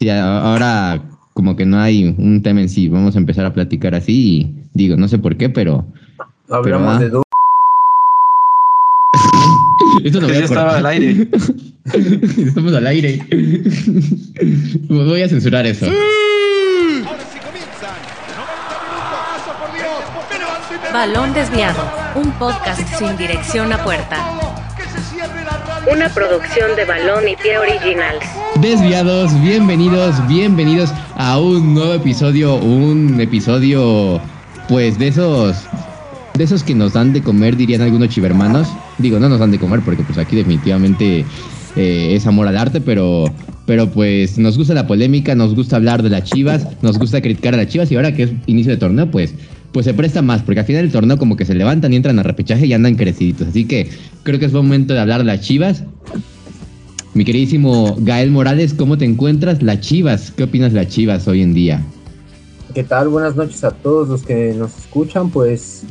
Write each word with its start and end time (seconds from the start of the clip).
Sí, 0.00 0.10
ahora 0.10 1.02
como 1.32 1.56
que 1.56 1.66
no 1.66 1.78
hay 1.78 2.14
un 2.18 2.42
tema 2.42 2.60
en 2.60 2.68
sí. 2.68 2.88
Vamos 2.88 3.14
a 3.14 3.18
empezar 3.18 3.44
a 3.44 3.52
platicar 3.52 3.94
así 3.94 4.12
y 4.12 4.54
digo, 4.74 4.96
no 4.96 5.08
sé 5.08 5.18
por 5.18 5.36
qué, 5.36 5.48
pero... 5.50 5.86
Hablamos 6.48 7.00
de... 7.00 7.06
Esto 10.04 10.20
no 10.20 10.28
ya 10.28 10.38
estaba 10.38 10.78
al 10.78 10.86
aire. 10.86 11.28
Estamos 12.38 12.74
al 12.74 12.86
aire. 12.86 13.20
Voy 14.88 15.22
a 15.22 15.28
censurar 15.28 15.66
eso. 15.66 15.86
Balón 20.92 21.34
desviado, 21.34 21.82
un 22.14 22.32
podcast 22.32 22.80
sin 22.98 23.16
dirección 23.16 23.72
a 23.72 23.84
puerta. 23.84 24.16
Una 25.92 26.08
producción 26.08 26.74
de 26.74 26.84
Balón 26.84 27.28
y 27.28 27.36
Pie 27.36 27.58
Originals. 27.58 28.24
Desviados, 28.60 29.38
bienvenidos, 29.42 30.26
bienvenidos 30.28 30.90
a 31.16 31.38
un 31.38 31.74
nuevo 31.74 31.92
episodio, 31.92 32.56
un 32.56 33.20
episodio 33.20 34.18
pues 34.66 34.98
de 34.98 35.08
esos 35.08 35.56
de 36.38 36.44
esos 36.44 36.62
que 36.62 36.74
nos 36.74 36.94
dan 36.94 37.12
de 37.12 37.20
comer, 37.22 37.56
dirían 37.56 37.82
algunos 37.82 38.08
chivermanos. 38.08 38.66
Digo, 38.96 39.20
no 39.20 39.28
nos 39.28 39.40
dan 39.40 39.50
de 39.50 39.58
comer 39.58 39.80
porque 39.84 40.02
pues 40.04 40.16
aquí 40.16 40.36
definitivamente 40.36 41.26
eh, 41.76 42.14
es 42.14 42.26
amor 42.26 42.48
al 42.48 42.56
arte, 42.56 42.80
pero, 42.80 43.26
pero 43.66 43.90
pues 43.90 44.38
nos 44.38 44.56
gusta 44.56 44.72
la 44.72 44.86
polémica, 44.86 45.34
nos 45.34 45.54
gusta 45.54 45.76
hablar 45.76 46.02
de 46.02 46.08
las 46.08 46.24
chivas, 46.24 46.66
nos 46.80 46.98
gusta 46.98 47.20
criticar 47.20 47.52
a 47.52 47.58
las 47.58 47.68
chivas 47.68 47.92
y 47.92 47.96
ahora 47.96 48.14
que 48.14 48.22
es 48.22 48.30
inicio 48.46 48.72
de 48.72 48.78
torneo, 48.78 49.10
pues, 49.10 49.34
pues 49.72 49.84
se 49.84 49.92
presta 49.92 50.22
más, 50.22 50.42
porque 50.42 50.60
al 50.60 50.66
final 50.66 50.82
del 50.82 50.92
torneo 50.92 51.18
como 51.18 51.36
que 51.36 51.44
se 51.44 51.54
levantan 51.54 51.92
y 51.92 51.96
entran 51.96 52.18
a 52.18 52.22
repechaje 52.22 52.66
y 52.66 52.72
andan 52.72 52.94
creciditos. 52.94 53.48
Así 53.48 53.66
que 53.66 53.90
creo 54.22 54.38
que 54.38 54.46
es 54.46 54.52
momento 54.52 54.94
de 54.94 55.00
hablar 55.00 55.18
de 55.18 55.26
las 55.26 55.42
chivas. 55.42 55.84
Mi 57.16 57.24
queridísimo 57.24 57.96
Gael 58.00 58.30
Morales, 58.30 58.74
¿cómo 58.74 58.98
te 58.98 59.06
encuentras? 59.06 59.62
Las 59.62 59.80
chivas, 59.80 60.30
¿qué 60.36 60.42
opinas 60.42 60.74
de 60.74 60.82
las 60.82 60.88
chivas 60.92 61.26
hoy 61.26 61.40
en 61.40 61.54
día? 61.54 61.82
¿Qué 62.74 62.84
tal? 62.84 63.08
Buenas 63.08 63.34
noches 63.34 63.64
a 63.64 63.70
todos 63.70 64.06
los 64.08 64.22
que 64.22 64.52
nos 64.52 64.76
escuchan. 64.76 65.30
Pues 65.30 65.84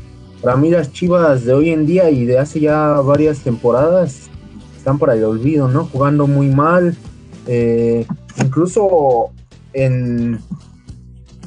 para 0.44 0.56
mí 0.56 0.70
las 0.70 0.94
chivas 0.94 1.44
de 1.44 1.54
hoy 1.54 1.72
en 1.72 1.88
día 1.88 2.12
y 2.12 2.26
de 2.26 2.38
hace 2.38 2.60
ya 2.60 3.02
varias 3.02 3.40
temporadas 3.40 4.30
están 4.78 5.00
para 5.00 5.16
el 5.16 5.24
olvido, 5.24 5.68
¿no? 5.68 5.86
Jugando 5.86 6.28
muy 6.28 6.50
mal, 6.50 6.96
eh, 7.48 8.06
incluso 8.44 9.32
en, 9.74 10.38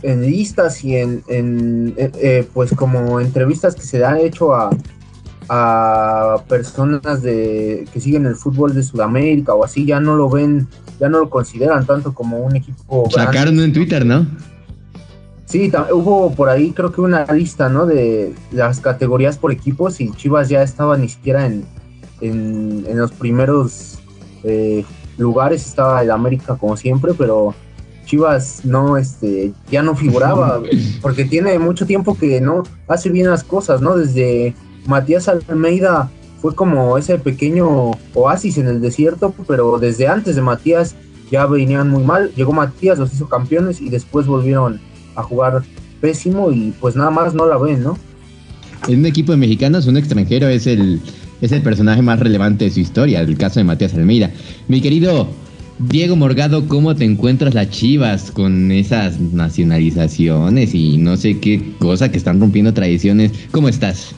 en 0.02 0.22
listas 0.22 0.82
y 0.82 0.96
en, 0.96 1.22
eh, 1.28 2.10
eh, 2.20 2.48
pues 2.52 2.72
como 2.74 3.20
entrevistas 3.20 3.76
que 3.76 3.82
se 3.82 4.04
han 4.04 4.18
hecho 4.18 4.56
a, 4.56 4.70
a 5.48 6.42
personas 6.48 7.22
de 7.22 7.86
que 7.92 8.00
siguen 8.00 8.26
el 8.26 8.36
fútbol 8.36 8.74
de 8.74 8.82
Sudamérica 8.82 9.54
o 9.54 9.64
así, 9.64 9.86
ya 9.86 10.00
no 10.00 10.16
lo 10.16 10.28
ven, 10.28 10.68
ya 11.00 11.08
no 11.08 11.20
lo 11.20 11.30
consideran 11.30 11.86
tanto 11.86 12.12
como 12.12 12.38
un 12.38 12.56
equipo. 12.56 13.08
Sacaron 13.10 13.58
en 13.60 13.72
Twitter, 13.72 14.04
¿no? 14.04 14.26
Sí, 15.46 15.72
hubo 15.92 16.34
por 16.34 16.50
ahí 16.50 16.72
creo 16.72 16.92
que 16.92 17.00
una 17.00 17.24
lista, 17.32 17.70
¿no? 17.70 17.86
De 17.86 18.34
las 18.52 18.80
categorías 18.80 19.38
por 19.38 19.50
equipos 19.50 19.98
y 20.00 20.10
Chivas 20.12 20.50
ya 20.50 20.62
estaba 20.62 20.98
ni 20.98 21.08
siquiera 21.08 21.46
en, 21.46 21.64
en, 22.20 22.98
los 22.98 23.12
primeros 23.12 23.98
eh, 24.44 24.84
lugares, 25.16 25.66
estaba 25.66 26.02
el 26.02 26.10
América 26.10 26.56
como 26.56 26.76
siempre, 26.76 27.14
pero 27.16 27.54
Chivas 28.04 28.66
no, 28.66 28.98
este, 28.98 29.52
ya 29.70 29.82
no 29.82 29.96
figuraba, 29.96 30.60
porque 31.00 31.24
tiene 31.24 31.58
mucho 31.58 31.86
tiempo 31.86 32.18
que 32.18 32.42
no 32.42 32.62
hace 32.86 33.08
bien 33.08 33.30
las 33.30 33.42
cosas, 33.42 33.80
¿no? 33.80 33.96
Desde 33.96 34.54
Matías 34.86 35.28
Almeida 35.28 36.10
fue 36.40 36.54
como 36.54 36.96
ese 36.98 37.18
pequeño 37.18 37.92
oasis 38.14 38.58
en 38.58 38.68
el 38.68 38.80
desierto, 38.80 39.34
pero 39.46 39.78
desde 39.78 40.06
antes 40.06 40.36
de 40.36 40.42
Matías 40.42 40.94
ya 41.30 41.46
venían 41.46 41.90
muy 41.90 42.04
mal. 42.04 42.30
Llegó 42.36 42.52
Matías, 42.52 42.98
los 42.98 43.12
hizo 43.12 43.28
campeones 43.28 43.80
y 43.80 43.90
después 43.90 44.26
volvieron 44.26 44.80
a 45.16 45.22
jugar 45.22 45.62
pésimo 46.00 46.52
y 46.52 46.72
pues 46.80 46.96
nada 46.96 47.10
más 47.10 47.34
no 47.34 47.46
la 47.46 47.58
ven, 47.58 47.82
¿no? 47.82 47.98
En 48.86 49.00
un 49.00 49.06
equipo 49.06 49.32
de 49.32 49.38
mexicanos, 49.38 49.86
un 49.86 49.96
extranjero 49.96 50.48
es 50.48 50.66
el, 50.66 51.00
es 51.40 51.52
el 51.52 51.62
personaje 51.62 52.00
más 52.00 52.20
relevante 52.20 52.66
de 52.66 52.70
su 52.70 52.80
historia, 52.80 53.20
el 53.20 53.36
caso 53.36 53.58
de 53.58 53.64
Matías 53.64 53.94
Almeida. 53.94 54.30
Mi 54.68 54.80
querido 54.80 55.28
Diego 55.78 56.16
Morgado, 56.16 56.66
¿cómo 56.66 56.94
te 56.94 57.04
encuentras 57.04 57.54
las 57.54 57.70
chivas 57.70 58.30
con 58.30 58.70
esas 58.72 59.20
nacionalizaciones 59.20 60.74
y 60.74 60.98
no 60.98 61.16
sé 61.16 61.38
qué 61.38 61.72
cosa 61.78 62.10
que 62.10 62.18
están 62.18 62.40
rompiendo 62.40 62.72
tradiciones? 62.72 63.32
¿Cómo 63.50 63.68
estás? 63.68 64.14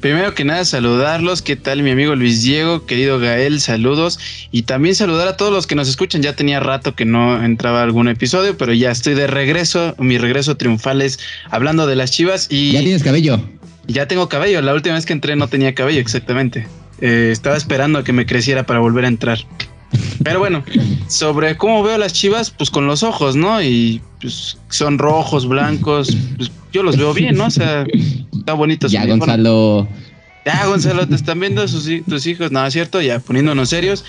Primero 0.00 0.34
que 0.34 0.44
nada, 0.44 0.64
saludarlos. 0.64 1.42
¿Qué 1.42 1.56
tal, 1.56 1.82
mi 1.82 1.90
amigo 1.90 2.14
Luis 2.14 2.42
Diego? 2.42 2.86
Querido 2.86 3.18
Gael, 3.18 3.60
saludos. 3.60 4.18
Y 4.52 4.62
también 4.62 4.94
saludar 4.94 5.26
a 5.26 5.36
todos 5.36 5.52
los 5.52 5.66
que 5.66 5.74
nos 5.74 5.88
escuchan. 5.88 6.22
Ya 6.22 6.36
tenía 6.36 6.60
rato 6.60 6.94
que 6.94 7.04
no 7.04 7.42
entraba 7.42 7.82
algún 7.82 8.08
episodio, 8.08 8.56
pero 8.56 8.72
ya 8.72 8.90
estoy 8.90 9.14
de 9.14 9.26
regreso. 9.26 9.94
Mi 9.98 10.18
regreso 10.18 10.56
triunfal 10.56 11.02
es 11.02 11.18
hablando 11.50 11.86
de 11.86 11.96
las 11.96 12.10
chivas. 12.10 12.48
y 12.50 12.72
¿Ya 12.72 12.80
tienes 12.80 13.02
cabello? 13.02 13.40
Ya 13.86 14.06
tengo 14.06 14.28
cabello. 14.28 14.60
La 14.62 14.74
última 14.74 14.96
vez 14.96 15.06
que 15.06 15.12
entré 15.12 15.34
no 15.34 15.48
tenía 15.48 15.74
cabello, 15.74 16.00
exactamente. 16.00 16.66
Eh, 17.00 17.30
estaba 17.32 17.56
esperando 17.56 17.98
a 17.98 18.04
que 18.04 18.12
me 18.12 18.26
creciera 18.26 18.66
para 18.66 18.80
volver 18.80 19.04
a 19.04 19.08
entrar. 19.08 19.38
Pero 20.22 20.40
bueno, 20.40 20.64
sobre 21.08 21.56
cómo 21.56 21.82
veo 21.82 21.98
las 21.98 22.12
chivas, 22.12 22.50
pues 22.50 22.70
con 22.70 22.86
los 22.86 23.02
ojos, 23.02 23.36
¿no? 23.36 23.62
Y 23.62 24.00
pues 24.20 24.58
son 24.68 24.98
rojos, 24.98 25.46
blancos, 25.46 26.16
pues 26.36 26.50
yo 26.72 26.82
los 26.82 26.96
veo 26.96 27.14
bien, 27.14 27.36
¿no? 27.36 27.46
O 27.46 27.50
sea, 27.50 27.86
está 28.46 28.54
bonito. 28.54 28.86
Ya, 28.86 29.04
Gonzalo. 29.04 29.88
Ya, 30.44 30.66
Gonzalo, 30.66 31.08
te 31.08 31.16
están 31.16 31.40
viendo 31.40 31.66
sus, 31.66 31.90
tus 32.08 32.26
hijos, 32.28 32.52
¿no 32.52 32.64
es 32.64 32.72
cierto? 32.72 33.02
Ya 33.02 33.18
poniéndonos 33.18 33.68
serios. 33.68 34.04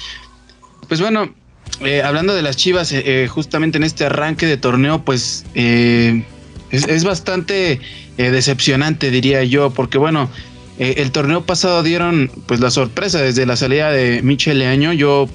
Pues 0.88 1.02
bueno, 1.02 1.34
eh, 1.82 2.04
hablando 2.04 2.36
de 2.36 2.44
las 2.44 2.56
chivas, 2.56 2.92
eh, 2.92 3.28
justamente 3.28 3.80
en 3.80 3.84
este 3.84 4.06
arranque 4.06 4.46
de 4.46 4.58
torneo, 4.58 5.04
pues 5.04 5.44
es, 5.56 6.24
es, 6.70 7.04
bastante 7.04 7.82
decepcionante, 8.18 9.10
diría 9.10 9.44
yo, 9.44 9.72
porque 9.72 9.98
bueno, 9.98 10.30
el 10.78 11.12
torneo 11.12 11.44
pasado 11.44 11.82
dieron 11.82 12.30
pues 12.46 12.60
la 12.60 12.70
sorpresa 12.70 13.20
desde 13.20 13.48
la 13.48 13.56
salida 13.56 13.90
de 13.90 14.22
Michel 14.22 14.60
Leaño. 14.60 14.94
Yo 14.94 15.28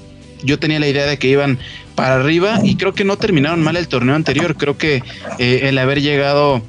yo 0.43 0.59
tenía 0.59 0.79
la 0.79 0.87
idea 0.87 1.05
de 1.05 1.17
que 1.17 1.27
iban 1.27 1.57
para 1.95 2.15
arriba 2.15 2.59
y 2.63 2.75
creo 2.75 2.93
que 2.93 3.03
no 3.03 3.17
terminaron 3.17 3.61
mal 3.61 3.77
el 3.77 3.87
torneo 3.87 4.15
anterior. 4.15 4.55
Creo 4.55 4.77
que 4.77 5.03
eh, 5.39 5.61
el 5.63 5.77
haber 5.77 6.01
llegado 6.01 6.61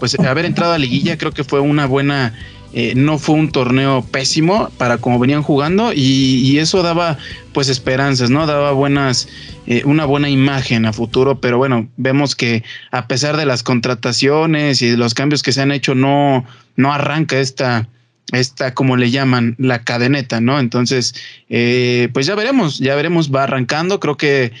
pues, 0.00 0.18
haber 0.18 0.44
entrado 0.44 0.72
a 0.72 0.78
liguilla, 0.78 1.16
creo 1.16 1.32
que 1.32 1.44
fue 1.44 1.60
una 1.60 1.86
buena, 1.86 2.34
eh, 2.72 2.94
no 2.96 3.18
fue 3.18 3.36
un 3.36 3.52
torneo 3.52 4.02
pésimo 4.02 4.70
para 4.78 4.98
como 4.98 5.18
venían 5.18 5.42
jugando 5.42 5.92
y, 5.94 6.58
eso 6.58 6.82
daba 6.82 7.18
pues 7.52 7.68
esperanzas, 7.68 8.30
¿no? 8.30 8.46
Daba 8.46 8.72
buenas, 8.72 9.28
eh, 9.66 9.82
una 9.84 10.04
buena 10.04 10.28
imagen 10.28 10.86
a 10.86 10.92
futuro, 10.92 11.40
pero 11.40 11.58
bueno, 11.58 11.88
vemos 11.96 12.36
que 12.36 12.62
a 12.90 13.06
pesar 13.08 13.36
de 13.36 13.46
las 13.46 13.62
contrataciones 13.62 14.82
y 14.82 14.90
de 14.90 14.96
los 14.96 15.14
cambios 15.14 15.42
que 15.42 15.52
se 15.52 15.60
han 15.60 15.72
hecho, 15.72 15.94
no, 15.94 16.44
no 16.76 16.92
arranca 16.92 17.38
esta 17.38 17.88
esta, 18.32 18.72
como 18.72 18.96
le 18.96 19.10
llaman, 19.10 19.56
la 19.58 19.82
cadeneta, 19.84 20.40
¿no? 20.40 20.58
Entonces, 20.58 21.14
eh, 21.50 22.08
pues 22.14 22.24
ya 22.24 22.34
veremos, 22.34 22.78
ya 22.78 22.94
veremos, 22.94 23.30
va 23.30 23.42
arrancando. 23.42 24.00
Creo 24.00 24.16
que 24.16 24.52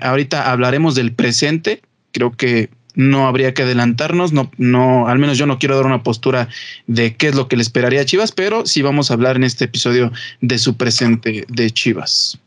ahorita 0.00 0.50
hablaremos 0.50 0.96
del 0.96 1.12
presente. 1.12 1.82
Creo 2.10 2.32
que 2.32 2.68
no 2.96 3.28
habría 3.28 3.54
que 3.54 3.62
adelantarnos, 3.62 4.32
no, 4.32 4.50
no, 4.56 5.06
al 5.06 5.18
menos 5.18 5.38
yo 5.38 5.46
no 5.46 5.58
quiero 5.58 5.76
dar 5.76 5.86
una 5.86 6.02
postura 6.02 6.48
de 6.86 7.14
qué 7.14 7.28
es 7.28 7.34
lo 7.36 7.46
que 7.46 7.56
le 7.56 7.62
esperaría 7.62 8.00
a 8.00 8.04
Chivas, 8.04 8.32
pero 8.32 8.66
sí 8.66 8.82
vamos 8.82 9.10
a 9.10 9.14
hablar 9.14 9.36
en 9.36 9.44
este 9.44 9.66
episodio 9.66 10.10
de 10.40 10.58
su 10.58 10.76
presente 10.76 11.44
de 11.48 11.70
Chivas. 11.70 12.40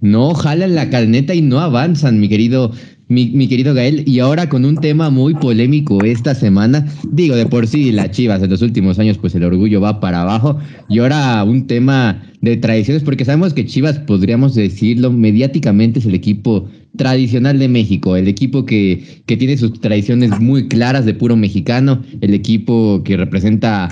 No 0.00 0.34
jalan 0.34 0.74
la 0.74 0.90
cadeneta 0.90 1.34
y 1.34 1.42
no 1.42 1.58
avanzan, 1.60 2.20
mi 2.20 2.28
querido 2.28 2.72
mi, 3.08 3.48
querido 3.48 3.72
Gael, 3.72 4.04
y 4.06 4.18
ahora 4.18 4.48
con 4.48 4.64
un 4.66 4.76
tema 4.76 5.08
muy 5.08 5.34
polémico 5.34 6.04
esta 6.04 6.34
semana. 6.34 6.86
Digo, 7.10 7.36
de 7.36 7.46
por 7.46 7.66
sí, 7.66 7.90
las 7.90 8.10
chivas 8.10 8.42
en 8.42 8.50
los 8.50 8.60
últimos 8.60 8.98
años, 8.98 9.16
pues 9.16 9.34
el 9.34 9.44
orgullo 9.44 9.80
va 9.80 9.98
para 9.98 10.22
abajo. 10.22 10.58
Y 10.90 10.98
ahora 10.98 11.42
un 11.44 11.66
tema 11.66 12.22
de 12.42 12.56
tradiciones, 12.58 13.02
porque 13.02 13.24
sabemos 13.24 13.54
que 13.54 13.64
Chivas, 13.64 13.98
podríamos 13.98 14.54
decirlo, 14.54 15.10
mediáticamente 15.10 16.00
es 16.00 16.06
el 16.06 16.14
equipo 16.14 16.68
tradicional 16.96 17.58
de 17.58 17.68
México, 17.68 18.14
el 18.16 18.28
equipo 18.28 18.66
que, 18.66 19.22
que 19.26 19.36
tiene 19.36 19.56
sus 19.56 19.80
tradiciones 19.80 20.38
muy 20.38 20.68
claras 20.68 21.04
de 21.04 21.14
puro 21.14 21.36
mexicano, 21.36 22.02
el 22.20 22.34
equipo 22.34 23.02
que 23.04 23.16
representa 23.16 23.88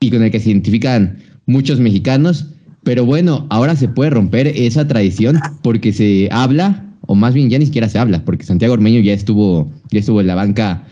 y 0.00 0.10
con 0.10 0.22
el 0.22 0.30
que 0.30 0.40
se 0.40 0.50
identifican 0.50 1.18
muchos 1.46 1.80
mexicanos. 1.80 2.46
Pero 2.82 3.04
bueno, 3.04 3.46
ahora 3.50 3.76
se 3.76 3.88
puede 3.88 4.10
romper 4.10 4.46
esa 4.48 4.88
tradición 4.88 5.38
porque 5.62 5.92
se 5.92 6.28
habla 6.32 6.91
o 7.06 7.14
más 7.14 7.34
bien 7.34 7.50
ya 7.50 7.58
ni 7.58 7.66
siquiera 7.66 7.88
se 7.88 7.98
habla, 7.98 8.24
porque 8.24 8.44
Santiago 8.44 8.74
Ormeño 8.74 9.00
ya 9.00 9.12
estuvo, 9.12 9.70
ya 9.90 10.00
estuvo 10.00 10.20
en 10.20 10.26
la 10.26 10.34
banca, 10.34 10.84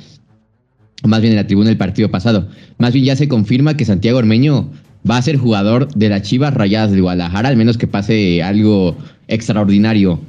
o 1.03 1.09
más 1.09 1.21
bien 1.21 1.33
en 1.33 1.37
la 1.37 1.47
tribuna 1.47 1.69
del 1.69 1.79
partido 1.79 2.11
pasado. 2.11 2.49
Más 2.79 2.93
bien 2.93 3.05
ya 3.05 3.17
se 3.17 3.29
confirma 3.29 3.77
que 3.77 3.85
Santiago 3.85 4.19
Ormeño 4.19 4.71
va 5.09 5.17
a 5.17 5.23
ser 5.23 5.37
jugador 5.37 5.89
de 5.95 6.09
las 6.09 6.23
Chivas 6.23 6.55
Rayadas 6.55 6.93
de 6.93 7.01
Guadalajara, 7.01 7.49
al 7.49 7.57
menos 7.57 7.79
que 7.79 7.87
pase 7.87 8.43
algo 8.43 8.97
extraordinario. 9.29 10.21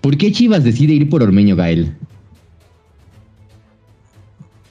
¿Por 0.00 0.16
qué 0.16 0.32
Chivas 0.32 0.64
decide 0.64 0.92
ir 0.92 1.08
por 1.08 1.22
Ormeño, 1.22 1.56
Gael? 1.56 1.94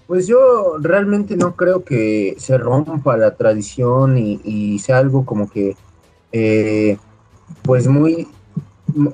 Pues 0.08 0.28
yo 0.28 0.76
realmente 0.82 1.38
no 1.38 1.56
creo 1.56 1.86
que 1.86 2.36
se 2.38 2.58
rompa 2.58 3.16
la 3.16 3.36
tradición 3.36 4.18
y, 4.18 4.78
sea 4.80 4.98
algo 4.98 5.26
como 5.26 5.50
que, 5.50 5.78
eh, 6.34 6.98
pues 7.64 7.88
muy 7.88 8.28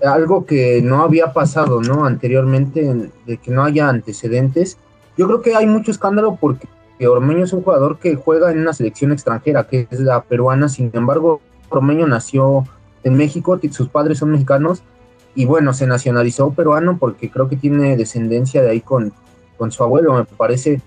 algo 0.06 0.46
que 0.46 0.82
no 0.82 1.02
había 1.02 1.34
pasado, 1.34 1.82
¿no? 1.82 2.06
Anteriormente, 2.06 3.12
de 3.26 3.38
que 3.38 3.52
no 3.52 3.64
haya 3.64 3.90
antecedentes. 3.90 4.78
Yo 5.18 5.28
creo 5.28 5.42
que 5.42 5.56
hay 5.56 5.66
mucho 5.66 5.92
escándalo 5.92 6.38
porque 6.40 6.68
Ormeño 7.06 7.44
es 7.44 7.54
un 7.54 7.64
jugador 7.64 8.00
que 8.00 8.16
juega 8.16 8.52
en 8.52 8.60
una 8.60 8.74
selección 8.74 9.12
extranjera, 9.12 9.68
que 9.68 9.88
es 9.90 10.00
la 10.00 10.24
peruana. 10.24 10.70
Sin 10.70 10.90
embargo, 10.94 11.42
Ormeño 11.70 12.08
nació 12.08 12.66
en 13.04 13.16
México, 13.16 13.60
sus 13.72 13.90
padres 13.90 14.18
son 14.20 14.32
mexicanos 14.32 14.84
y 15.36 15.46
bueno, 15.46 15.74
se 15.74 15.86
nacionalizó 15.86 16.52
peruano 16.52 16.98
porque 16.98 17.30
creo 17.30 17.48
que 17.48 17.56
tiene 17.56 17.96
descendencia 17.96 18.64
de 18.64 18.72
ahí 18.72 18.82
con, 18.82 19.14
con 19.58 19.72
su 19.72 19.84
abuelo, 19.84 20.14
me 20.14 20.26
parece 20.26 20.82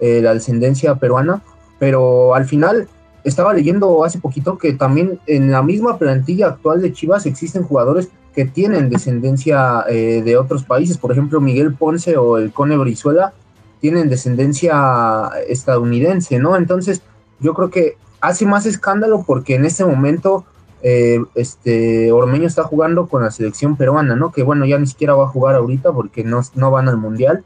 eh, 0.00 0.20
la 0.22 0.32
descendencia 0.32 0.94
peruana, 0.94 1.42
pero 1.78 2.34
al 2.34 2.44
final 2.44 2.88
estaba 3.24 3.52
leyendo 3.52 4.04
hace 4.04 4.18
poquito 4.18 4.58
que 4.58 4.72
también 4.74 5.18
en 5.26 5.50
la 5.50 5.62
misma 5.62 5.98
plantilla 5.98 6.46
actual 6.46 6.80
de 6.80 6.92
Chivas 6.92 7.26
existen 7.26 7.64
jugadores 7.64 8.08
que 8.34 8.44
tienen 8.44 8.90
descendencia 8.90 9.84
eh, 9.88 10.22
de 10.24 10.36
otros 10.36 10.64
países, 10.64 10.98
por 10.98 11.12
ejemplo 11.12 11.40
Miguel 11.40 11.74
Ponce 11.74 12.16
o 12.16 12.38
el 12.38 12.52
Cone 12.52 12.76
Brizuela 12.76 13.32
tienen 13.80 14.08
descendencia 14.08 15.30
estadounidense, 15.48 16.38
¿no? 16.38 16.56
Entonces 16.56 17.02
yo 17.40 17.54
creo 17.54 17.70
que 17.70 17.96
hace 18.20 18.46
más 18.46 18.66
escándalo 18.66 19.24
porque 19.26 19.54
en 19.54 19.64
este 19.64 19.84
momento 19.84 20.44
eh, 20.82 21.20
este 21.34 22.10
Ormeño 22.12 22.46
está 22.46 22.62
jugando 22.62 23.06
con 23.06 23.22
la 23.22 23.30
selección 23.30 23.76
peruana, 23.76 24.16
¿no? 24.16 24.32
Que 24.32 24.42
bueno, 24.42 24.64
ya 24.64 24.78
ni 24.78 24.86
siquiera 24.86 25.14
va 25.14 25.24
a 25.24 25.28
jugar 25.28 25.54
ahorita 25.54 25.92
porque 25.92 26.24
no, 26.24 26.40
no 26.54 26.70
van 26.70 26.88
al 26.88 26.96
mundial. 26.96 27.44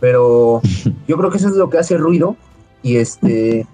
Pero 0.00 0.60
yo 1.08 1.16
creo 1.16 1.30
que 1.30 1.38
eso 1.38 1.48
es 1.48 1.56
lo 1.56 1.70
que 1.70 1.78
hace 1.78 1.96
ruido. 1.96 2.36
Y 2.82 2.96
este. 2.96 3.66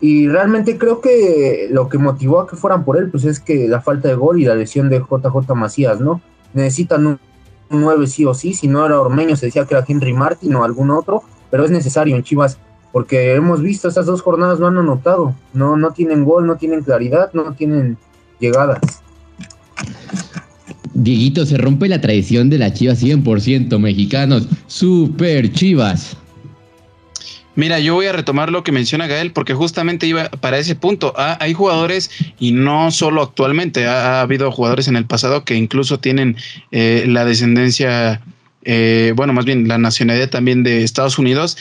Y 0.00 0.28
realmente 0.28 0.76
creo 0.76 1.00
que 1.00 1.68
lo 1.70 1.88
que 1.88 1.98
motivó 1.98 2.40
a 2.40 2.46
que 2.46 2.56
fueran 2.56 2.84
por 2.84 2.98
él, 2.98 3.10
pues 3.10 3.24
es 3.24 3.40
que 3.40 3.66
la 3.66 3.80
falta 3.80 4.08
de 4.08 4.14
gol 4.14 4.40
y 4.40 4.44
la 4.44 4.54
lesión 4.54 4.88
de 4.90 4.98
JJ 5.00 5.54
Macías, 5.54 6.00
¿no? 6.00 6.20
Necesitan 6.52 7.06
un, 7.06 7.18
9 7.70 8.06
sí 8.06 8.24
o 8.24 8.34
sí, 8.34 8.54
si 8.54 8.68
no 8.68 8.86
era 8.86 9.00
Ormeño, 9.00 9.36
se 9.36 9.46
decía 9.46 9.64
que 9.64 9.74
era 9.74 9.84
Henry 9.86 10.12
Martin 10.12 10.54
o 10.54 10.64
algún 10.64 10.90
otro, 10.90 11.22
pero 11.50 11.64
es 11.64 11.70
necesario 11.70 12.14
en 12.14 12.22
Chivas, 12.22 12.58
porque 12.92 13.34
hemos 13.34 13.60
visto 13.60 13.88
estas 13.88 14.06
dos 14.06 14.22
jornadas 14.22 14.60
no 14.60 14.68
han 14.68 14.78
anotado, 14.78 15.34
no, 15.52 15.76
no 15.76 15.90
tienen 15.90 16.24
gol, 16.24 16.46
no 16.46 16.56
tienen 16.56 16.82
claridad, 16.82 17.30
no 17.32 17.52
tienen 17.54 17.96
llegadas. 18.38 19.02
Dieguito, 20.94 21.44
se 21.44 21.58
rompe 21.58 21.88
la 21.88 22.00
tradición 22.00 22.48
de 22.48 22.58
la 22.58 22.72
Chivas 22.72 23.02
100% 23.02 23.78
mexicanos. 23.78 24.48
Super 24.66 25.52
Chivas. 25.52 26.16
Mira, 27.56 27.80
yo 27.80 27.94
voy 27.94 28.06
a 28.06 28.12
retomar 28.12 28.52
lo 28.52 28.62
que 28.62 28.70
menciona 28.70 29.06
Gael 29.06 29.32
porque 29.32 29.54
justamente 29.54 30.06
iba 30.06 30.28
para 30.28 30.58
ese 30.58 30.74
punto. 30.74 31.14
Ah, 31.16 31.38
hay 31.40 31.54
jugadores 31.54 32.10
y 32.38 32.52
no 32.52 32.90
solo 32.90 33.22
actualmente, 33.22 33.86
ha, 33.86 34.20
habido 34.20 34.52
jugadores 34.52 34.88
en 34.88 34.96
el 34.96 35.06
pasado 35.06 35.44
que 35.44 35.54
incluso 35.54 35.98
tienen 35.98 36.36
eh, 36.70 37.04
la 37.08 37.24
descendencia, 37.24 38.20
eh, 38.62 39.14
bueno, 39.16 39.32
más 39.32 39.46
bien 39.46 39.66
la 39.68 39.78
nacionalidad 39.78 40.28
también 40.28 40.62
de 40.62 40.84
Estados 40.84 41.18
Unidos 41.18 41.56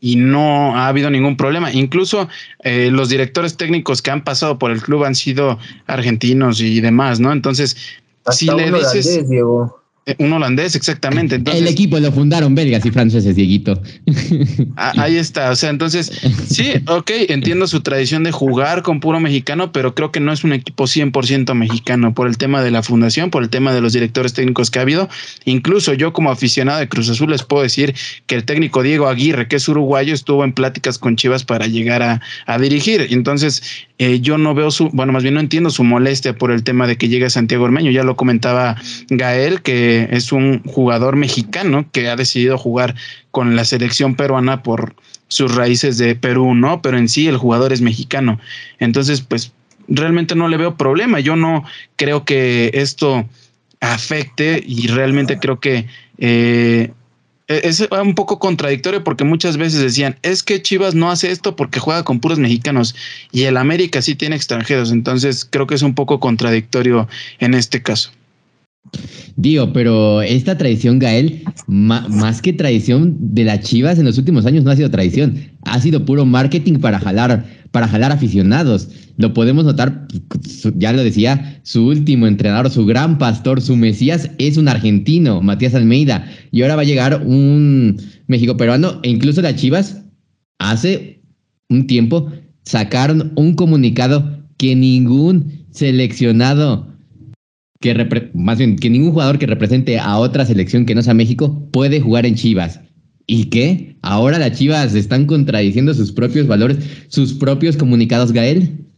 y 0.00 0.14
no 0.14 0.76
ha 0.76 0.86
habido 0.86 1.10
ningún 1.10 1.36
problema. 1.36 1.72
Incluso 1.72 2.28
eh, 2.62 2.90
los 2.92 3.08
directores 3.08 3.56
técnicos 3.56 4.00
que 4.00 4.12
han 4.12 4.22
pasado 4.22 4.58
por 4.58 4.70
el 4.70 4.80
club 4.80 5.04
han 5.04 5.16
sido 5.16 5.58
argentinos 5.86 6.60
y 6.60 6.80
demás, 6.80 7.18
¿no? 7.18 7.32
Entonces, 7.32 7.76
si 8.30 8.46
le 8.46 8.70
dices... 8.70 9.24
un 10.18 10.32
holandés, 10.32 10.74
exactamente. 10.74 11.36
el 11.36 11.66
equipo 11.68 11.98
lo 12.00 12.10
fundaron 12.10 12.54
belgas 12.54 12.84
y 12.84 12.90
franceses, 12.90 13.36
Dieguito. 13.36 13.80
Ah, 14.76 14.92
ahí 14.96 15.16
está, 15.16 15.50
o 15.50 15.56
sea, 15.56 15.70
entonces, 15.70 16.10
sí, 16.48 16.72
ok, 16.86 17.10
entiendo 17.28 17.66
su 17.66 17.80
tradición 17.82 18.24
de 18.24 18.32
jugar 18.32 18.82
con 18.82 19.00
puro 19.00 19.20
mexicano, 19.20 19.70
pero 19.70 19.94
creo 19.94 20.10
que 20.10 20.18
no 20.18 20.32
es 20.32 20.44
un 20.44 20.52
equipo 20.52 20.84
100% 20.84 21.54
mexicano 21.54 22.14
por 22.14 22.26
el 22.26 22.36
tema 22.38 22.62
de 22.62 22.70
la 22.70 22.82
fundación, 22.82 23.30
por 23.30 23.42
el 23.42 23.50
tema 23.50 23.72
de 23.72 23.80
los 23.80 23.92
directores 23.92 24.32
técnicos 24.32 24.70
que 24.70 24.78
ha 24.78 24.82
habido. 24.82 25.08
Incluso 25.44 25.92
yo 25.94 26.12
como 26.12 26.30
aficionado 26.30 26.80
de 26.80 26.88
Cruz 26.88 27.08
Azul 27.08 27.30
les 27.30 27.42
puedo 27.42 27.62
decir 27.62 27.94
que 28.26 28.34
el 28.34 28.44
técnico 28.44 28.82
Diego 28.82 29.08
Aguirre, 29.08 29.46
que 29.46 29.56
es 29.56 29.68
uruguayo, 29.68 30.14
estuvo 30.14 30.42
en 30.42 30.52
pláticas 30.52 30.98
con 30.98 31.16
Chivas 31.16 31.44
para 31.44 31.66
llegar 31.66 32.02
a, 32.02 32.20
a 32.46 32.58
dirigir. 32.58 33.06
Entonces, 33.10 33.62
eh, 33.98 34.20
yo 34.20 34.36
no 34.36 34.52
veo 34.52 34.72
su, 34.72 34.88
bueno, 34.90 35.12
más 35.12 35.22
bien 35.22 35.34
no 35.34 35.40
entiendo 35.40 35.70
su 35.70 35.84
molestia 35.84 36.34
por 36.34 36.50
el 36.50 36.64
tema 36.64 36.88
de 36.88 36.96
que 36.96 37.08
llegue 37.08 37.30
Santiago 37.30 37.64
Ormeño. 37.64 37.92
Ya 37.92 38.02
lo 38.02 38.16
comentaba 38.16 38.76
Gael, 39.10 39.62
que 39.62 39.91
es 40.10 40.32
un 40.32 40.62
jugador 40.64 41.16
mexicano 41.16 41.86
que 41.92 42.08
ha 42.08 42.16
decidido 42.16 42.58
jugar 42.58 42.94
con 43.30 43.56
la 43.56 43.64
selección 43.64 44.14
peruana 44.14 44.62
por 44.62 44.94
sus 45.28 45.54
raíces 45.54 45.98
de 45.98 46.14
Perú, 46.14 46.54
¿no? 46.54 46.82
Pero 46.82 46.98
en 46.98 47.08
sí 47.08 47.26
el 47.26 47.38
jugador 47.38 47.72
es 47.72 47.80
mexicano. 47.80 48.38
Entonces, 48.78 49.22
pues 49.22 49.52
realmente 49.88 50.34
no 50.34 50.48
le 50.48 50.56
veo 50.56 50.76
problema. 50.76 51.20
Yo 51.20 51.36
no 51.36 51.64
creo 51.96 52.24
que 52.24 52.70
esto 52.74 53.26
afecte 53.80 54.62
y 54.64 54.88
realmente 54.88 55.38
creo 55.38 55.58
que 55.58 55.86
eh, 56.18 56.92
es 57.48 57.86
un 57.90 58.14
poco 58.14 58.38
contradictorio 58.38 59.04
porque 59.04 59.24
muchas 59.24 59.56
veces 59.56 59.80
decían, 59.80 60.16
es 60.22 60.42
que 60.42 60.62
Chivas 60.62 60.94
no 60.94 61.10
hace 61.10 61.30
esto 61.30 61.56
porque 61.56 61.80
juega 61.80 62.04
con 62.04 62.20
puros 62.20 62.38
mexicanos 62.38 62.94
y 63.32 63.42
el 63.42 63.56
América 63.56 64.00
sí 64.02 64.14
tiene 64.14 64.36
extranjeros. 64.36 64.92
Entonces 64.92 65.46
creo 65.48 65.66
que 65.66 65.74
es 65.74 65.82
un 65.82 65.94
poco 65.94 66.20
contradictorio 66.20 67.08
en 67.38 67.54
este 67.54 67.82
caso. 67.82 68.12
Digo, 69.36 69.72
pero 69.72 70.20
esta 70.22 70.58
tradición, 70.58 70.98
Gael, 70.98 71.42
más 71.66 72.42
que 72.42 72.52
tradición 72.52 73.16
de 73.34 73.44
las 73.44 73.60
Chivas 73.60 73.98
en 73.98 74.04
los 74.04 74.18
últimos 74.18 74.44
años 74.44 74.64
no 74.64 74.70
ha 74.70 74.76
sido 74.76 74.90
tradición, 74.90 75.36
ha 75.62 75.80
sido 75.80 76.04
puro 76.04 76.26
marketing 76.26 76.74
para 76.74 77.00
jalar, 77.00 77.46
para 77.70 77.88
jalar 77.88 78.12
aficionados. 78.12 78.88
Lo 79.16 79.32
podemos 79.32 79.64
notar, 79.64 80.06
ya 80.76 80.92
lo 80.92 81.02
decía, 81.02 81.60
su 81.62 81.86
último 81.86 82.26
entrenador, 82.26 82.70
su 82.70 82.84
gran 82.84 83.18
pastor, 83.18 83.60
su 83.62 83.76
Mesías 83.76 84.30
es 84.38 84.56
un 84.56 84.68
argentino, 84.68 85.40
Matías 85.40 85.74
Almeida, 85.74 86.26
y 86.50 86.62
ahora 86.62 86.76
va 86.76 86.82
a 86.82 86.86
llegar 86.86 87.22
un 87.24 88.00
México 88.26 88.56
peruano, 88.56 89.00
e 89.02 89.10
incluso 89.10 89.40
las 89.40 89.56
Chivas 89.56 90.02
hace 90.58 91.22
un 91.68 91.86
tiempo 91.86 92.30
sacaron 92.64 93.32
un 93.36 93.54
comunicado 93.54 94.46
que 94.58 94.76
ningún 94.76 95.66
seleccionado 95.70 96.91
que 97.82 98.30
más 98.32 98.56
bien 98.56 98.76
que 98.76 98.88
ningún 98.88 99.12
jugador 99.12 99.38
que 99.38 99.46
represente 99.46 99.98
a 99.98 100.16
otra 100.16 100.46
selección 100.46 100.86
que 100.86 100.94
no 100.94 101.02
sea 101.02 101.12
México 101.12 101.68
puede 101.70 102.00
jugar 102.00 102.24
en 102.24 102.36
Chivas. 102.36 102.80
¿Y 103.26 103.50
qué? 103.50 103.98
Ahora 104.02 104.38
las 104.38 104.52
Chivas 104.52 104.94
están 104.94 105.26
contradiciendo 105.26 105.92
sus 105.92 106.12
propios 106.12 106.46
valores, 106.46 106.78
sus 107.08 107.34
propios 107.34 107.76
comunicados, 107.76 108.32
Gael. 108.32 108.88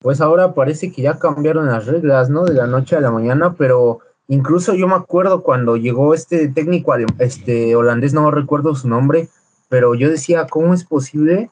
Pues 0.00 0.20
ahora 0.20 0.54
parece 0.54 0.90
que 0.90 1.02
ya 1.02 1.18
cambiaron 1.18 1.66
las 1.66 1.86
reglas, 1.86 2.30
¿no? 2.30 2.44
De 2.44 2.54
la 2.54 2.66
noche 2.66 2.96
a 2.96 3.00
la 3.00 3.10
mañana, 3.10 3.54
pero 3.56 4.00
incluso 4.26 4.74
yo 4.74 4.88
me 4.88 4.94
acuerdo 4.94 5.42
cuando 5.42 5.76
llegó 5.76 6.14
este 6.14 6.48
técnico 6.48 6.94
este 7.18 7.76
holandés, 7.76 8.14
no 8.14 8.30
recuerdo 8.30 8.74
su 8.74 8.88
nombre, 8.88 9.28
pero 9.68 9.94
yo 9.94 10.10
decía, 10.10 10.46
¿cómo 10.46 10.74
es 10.74 10.84
posible? 10.84 11.50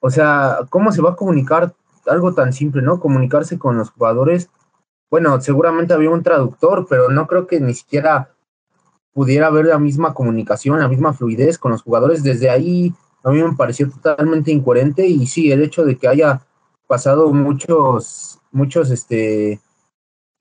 O 0.00 0.10
sea, 0.10 0.58
¿cómo 0.70 0.92
se 0.92 1.02
va 1.02 1.10
a 1.10 1.16
comunicar 1.16 1.74
algo 2.06 2.34
tan 2.34 2.52
simple, 2.52 2.82
¿no? 2.82 3.00
Comunicarse 3.00 3.58
con 3.58 3.76
los 3.76 3.90
jugadores 3.90 4.48
bueno, 5.10 5.40
seguramente 5.40 5.94
había 5.94 6.10
un 6.10 6.22
traductor, 6.22 6.86
pero 6.88 7.08
no 7.08 7.26
creo 7.26 7.46
que 7.46 7.60
ni 7.60 7.74
siquiera 7.74 8.34
pudiera 9.12 9.46
haber 9.48 9.66
la 9.66 9.78
misma 9.78 10.14
comunicación, 10.14 10.78
la 10.78 10.88
misma 10.88 11.12
fluidez 11.12 11.58
con 11.58 11.72
los 11.72 11.82
jugadores. 11.82 12.22
Desde 12.22 12.50
ahí 12.50 12.94
a 13.24 13.30
mí 13.30 13.42
me 13.42 13.56
pareció 13.56 13.90
totalmente 13.90 14.52
incoherente 14.52 15.06
y 15.06 15.26
sí, 15.26 15.50
el 15.50 15.62
hecho 15.62 15.84
de 15.84 15.96
que 15.96 16.08
haya 16.08 16.42
pasado 16.86 17.32
muchos, 17.32 18.38
muchos 18.52 18.90
este, 18.90 19.60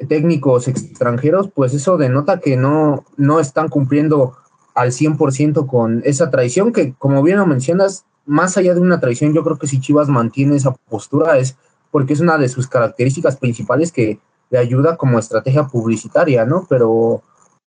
técnicos 0.08 0.68
extranjeros, 0.68 1.50
pues 1.54 1.74
eso 1.74 1.98
denota 1.98 2.40
que 2.40 2.58
no, 2.58 3.06
no 3.16 3.40
están 3.40 3.70
cumpliendo 3.70 4.38
al 4.76 4.92
100% 4.92 5.66
con 5.66 6.02
esa 6.06 6.30
tradición 6.30 6.72
que, 6.72 6.94
como 6.94 7.24
bien 7.24 7.38
lo 7.38 7.48
mencionas, 7.48 8.06
más 8.26 8.58
allá 8.58 8.76
de 8.76 8.82
una 8.82 9.00
tradición, 9.00 9.34
yo 9.34 9.44
creo 9.44 9.58
que 9.58 9.68
si 9.68 9.80
Chivas 9.80 10.10
mantiene 10.10 10.56
esa 10.56 10.74
postura 10.74 11.38
es 11.38 11.58
porque 11.90 12.14
es 12.14 12.20
una 12.20 12.38
de 12.38 12.50
sus 12.50 12.68
características 12.68 13.38
principales 13.38 13.92
que 13.92 14.20
de 14.50 14.58
ayuda 14.58 14.98
como 14.98 15.20
estrategia 15.20 15.68
publicitaria, 15.68 16.46
¿no? 16.46 16.66
Pero, 16.70 17.24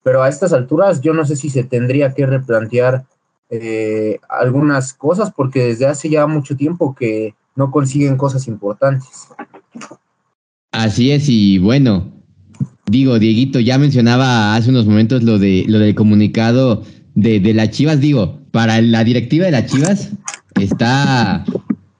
pero 0.02 0.22
a 0.22 0.28
estas 0.28 0.52
alturas 0.52 1.00
yo 1.00 1.12
no 1.14 1.24
sé 1.24 1.36
si 1.36 1.50
se 1.50 1.64
tendría 1.64 2.14
que 2.14 2.26
replantear 2.26 3.04
eh, 3.50 4.18
algunas 4.28 4.92
cosas 4.92 5.32
porque 5.32 5.66
desde 5.66 5.86
hace 5.86 6.10
ya 6.10 6.26
mucho 6.26 6.56
tiempo 6.56 6.94
que 6.94 7.34
no 7.54 7.70
consiguen 7.70 8.16
cosas 8.16 8.48
importantes. 8.48 9.28
Así 10.72 11.10
es, 11.10 11.28
y 11.28 11.58
bueno, 11.58 12.12
digo, 12.86 13.18
Dieguito 13.18 13.60
ya 13.60 13.78
mencionaba 13.78 14.54
hace 14.54 14.70
unos 14.70 14.86
momentos 14.86 15.22
lo 15.22 15.38
de 15.38 15.64
lo 15.68 15.78
del 15.78 15.94
comunicado 15.94 16.82
de, 17.14 17.40
de 17.40 17.54
las 17.54 17.70
Chivas, 17.70 18.00
digo, 18.00 18.40
para 18.50 18.80
la 18.82 19.04
directiva 19.04 19.46
de 19.46 19.52
las 19.52 19.66
Chivas 19.66 20.10
está, 20.60 21.44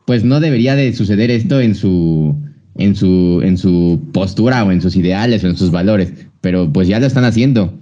pues 0.04 0.25
no 0.25 0.40
debería 0.40 0.75
de 0.75 0.92
suceder 0.92 1.30
esto 1.30 1.61
en 1.61 1.75
su 1.75 2.37
en 2.78 2.95
su, 2.95 3.40
en 3.42 3.59
su 3.59 4.00
postura 4.12 4.64
o 4.64 4.73
en 4.73 4.80
sus 4.80 4.97
ideales 4.97 5.45
o 5.45 5.49
en 5.49 5.56
sus 5.56 5.71
valores, 5.71 6.12
pero 6.40 6.73
pues 6.73 6.88
ya 6.88 7.00
lo 7.00 7.06
están 7.06 7.25
haciendo. 7.25 7.78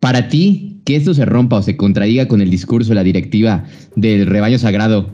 Para 0.00 0.28
ti, 0.28 0.80
que 0.84 0.96
esto 0.96 1.14
se 1.14 1.24
rompa 1.24 1.56
o 1.56 1.62
se 1.62 1.76
contradiga 1.76 2.28
con 2.28 2.40
el 2.40 2.50
discurso 2.50 2.90
de 2.90 2.96
la 2.96 3.04
directiva 3.04 3.64
del 3.96 4.26
rebaño 4.26 4.58
sagrado, 4.58 5.10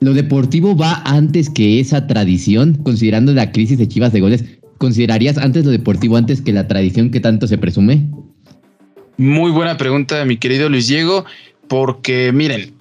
¿lo 0.00 0.14
deportivo 0.14 0.76
va 0.76 1.02
antes 1.04 1.48
que 1.48 1.78
esa 1.78 2.06
tradición, 2.06 2.74
considerando 2.82 3.32
la 3.32 3.52
crisis 3.52 3.78
de 3.78 3.88
Chivas 3.88 4.12
de 4.12 4.20
goles? 4.20 4.44
¿considerarías 4.82 5.38
antes 5.38 5.64
lo 5.64 5.70
deportivo 5.70 6.16
antes 6.16 6.42
que 6.42 6.52
la 6.52 6.66
tradición 6.66 7.12
que 7.12 7.20
tanto 7.20 7.46
se 7.46 7.56
presume? 7.56 8.10
Muy 9.16 9.52
buena 9.52 9.76
pregunta, 9.76 10.24
mi 10.24 10.38
querido 10.38 10.68
Luis 10.68 10.88
Diego, 10.88 11.24
porque 11.68 12.32
miren, 12.32 12.74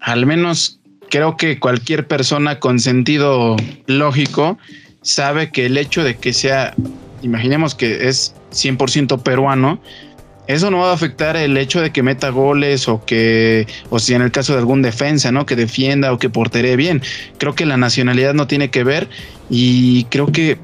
al 0.00 0.26
menos 0.26 0.80
creo 1.10 1.36
que 1.36 1.60
cualquier 1.60 2.08
persona 2.08 2.58
con 2.58 2.80
sentido 2.80 3.54
lógico 3.86 4.58
sabe 5.04 5.50
que 5.50 5.66
el 5.66 5.78
hecho 5.78 6.02
de 6.02 6.16
que 6.16 6.32
sea, 6.32 6.74
imaginemos 7.22 7.76
que 7.76 8.08
es 8.08 8.34
100% 8.50 9.22
peruano, 9.22 9.80
eso 10.46 10.70
no 10.70 10.78
va 10.78 10.90
a 10.90 10.94
afectar 10.94 11.36
el 11.36 11.56
hecho 11.56 11.80
de 11.80 11.90
que 11.90 12.02
meta 12.02 12.30
goles 12.30 12.88
o 12.88 13.04
que, 13.04 13.66
o 13.90 13.98
si 13.98 14.14
en 14.14 14.22
el 14.22 14.30
caso 14.30 14.52
de 14.52 14.58
algún 14.58 14.82
defensa, 14.82 15.30
¿no? 15.32 15.46
Que 15.46 15.56
defienda 15.56 16.12
o 16.12 16.18
que 16.18 16.28
portere 16.28 16.76
bien. 16.76 17.02
Creo 17.38 17.54
que 17.54 17.64
la 17.64 17.76
nacionalidad 17.76 18.34
no 18.34 18.46
tiene 18.46 18.70
que 18.70 18.84
ver 18.84 19.08
y 19.48 20.04
creo 20.04 20.26
que, 20.26 20.58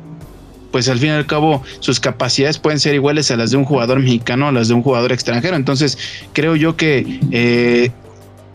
pues 0.70 0.88
al 0.88 0.98
fin 0.98 1.08
y 1.08 1.12
al 1.12 1.26
cabo, 1.26 1.62
sus 1.80 1.98
capacidades 1.98 2.58
pueden 2.58 2.78
ser 2.78 2.94
iguales 2.94 3.30
a 3.30 3.36
las 3.36 3.52
de 3.52 3.56
un 3.56 3.64
jugador 3.64 4.00
mexicano 4.00 4.46
o 4.46 4.48
a 4.48 4.52
las 4.52 4.68
de 4.68 4.74
un 4.74 4.82
jugador 4.82 5.12
extranjero. 5.12 5.56
Entonces, 5.56 5.96
creo 6.34 6.56
yo 6.56 6.76
que 6.76 7.20
eh, 7.30 7.90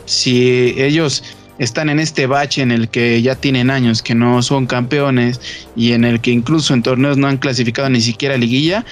si 0.05 0.75
ellos 0.77 1.23
están 1.57 1.89
en 1.89 1.99
este 1.99 2.27
bache 2.27 2.61
en 2.61 2.71
el 2.71 2.89
que 2.89 3.21
ya 3.21 3.35
tienen 3.35 3.69
años 3.69 4.01
que 4.01 4.15
no 4.15 4.41
son 4.41 4.67
campeones 4.67 5.39
y 5.75 5.93
en 5.93 6.03
el 6.03 6.19
que 6.21 6.31
incluso 6.31 6.73
en 6.73 6.83
torneos 6.83 7.17
no 7.17 7.27
han 7.27 7.37
clasificado 7.37 7.89
ni 7.89 8.01
siquiera 8.01 8.37
liguilla, 8.37 8.85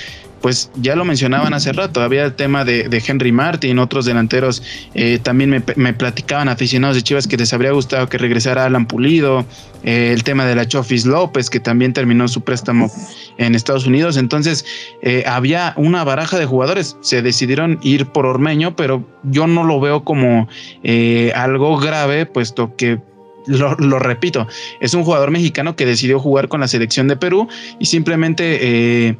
pues 0.43 0.69
ya 0.75 0.97
lo 0.97 1.05
mencionaban 1.05 1.53
hace 1.53 1.71
rato, 1.71 2.01
había 2.01 2.25
el 2.25 2.33
tema 2.33 2.65
de, 2.65 3.01
Henry 3.07 3.31
Martin, 3.31 3.79
otros 3.79 4.03
delanteros 4.03 4.61
eh, 4.93 5.17
también 5.23 5.63
me, 5.77 5.93
platicaban 5.93 6.49
aficionados 6.49 6.97
de 6.97 7.01
Chivas 7.01 7.27
que 7.27 7.37
les 7.37 7.53
habría 7.53 7.71
gustado 7.71 8.09
que 8.09 8.17
regresara 8.17 8.65
Alan 8.65 8.85
Pulido, 8.85 9.45
eh, 9.85 10.11
el 10.11 10.25
tema 10.25 10.45
de 10.45 10.55
la 10.55 10.67
Chofis 10.67 11.05
López 11.05 11.49
que 11.49 11.61
también 11.61 11.93
terminó 11.93 12.27
su 12.27 12.41
préstamo 12.41 12.91
en 13.37 13.55
Estados 13.55 13.87
Unidos, 13.87 14.17
entonces 14.17 14.65
eh, 15.01 15.23
había 15.25 15.75
una 15.77 16.03
baraja 16.03 16.37
de 16.37 16.45
jugadores, 16.45 16.97
se 16.99 17.21
decidieron 17.21 17.79
ir 17.81 18.07
por 18.07 18.25
Ormeño, 18.25 18.75
pero 18.75 19.07
yo 19.23 19.47
no 19.47 19.63
lo 19.63 19.79
veo 19.79 20.03
como 20.03 20.49
algo 21.35 21.77
grave, 21.77 22.25
puesto 22.25 22.75
que 22.75 22.99
lo, 23.47 23.75
lo, 23.75 23.97
repito, 23.97 24.45
es 24.81 24.93
un 24.93 25.05
jugador 25.05 25.31
mexicano 25.31 25.77
que 25.77 25.85
decidió 25.85 26.19
jugar 26.19 26.49
con 26.49 26.59
la 26.59 26.67
selección 26.67 27.07
de 27.07 27.15
Perú 27.15 27.47
y 27.79 27.85
simplemente 27.85 29.17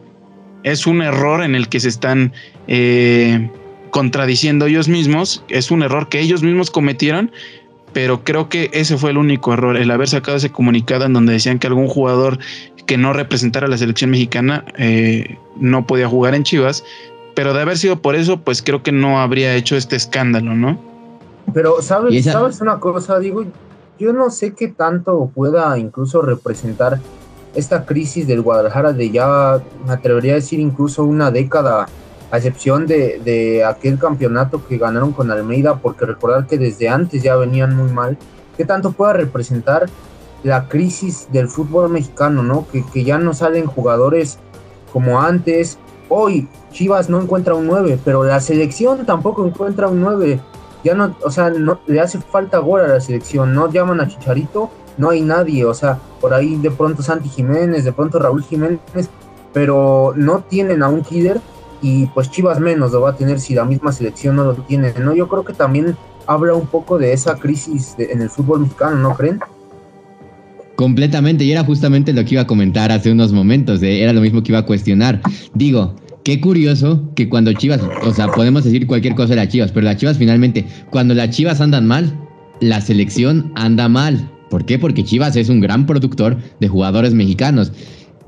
es 0.63 0.87
un 0.87 1.01
error 1.01 1.43
en 1.43 1.55
el 1.55 1.69
que 1.69 1.79
se 1.79 1.89
están 1.89 2.33
eh, 2.67 3.49
contradiciendo 3.91 4.65
ellos 4.65 4.87
mismos, 4.87 5.43
es 5.49 5.71
un 5.71 5.83
error 5.83 6.09
que 6.09 6.19
ellos 6.19 6.41
mismos 6.41 6.71
cometieron, 6.71 7.31
pero 7.93 8.23
creo 8.23 8.49
que 8.49 8.71
ese 8.73 8.97
fue 8.97 9.11
el 9.11 9.17
único 9.17 9.53
error, 9.53 9.77
el 9.77 9.91
haber 9.91 10.09
sacado 10.09 10.37
ese 10.37 10.51
comunicado 10.51 11.05
en 11.05 11.13
donde 11.13 11.33
decían 11.33 11.59
que 11.59 11.67
algún 11.67 11.87
jugador 11.87 12.39
que 12.87 12.97
no 12.97 13.13
representara 13.13 13.67
a 13.67 13.69
la 13.69 13.77
selección 13.77 14.09
mexicana 14.09 14.65
eh, 14.77 15.37
no 15.57 15.85
podía 15.85 16.07
jugar 16.07 16.33
en 16.35 16.43
Chivas, 16.43 16.83
pero 17.35 17.53
de 17.53 17.61
haber 17.61 17.77
sido 17.77 18.01
por 18.01 18.15
eso, 18.15 18.41
pues 18.41 18.61
creo 18.61 18.83
que 18.83 18.91
no 18.91 19.21
habría 19.21 19.55
hecho 19.55 19.75
este 19.75 19.95
escándalo, 19.95 20.55
¿no? 20.55 20.79
Pero 21.53 21.81
sabes, 21.81 22.23
sabes 22.25 22.61
una 22.61 22.79
cosa, 22.79 23.19
digo, 23.19 23.45
yo 23.99 24.13
no 24.13 24.29
sé 24.29 24.53
qué 24.53 24.69
tanto 24.69 25.31
pueda 25.33 25.77
incluso 25.77 26.21
representar 26.21 26.99
esta 27.55 27.85
crisis 27.85 28.27
del 28.27 28.41
Guadalajara 28.41 28.93
de 28.93 29.11
ya, 29.11 29.61
me 29.85 29.93
atrevería 29.93 30.33
a 30.33 30.35
decir 30.35 30.59
incluso 30.59 31.03
una 31.03 31.31
década, 31.31 31.87
a 32.31 32.37
excepción 32.37 32.87
de, 32.87 33.63
aquel 33.65 33.99
campeonato 33.99 34.65
que 34.65 34.77
ganaron 34.77 35.11
con 35.11 35.29
Almeida, 35.29 35.75
porque 35.77 36.05
recordar 36.05 36.47
que 36.47 36.57
desde 36.57 36.89
antes 36.89 37.21
ya 37.21 37.35
venían 37.35 37.75
muy 37.75 37.91
mal, 37.91 38.17
¿qué 38.57 38.65
tanto 38.65 38.91
pueda 38.91 39.13
representar 39.13 39.85
la 40.43 40.67
crisis 40.67 41.27
del 41.31 41.47
fútbol 41.47 41.89
mexicano, 41.89 42.43
¿no? 42.43 42.67
Que, 42.71 42.83
que 42.91 43.03
ya 43.03 43.17
no 43.17 43.33
salen 43.33 43.65
jugadores 43.65 44.39
como 44.91 45.21
antes. 45.21 45.77
Hoy 46.09 46.47
Chivas 46.71 47.09
no 47.09 47.21
encuentra 47.21 47.53
un 47.53 47.67
9, 47.67 47.99
pero 48.03 48.23
la 48.23 48.39
selección 48.41 49.05
tampoco 49.05 49.45
encuentra 49.45 49.87
un 49.87 50.01
9. 50.01 50.39
Ya 50.83 50.95
no, 50.95 51.15
o 51.23 51.31
sea, 51.31 51.49
no, 51.49 51.79
le 51.87 52.01
hace 52.01 52.19
falta 52.19 52.57
gol 52.57 52.81
a 52.81 52.87
la 52.87 52.99
selección, 52.99 53.53
no 53.53 53.71
llaman 53.71 54.01
a 54.01 54.07
Chicharito 54.07 54.69
no 54.97 55.09
hay 55.09 55.21
nadie, 55.21 55.65
o 55.65 55.73
sea, 55.73 55.99
por 56.21 56.33
ahí 56.33 56.55
de 56.57 56.71
pronto 56.71 57.01
Santi 57.01 57.29
Jiménez, 57.29 57.83
de 57.83 57.91
pronto 57.91 58.19
Raúl 58.19 58.43
Jiménez, 58.43 58.79
pero 59.53 60.13
no 60.15 60.39
tienen 60.41 60.83
a 60.83 60.89
un 60.89 61.03
líder 61.09 61.41
y 61.81 62.07
pues 62.07 62.31
Chivas 62.31 62.59
menos 62.59 62.91
lo 62.91 63.01
va 63.01 63.11
a 63.11 63.15
tener 63.15 63.39
si 63.39 63.53
la 63.53 63.65
misma 63.65 63.91
selección 63.91 64.35
no 64.35 64.45
lo 64.45 64.53
tiene, 64.53 64.93
¿no? 64.99 65.13
Yo 65.13 65.27
creo 65.27 65.43
que 65.43 65.53
también 65.53 65.95
habla 66.27 66.53
un 66.53 66.67
poco 66.67 66.97
de 66.97 67.13
esa 67.13 67.35
crisis 67.35 67.95
en 67.97 68.21
el 68.21 68.29
fútbol 68.29 68.61
mexicano, 68.61 68.95
¿no 68.97 69.15
creen? 69.15 69.39
Completamente, 70.75 71.43
y 71.43 71.51
era 71.51 71.63
justamente 71.63 72.13
lo 72.13 72.23
que 72.25 72.35
iba 72.35 72.41
a 72.41 72.47
comentar 72.47 72.91
hace 72.91 73.11
unos 73.11 73.31
momentos, 73.31 73.83
era 73.83 74.11
lo 74.13 74.21
mismo 74.21 74.41
que 74.41 74.51
iba 74.51 74.59
a 74.59 74.65
cuestionar. 74.65 75.21
Digo, 75.53 75.95
qué 76.23 76.41
curioso 76.41 77.03
que 77.15 77.29
cuando 77.29 77.53
Chivas, 77.53 77.81
o 78.03 78.11
sea, 78.11 78.27
podemos 78.29 78.63
decir 78.63 78.87
cualquier 78.87 79.13
cosa 79.13 79.29
de 79.29 79.35
las 79.35 79.49
Chivas, 79.49 79.71
pero 79.71 79.85
las 79.85 79.97
Chivas 79.97 80.17
finalmente, 80.17 80.65
cuando 80.89 81.13
las 81.13 81.29
Chivas 81.29 81.61
andan 81.61 81.85
mal, 81.85 82.11
la 82.59 82.81
selección 82.81 83.51
anda 83.55 83.87
mal. 83.87 84.29
¿Por 84.53 84.67
qué? 84.67 84.77
Porque 84.77 85.03
Chivas 85.03 85.35
es 85.35 85.49
un 85.49 85.61
gran 85.61 85.87
productor 85.87 86.37
de 86.59 86.67
jugadores 86.67 87.15
mexicanos. 87.15 87.71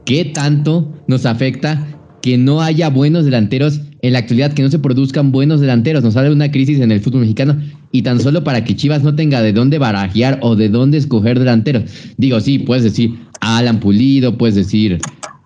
¿Qué 0.05 0.25
tanto 0.25 0.91
nos 1.07 1.27
afecta 1.27 1.85
que 2.23 2.35
no 2.35 2.63
haya 2.63 2.89
buenos 2.89 3.25
delanteros 3.25 3.81
en 4.01 4.13
la 4.13 4.17
actualidad, 4.17 4.53
que 4.53 4.63
no 4.63 4.71
se 4.71 4.79
produzcan 4.79 5.31
buenos 5.31 5.61
delanteros? 5.61 6.03
Nos 6.03 6.15
sale 6.15 6.31
una 6.31 6.49
crisis 6.49 6.79
en 6.79 6.91
el 6.91 6.99
fútbol 6.99 7.21
mexicano 7.21 7.61
y 7.91 8.01
tan 8.01 8.19
solo 8.19 8.43
para 8.43 8.63
que 8.63 8.75
Chivas 8.75 9.03
no 9.03 9.13
tenga 9.13 9.43
de 9.43 9.53
dónde 9.53 9.77
barajear 9.77 10.39
o 10.41 10.55
de 10.55 10.67
dónde 10.67 10.97
escoger 10.97 11.37
delanteros. 11.37 11.83
Digo, 12.17 12.39
sí, 12.39 12.57
puedes 12.57 12.83
decir 12.83 13.13
a 13.41 13.59
Alan 13.59 13.79
Pulido, 13.79 14.35
puedes 14.35 14.55
decir, 14.55 14.97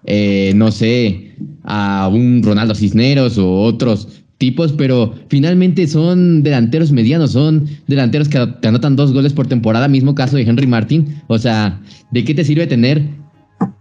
eh, 0.06 0.54
no 0.56 0.72
sé, 0.72 1.36
a 1.66 2.10
un 2.10 2.42
Ronaldo 2.42 2.74
Cisneros 2.74 3.38
o 3.38 3.64
otros 3.64 4.08
tipos, 4.39 4.72
pero 4.72 5.13
finalmente 5.27 5.86
son 5.86 6.41
delanteros 6.41 6.91
medianos, 6.91 7.34
son 7.34 7.67
delanteros 7.88 8.27
que 8.29 8.39
te 8.62 8.67
anotan 8.69 8.96
dos 8.96 9.13
goles 9.13 9.34
por 9.34 9.48
temporada, 9.48 9.88
mismo 9.88 10.15
caso 10.15 10.38
de 10.38 10.43
Henry 10.43 10.65
Martin. 10.65 11.22
O 11.27 11.38
sea, 11.38 11.79
¿de 12.12 12.24
qué 12.24 12.34
te 12.34 12.43
sirve 12.43 12.65
tener 12.65 13.03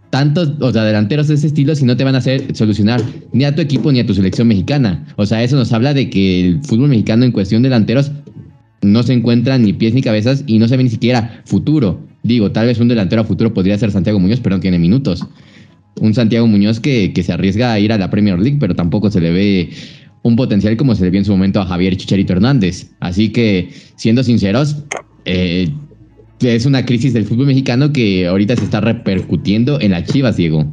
tantos, 0.09 0.53
o 0.59 0.71
sea, 0.71 0.83
delanteros 0.83 1.29
de 1.29 1.35
ese 1.35 1.47
estilo 1.47 1.73
si 1.75 1.85
no 1.85 1.95
te 1.95 2.03
van 2.03 2.15
a 2.15 2.19
hacer 2.19 2.55
solucionar 2.55 3.01
ni 3.31 3.45
a 3.45 3.55
tu 3.55 3.61
equipo 3.61 3.91
ni 3.91 4.01
a 4.01 4.05
tu 4.05 4.13
selección 4.13 4.49
mexicana? 4.49 5.07
O 5.15 5.25
sea, 5.25 5.41
eso 5.43 5.55
nos 5.55 5.71
habla 5.71 5.93
de 5.93 6.09
que 6.09 6.41
el 6.41 6.63
fútbol 6.63 6.89
mexicano 6.89 7.23
en 7.23 7.31
cuestión 7.31 7.63
de 7.63 7.69
delanteros 7.69 8.11
no 8.81 9.01
se 9.03 9.13
encuentra 9.13 9.57
ni 9.57 9.71
pies 9.71 9.93
ni 9.93 10.01
cabezas 10.01 10.43
y 10.45 10.59
no 10.59 10.67
se 10.67 10.75
ve 10.75 10.83
ni 10.83 10.89
siquiera 10.89 11.41
futuro. 11.45 12.01
Digo, 12.23 12.51
tal 12.51 12.67
vez 12.67 12.79
un 12.79 12.89
delantero 12.89 13.21
a 13.21 13.25
futuro 13.25 13.53
podría 13.53 13.77
ser 13.77 13.91
Santiago 13.91 14.19
Muñoz, 14.19 14.41
pero 14.41 14.57
no 14.57 14.61
tiene 14.61 14.77
minutos. 14.77 15.25
Un 16.01 16.13
Santiago 16.13 16.47
Muñoz 16.47 16.81
que, 16.81 17.13
que 17.13 17.23
se 17.23 17.31
arriesga 17.31 17.71
a 17.71 17.79
ir 17.79 17.93
a 17.93 17.97
la 17.97 18.09
Premier 18.09 18.37
League, 18.39 18.57
pero 18.59 18.75
tampoco 18.75 19.09
se 19.09 19.21
le 19.21 19.31
ve 19.31 19.69
un 20.23 20.35
potencial 20.35 20.75
como 20.77 20.95
se 20.95 21.03
le 21.03 21.09
vio 21.09 21.19
en 21.19 21.25
su 21.25 21.31
momento 21.31 21.61
a 21.61 21.65
Javier 21.65 21.95
Chicharito 21.95 22.33
Hernández. 22.33 22.91
Así 22.99 23.31
que, 23.31 23.69
siendo 23.95 24.23
sinceros, 24.23 24.77
eh, 25.25 25.69
es 26.41 26.65
una 26.65 26.85
crisis 26.85 27.13
del 27.13 27.25
fútbol 27.25 27.47
mexicano 27.47 27.91
que 27.91 28.27
ahorita 28.27 28.55
se 28.55 28.63
está 28.63 28.81
repercutiendo 28.81 29.79
en 29.81 29.91
las 29.91 30.05
Chivas, 30.05 30.37
Diego. 30.37 30.65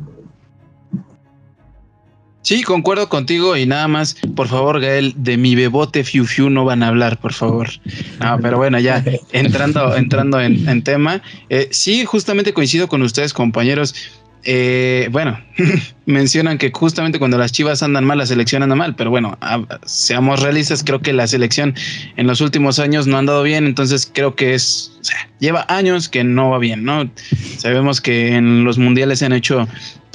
Sí, 2.47 2.63
concuerdo 2.63 3.09
contigo 3.09 3.57
y 3.57 3.67
nada 3.67 3.89
más, 3.89 4.17
por 4.37 4.47
favor, 4.47 4.81
Gael, 4.81 5.15
de 5.17 5.37
mi 5.37 5.57
bebote 5.57 6.05
Fiu 6.05 6.25
Fiu 6.25 6.49
no 6.49 6.65
van 6.65 6.85
a 6.85 6.89
hablar, 6.89 7.19
por 7.19 7.33
favor. 7.33 7.69
No, 8.21 8.39
pero 8.41 8.57
bueno, 8.57 8.79
ya 8.79 9.05
entrando, 9.33 9.97
entrando 9.97 10.41
en, 10.41 10.83
tema, 10.85 11.21
eh, 11.49 11.67
sí, 11.73 12.05
justamente 12.05 12.53
coincido 12.53 12.87
con 12.87 13.03
ustedes, 13.03 13.33
compañeros. 13.33 13.97
Eh, 14.49 15.09
bueno, 15.11 15.41
mencionan 16.07 16.57
que 16.57 16.71
justamente 16.73 17.19
cuando 17.19 17.37
las 17.37 17.51
Chivas 17.51 17.83
andan 17.83 18.05
mal, 18.05 18.19
la 18.19 18.27
selección 18.27 18.63
anda 18.63 18.77
mal, 18.77 18.95
pero 18.95 19.11
bueno, 19.11 19.37
seamos 19.85 20.41
realistas, 20.41 20.85
creo 20.85 21.01
que 21.01 21.13
la 21.13 21.27
selección 21.27 21.75
en 22.17 22.29
los 22.29 22.41
últimos 22.41 22.79
años 22.79 23.09
no 23.09 23.17
ha 23.17 23.19
andado 23.19 23.43
bien, 23.43 23.67
entonces 23.67 24.09
creo 24.13 24.37
que 24.37 24.55
es, 24.55 24.96
sea, 25.07 25.29
lleva 25.39 25.65
años 25.69 26.09
que 26.09 26.25
no 26.25 26.51
va 26.51 26.59
bien, 26.59 26.85
¿no? 26.85 27.11
Sabemos 27.59 28.01
que 28.01 28.35
en 28.35 28.65
los 28.65 28.79
mundiales 28.79 29.21
se 29.21 29.27
han 29.27 29.33
hecho 29.33 29.67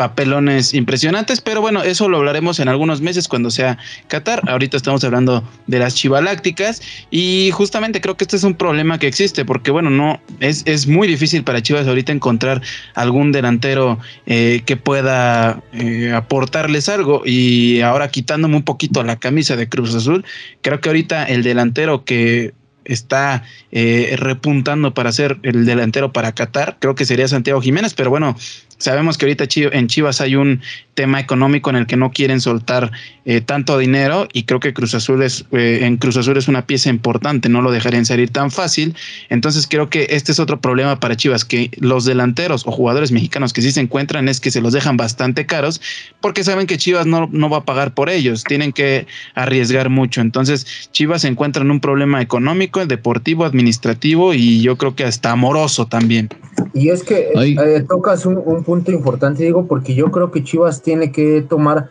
papelones 0.01 0.73
impresionantes, 0.73 1.41
pero 1.41 1.61
bueno, 1.61 1.83
eso 1.83 2.09
lo 2.09 2.17
hablaremos 2.17 2.59
en 2.59 2.69
algunos 2.69 3.01
meses 3.01 3.27
cuando 3.27 3.51
sea 3.51 3.77
Qatar. 4.07 4.41
Ahorita 4.49 4.75
estamos 4.75 5.03
hablando 5.03 5.43
de 5.67 5.77
las 5.77 5.93
chivalácticas 5.93 6.81
y 7.11 7.51
justamente 7.53 8.01
creo 8.01 8.17
que 8.17 8.23
este 8.23 8.35
es 8.35 8.43
un 8.43 8.55
problema 8.55 8.97
que 8.97 9.05
existe 9.05 9.45
porque 9.45 9.69
bueno, 9.69 9.91
no 9.91 10.19
es, 10.39 10.63
es 10.65 10.87
muy 10.87 11.07
difícil 11.07 11.43
para 11.43 11.61
Chivas 11.61 11.87
ahorita 11.87 12.11
encontrar 12.11 12.63
algún 12.95 13.31
delantero 13.31 13.99
eh, 14.25 14.63
que 14.65 14.75
pueda 14.75 15.61
eh, 15.73 16.11
aportarles 16.15 16.89
algo 16.89 17.21
y 17.23 17.81
ahora 17.81 18.09
quitándome 18.09 18.55
un 18.55 18.63
poquito 18.63 19.03
la 19.03 19.17
camisa 19.17 19.55
de 19.55 19.69
Cruz 19.69 19.93
Azul, 19.93 20.25
creo 20.61 20.81
que 20.81 20.89
ahorita 20.89 21.25
el 21.25 21.43
delantero 21.43 22.05
que 22.05 22.53
está 22.85 23.43
eh, 23.71 24.15
repuntando 24.17 24.93
para 24.93 25.11
ser 25.11 25.39
el 25.43 25.65
delantero 25.65 26.11
para 26.11 26.33
Qatar, 26.33 26.77
creo 26.79 26.95
que 26.95 27.05
sería 27.05 27.27
Santiago 27.27 27.61
Jiménez, 27.61 27.93
pero 27.93 28.09
bueno, 28.09 28.35
Sabemos 28.81 29.17
que 29.17 29.25
ahorita 29.25 29.45
en 29.55 29.87
Chivas 29.87 30.21
hay 30.21 30.35
un 30.35 30.61
tema 30.95 31.19
económico 31.19 31.69
en 31.69 31.75
el 31.75 31.87
que 31.87 31.97
no 31.97 32.11
quieren 32.11 32.41
soltar 32.41 32.91
eh, 33.25 33.39
tanto 33.39 33.77
dinero 33.77 34.27
y 34.33 34.43
creo 34.43 34.59
que 34.59 34.73
Cruz 34.73 34.93
Azul 34.93 35.21
es 35.21 35.45
eh, 35.51 35.79
en 35.83 35.97
Cruz 35.97 36.17
Azul 36.17 36.35
es 36.37 36.47
una 36.47 36.65
pieza 36.65 36.89
importante, 36.89 37.47
no 37.47 37.61
lo 37.61 37.71
dejarían 37.71 38.05
salir 38.05 38.31
tan 38.31 38.49
fácil. 38.49 38.95
Entonces 39.29 39.67
creo 39.67 39.89
que 39.89 40.07
este 40.09 40.31
es 40.31 40.39
otro 40.39 40.59
problema 40.59 40.99
para 40.99 41.15
Chivas, 41.15 41.45
que 41.45 41.69
los 41.77 42.05
delanteros 42.05 42.65
o 42.65 42.71
jugadores 42.71 43.11
mexicanos 43.11 43.53
que 43.53 43.61
sí 43.61 43.71
se 43.71 43.81
encuentran 43.81 44.27
es 44.27 44.39
que 44.39 44.51
se 44.51 44.61
los 44.61 44.73
dejan 44.73 44.97
bastante 44.97 45.45
caros 45.45 45.79
porque 46.19 46.43
saben 46.43 46.65
que 46.67 46.77
Chivas 46.77 47.05
no, 47.05 47.29
no 47.31 47.49
va 47.49 47.57
a 47.57 47.65
pagar 47.65 47.93
por 47.93 48.09
ellos, 48.09 48.43
tienen 48.43 48.73
que 48.73 49.05
arriesgar 49.35 49.89
mucho. 49.89 50.21
Entonces 50.21 50.89
Chivas 50.91 51.21
se 51.21 51.27
encuentra 51.27 51.61
en 51.61 51.69
un 51.69 51.79
problema 51.79 52.21
económico, 52.21 52.83
deportivo, 52.85 53.45
administrativo 53.45 54.33
y 54.33 54.61
yo 54.61 54.75
creo 54.77 54.95
que 54.95 55.03
hasta 55.03 55.31
amoroso 55.31 55.85
también. 55.85 56.29
Y 56.73 56.89
es 56.89 57.03
que 57.03 57.29
eh, 57.35 57.85
tocas 57.87 58.25
un, 58.25 58.41
un 58.45 58.63
punto 58.71 58.89
importante, 58.93 59.43
digo, 59.43 59.67
porque 59.67 59.95
yo 59.95 60.11
creo 60.11 60.31
que 60.31 60.45
Chivas 60.45 60.81
tiene 60.81 61.11
que 61.11 61.41
tomar 61.41 61.89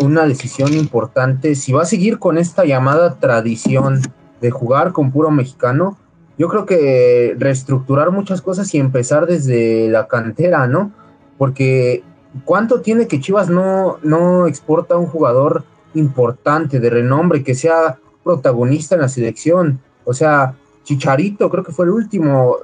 una 0.00 0.24
decisión 0.24 0.72
importante. 0.72 1.54
Si 1.54 1.70
va 1.70 1.82
a 1.82 1.84
seguir 1.84 2.18
con 2.18 2.38
esta 2.38 2.64
llamada 2.64 3.16
tradición 3.16 4.00
de 4.40 4.50
jugar 4.50 4.92
con 4.92 5.12
puro 5.12 5.30
mexicano, 5.30 5.98
yo 6.38 6.48
creo 6.48 6.64
que 6.64 7.36
reestructurar 7.38 8.10
muchas 8.10 8.40
cosas 8.40 8.74
y 8.74 8.78
empezar 8.78 9.26
desde 9.26 9.90
la 9.90 10.08
cantera, 10.08 10.66
¿no? 10.66 10.92
Porque 11.36 12.02
¿cuánto 12.46 12.80
tiene 12.80 13.06
que 13.06 13.20
Chivas 13.20 13.50
no, 13.50 13.98
no 14.02 14.46
exporta 14.46 14.96
un 14.96 15.08
jugador 15.08 15.62
importante, 15.92 16.80
de 16.80 16.88
renombre, 16.88 17.44
que 17.44 17.54
sea 17.54 17.98
protagonista 18.24 18.94
en 18.94 19.02
la 19.02 19.10
selección? 19.10 19.78
O 20.06 20.14
sea, 20.14 20.54
Chicharito 20.84 21.50
creo 21.50 21.64
que 21.64 21.72
fue 21.72 21.84
el 21.84 21.90
último. 21.90 22.56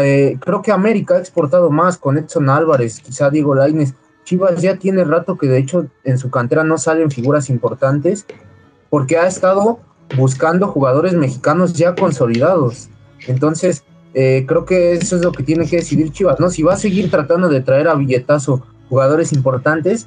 Eh, 0.00 0.36
creo 0.40 0.62
que 0.62 0.72
América 0.72 1.16
ha 1.16 1.18
exportado 1.18 1.70
más 1.70 1.96
con 1.96 2.18
Edson 2.18 2.50
Álvarez, 2.50 3.00
quizá 3.00 3.30
Diego 3.30 3.54
Laines. 3.54 3.94
Chivas 4.24 4.60
ya 4.60 4.76
tiene 4.76 5.04
rato 5.04 5.38
que 5.38 5.46
de 5.46 5.58
hecho 5.58 5.86
en 6.04 6.18
su 6.18 6.30
cantera 6.30 6.62
no 6.62 6.76
salen 6.76 7.10
figuras 7.10 7.48
importantes 7.48 8.26
porque 8.90 9.16
ha 9.16 9.26
estado 9.26 9.80
buscando 10.16 10.68
jugadores 10.68 11.14
mexicanos 11.14 11.72
ya 11.72 11.94
consolidados. 11.94 12.88
Entonces, 13.26 13.84
eh, 14.14 14.44
creo 14.46 14.64
que 14.64 14.92
eso 14.92 15.16
es 15.16 15.22
lo 15.22 15.32
que 15.32 15.42
tiene 15.42 15.66
que 15.66 15.76
decidir 15.76 16.12
Chivas, 16.12 16.40
¿no? 16.40 16.50
Si 16.50 16.62
va 16.62 16.74
a 16.74 16.76
seguir 16.76 17.10
tratando 17.10 17.48
de 17.48 17.60
traer 17.60 17.88
a 17.88 17.94
billetazo 17.94 18.62
jugadores 18.88 19.32
importantes 19.32 20.06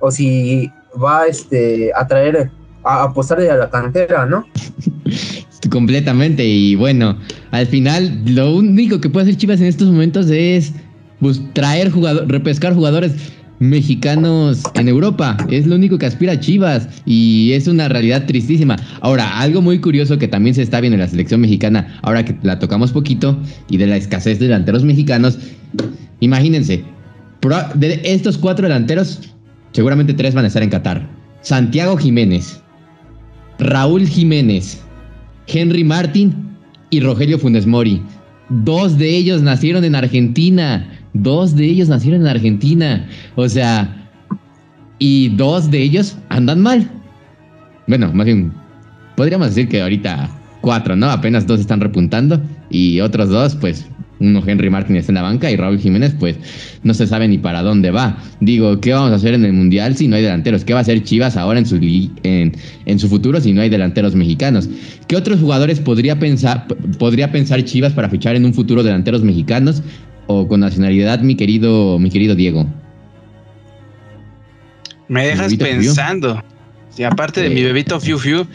o 0.00 0.10
si 0.10 0.70
va 1.02 1.26
este, 1.26 1.92
a 1.94 2.06
traer, 2.06 2.50
a 2.84 3.04
apostarle 3.04 3.50
a 3.50 3.56
la 3.56 3.70
cantera, 3.70 4.26
¿no? 4.26 4.46
Completamente, 5.70 6.46
y 6.46 6.74
bueno, 6.74 7.16
al 7.50 7.66
final 7.66 8.22
lo 8.26 8.54
único 8.54 9.00
que 9.00 9.10
puede 9.10 9.24
hacer 9.24 9.36
Chivas 9.36 9.60
en 9.60 9.66
estos 9.66 9.88
momentos 9.88 10.28
es 10.30 10.72
traer 11.54 11.90
jugadores, 11.90 12.28
repescar 12.28 12.74
jugadores 12.74 13.12
mexicanos 13.58 14.62
en 14.74 14.88
Europa. 14.88 15.36
Es 15.50 15.66
lo 15.66 15.76
único 15.76 15.98
que 15.98 16.06
aspira 16.06 16.38
Chivas 16.38 16.88
y 17.06 17.52
es 17.52 17.66
una 17.66 17.88
realidad 17.88 18.26
tristísima. 18.26 18.76
Ahora, 19.00 19.38
algo 19.40 19.62
muy 19.62 19.78
curioso 19.78 20.18
que 20.18 20.28
también 20.28 20.54
se 20.54 20.62
está 20.62 20.80
viendo 20.80 20.94
en 20.94 21.00
la 21.00 21.08
selección 21.08 21.40
mexicana, 21.40 21.98
ahora 22.02 22.24
que 22.24 22.36
la 22.42 22.58
tocamos 22.58 22.92
poquito, 22.92 23.38
y 23.70 23.78
de 23.78 23.86
la 23.86 23.96
escasez 23.96 24.38
de 24.38 24.46
delanteros 24.46 24.84
mexicanos, 24.84 25.38
imagínense, 26.20 26.84
de 27.74 28.00
estos 28.04 28.36
cuatro 28.38 28.66
delanteros, 28.66 29.20
seguramente 29.72 30.12
tres 30.14 30.34
van 30.34 30.44
a 30.44 30.48
estar 30.48 30.62
en 30.62 30.70
Qatar. 30.70 31.08
Santiago 31.42 31.96
Jiménez, 31.96 32.60
Raúl 33.58 34.06
Jiménez, 34.06 34.82
Henry 35.46 35.84
Martín 35.84 36.34
y 36.90 37.00
Rogelio 37.00 37.38
Funes 37.38 37.66
Mori. 37.66 38.02
Dos 38.48 38.98
de 38.98 39.08
ellos 39.16 39.42
nacieron 39.42 39.84
en 39.84 39.94
Argentina. 39.94 40.88
Dos 41.12 41.56
de 41.56 41.64
ellos 41.64 41.88
nacieron 41.88 42.22
en 42.22 42.28
Argentina. 42.28 43.08
O 43.34 43.48
sea, 43.48 44.10
y 44.98 45.28
dos 45.30 45.70
de 45.70 45.82
ellos 45.82 46.16
andan 46.28 46.60
mal. 46.60 46.88
Bueno, 47.86 48.12
más 48.12 48.26
bien, 48.26 48.52
podríamos 49.16 49.48
decir 49.48 49.68
que 49.68 49.82
ahorita 49.82 50.30
cuatro, 50.60 50.96
¿no? 50.96 51.06
Apenas 51.10 51.46
dos 51.46 51.60
están 51.60 51.80
repuntando 51.80 52.40
y 52.70 53.00
otros 53.00 53.28
dos, 53.28 53.54
pues 53.54 53.86
uno 54.18 54.42
Henry 54.46 54.70
Martínez 54.70 55.08
en 55.08 55.16
la 55.16 55.22
banca 55.22 55.50
y 55.50 55.56
Raúl 55.56 55.78
Jiménez, 55.78 56.14
pues 56.18 56.36
no 56.82 56.94
se 56.94 57.06
sabe 57.06 57.28
ni 57.28 57.38
para 57.38 57.62
dónde 57.62 57.90
va. 57.90 58.16
Digo, 58.40 58.80
¿qué 58.80 58.92
vamos 58.92 59.12
a 59.12 59.16
hacer 59.16 59.34
en 59.34 59.44
el 59.44 59.52
Mundial 59.52 59.96
si 59.96 60.08
no 60.08 60.16
hay 60.16 60.22
delanteros? 60.22 60.64
¿Qué 60.64 60.72
va 60.72 60.80
a 60.80 60.82
hacer 60.82 61.02
Chivas 61.02 61.36
ahora 61.36 61.58
en 61.58 61.66
su, 61.66 61.76
en, 61.76 62.52
en 62.86 62.98
su 62.98 63.08
futuro 63.08 63.40
si 63.40 63.52
no 63.52 63.60
hay 63.60 63.68
delanteros 63.68 64.14
mexicanos? 64.14 64.68
¿Qué 65.06 65.16
otros 65.16 65.40
jugadores 65.40 65.80
podría 65.80 66.18
pensar, 66.18 66.66
podría 66.98 67.30
pensar 67.30 67.62
Chivas 67.64 67.92
para 67.92 68.08
fichar 68.08 68.36
en 68.36 68.44
un 68.44 68.54
futuro 68.54 68.82
delanteros 68.82 69.22
mexicanos? 69.22 69.82
o 70.26 70.48
con 70.48 70.60
nacionalidad, 70.60 71.20
mi 71.20 71.36
querido, 71.36 71.98
mi 71.98 72.10
querido 72.10 72.34
Diego? 72.34 72.66
Me 75.08 75.26
dejas 75.26 75.54
pensando. 75.54 76.42
Si 76.90 77.04
aparte 77.04 77.42
de 77.42 77.50
mi 77.50 77.62
bebito 77.62 78.00
Fiu 78.00 78.18
Fiu. 78.18 78.46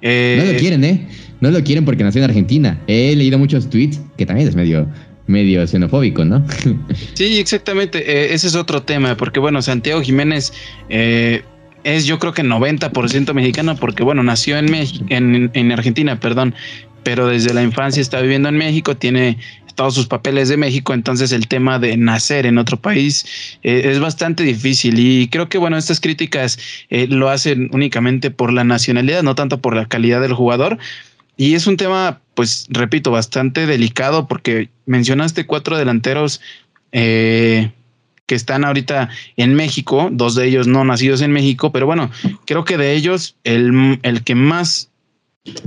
Eh, 0.00 0.42
no 0.42 0.52
lo 0.52 0.58
quieren, 0.58 0.84
¿eh? 0.84 1.08
No 1.40 1.50
lo 1.50 1.62
quieren 1.62 1.84
porque 1.84 2.02
nació 2.02 2.20
en 2.20 2.30
Argentina. 2.30 2.80
He 2.86 3.14
leído 3.14 3.38
muchos 3.38 3.68
tweets 3.68 4.00
que 4.16 4.24
también 4.24 4.48
es 4.48 4.54
medio, 4.54 4.88
medio 5.28 5.64
xenofóbico, 5.66 6.24
¿no? 6.24 6.44
sí, 7.14 7.38
exactamente. 7.38 7.98
Eh, 7.98 8.34
ese 8.34 8.48
es 8.48 8.56
otro 8.56 8.82
tema, 8.82 9.16
porque 9.16 9.38
bueno, 9.38 9.62
Santiago 9.62 10.02
Jiménez 10.02 10.52
eh, 10.88 11.42
es 11.84 12.06
yo 12.06 12.18
creo 12.18 12.32
que 12.32 12.42
90% 12.42 13.32
mexicano, 13.34 13.76
porque 13.76 14.02
bueno, 14.02 14.22
nació 14.24 14.58
en, 14.58 14.74
en, 15.08 15.50
en 15.54 15.72
Argentina, 15.72 16.18
perdón, 16.18 16.54
pero 17.04 17.28
desde 17.28 17.54
la 17.54 17.62
infancia 17.62 18.00
está 18.00 18.20
viviendo 18.20 18.48
en 18.48 18.56
México, 18.56 18.96
tiene 18.96 19.38
todos 19.78 19.94
sus 19.94 20.08
papeles 20.08 20.48
de 20.48 20.56
México, 20.56 20.92
entonces 20.92 21.30
el 21.30 21.46
tema 21.46 21.78
de 21.78 21.96
nacer 21.96 22.46
en 22.46 22.58
otro 22.58 22.78
país 22.78 23.58
eh, 23.62 23.82
es 23.84 24.00
bastante 24.00 24.42
difícil 24.42 24.98
y 24.98 25.28
creo 25.28 25.48
que 25.48 25.56
bueno, 25.56 25.76
estas 25.76 26.00
críticas 26.00 26.58
eh, 26.90 27.06
lo 27.06 27.28
hacen 27.28 27.70
únicamente 27.72 28.32
por 28.32 28.52
la 28.52 28.64
nacionalidad, 28.64 29.22
no 29.22 29.36
tanto 29.36 29.60
por 29.60 29.76
la 29.76 29.86
calidad 29.86 30.20
del 30.20 30.32
jugador. 30.32 30.78
Y 31.38 31.54
es 31.54 31.68
un 31.68 31.76
tema, 31.76 32.20
pues 32.34 32.66
repito, 32.68 33.12
bastante 33.12 33.66
delicado 33.66 34.26
porque 34.26 34.70
mencionaste 34.86 35.46
cuatro 35.46 35.78
delanteros 35.78 36.40
eh, 36.90 37.70
que 38.26 38.34
están 38.34 38.64
ahorita 38.64 39.08
en 39.36 39.54
México, 39.54 40.08
dos 40.10 40.34
de 40.34 40.48
ellos 40.48 40.66
no 40.66 40.84
nacidos 40.84 41.22
en 41.22 41.30
México, 41.30 41.70
pero 41.70 41.86
bueno, 41.86 42.10
creo 42.44 42.64
que 42.64 42.76
de 42.76 42.92
ellos 42.92 43.36
el, 43.44 44.00
el 44.02 44.24
que 44.24 44.34
más, 44.34 44.90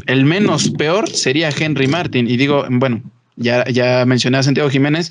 el 0.07 0.25
menos 0.25 0.71
peor 0.71 1.09
sería 1.09 1.49
Henry 1.57 1.87
Martin. 1.87 2.29
Y 2.29 2.35
digo, 2.35 2.65
bueno, 2.69 3.01
ya, 3.37 3.63
ya 3.69 4.05
mencioné 4.05 4.39
a 4.39 4.43
Santiago 4.43 4.69
Jiménez, 4.69 5.09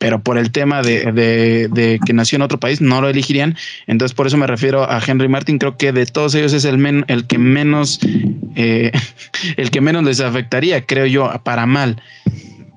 pero 0.00 0.22
por 0.22 0.38
el 0.38 0.50
tema 0.50 0.80
de, 0.80 2.00
que 2.06 2.12
nació 2.14 2.36
en 2.36 2.42
otro 2.42 2.58
país, 2.58 2.80
no 2.80 3.02
lo 3.02 3.10
elegirían. 3.10 3.54
Entonces, 3.86 4.14
por 4.14 4.26
eso 4.26 4.38
me 4.38 4.46
refiero 4.46 4.90
a 4.90 4.98
Henry 5.06 5.28
Martin. 5.28 5.58
Creo 5.58 5.76
que 5.76 5.92
de 5.92 6.06
todos 6.06 6.34
ellos 6.34 6.54
es 6.54 6.64
el, 6.64 7.04
el 7.06 7.26
que 7.26 7.36
menos, 7.36 8.00
eh, 8.56 8.92
el 9.58 9.70
que 9.70 9.82
menos 9.82 10.02
les 10.04 10.20
afectaría, 10.20 10.86
creo 10.86 11.04
yo, 11.04 11.30
para 11.44 11.66
mal. 11.66 12.00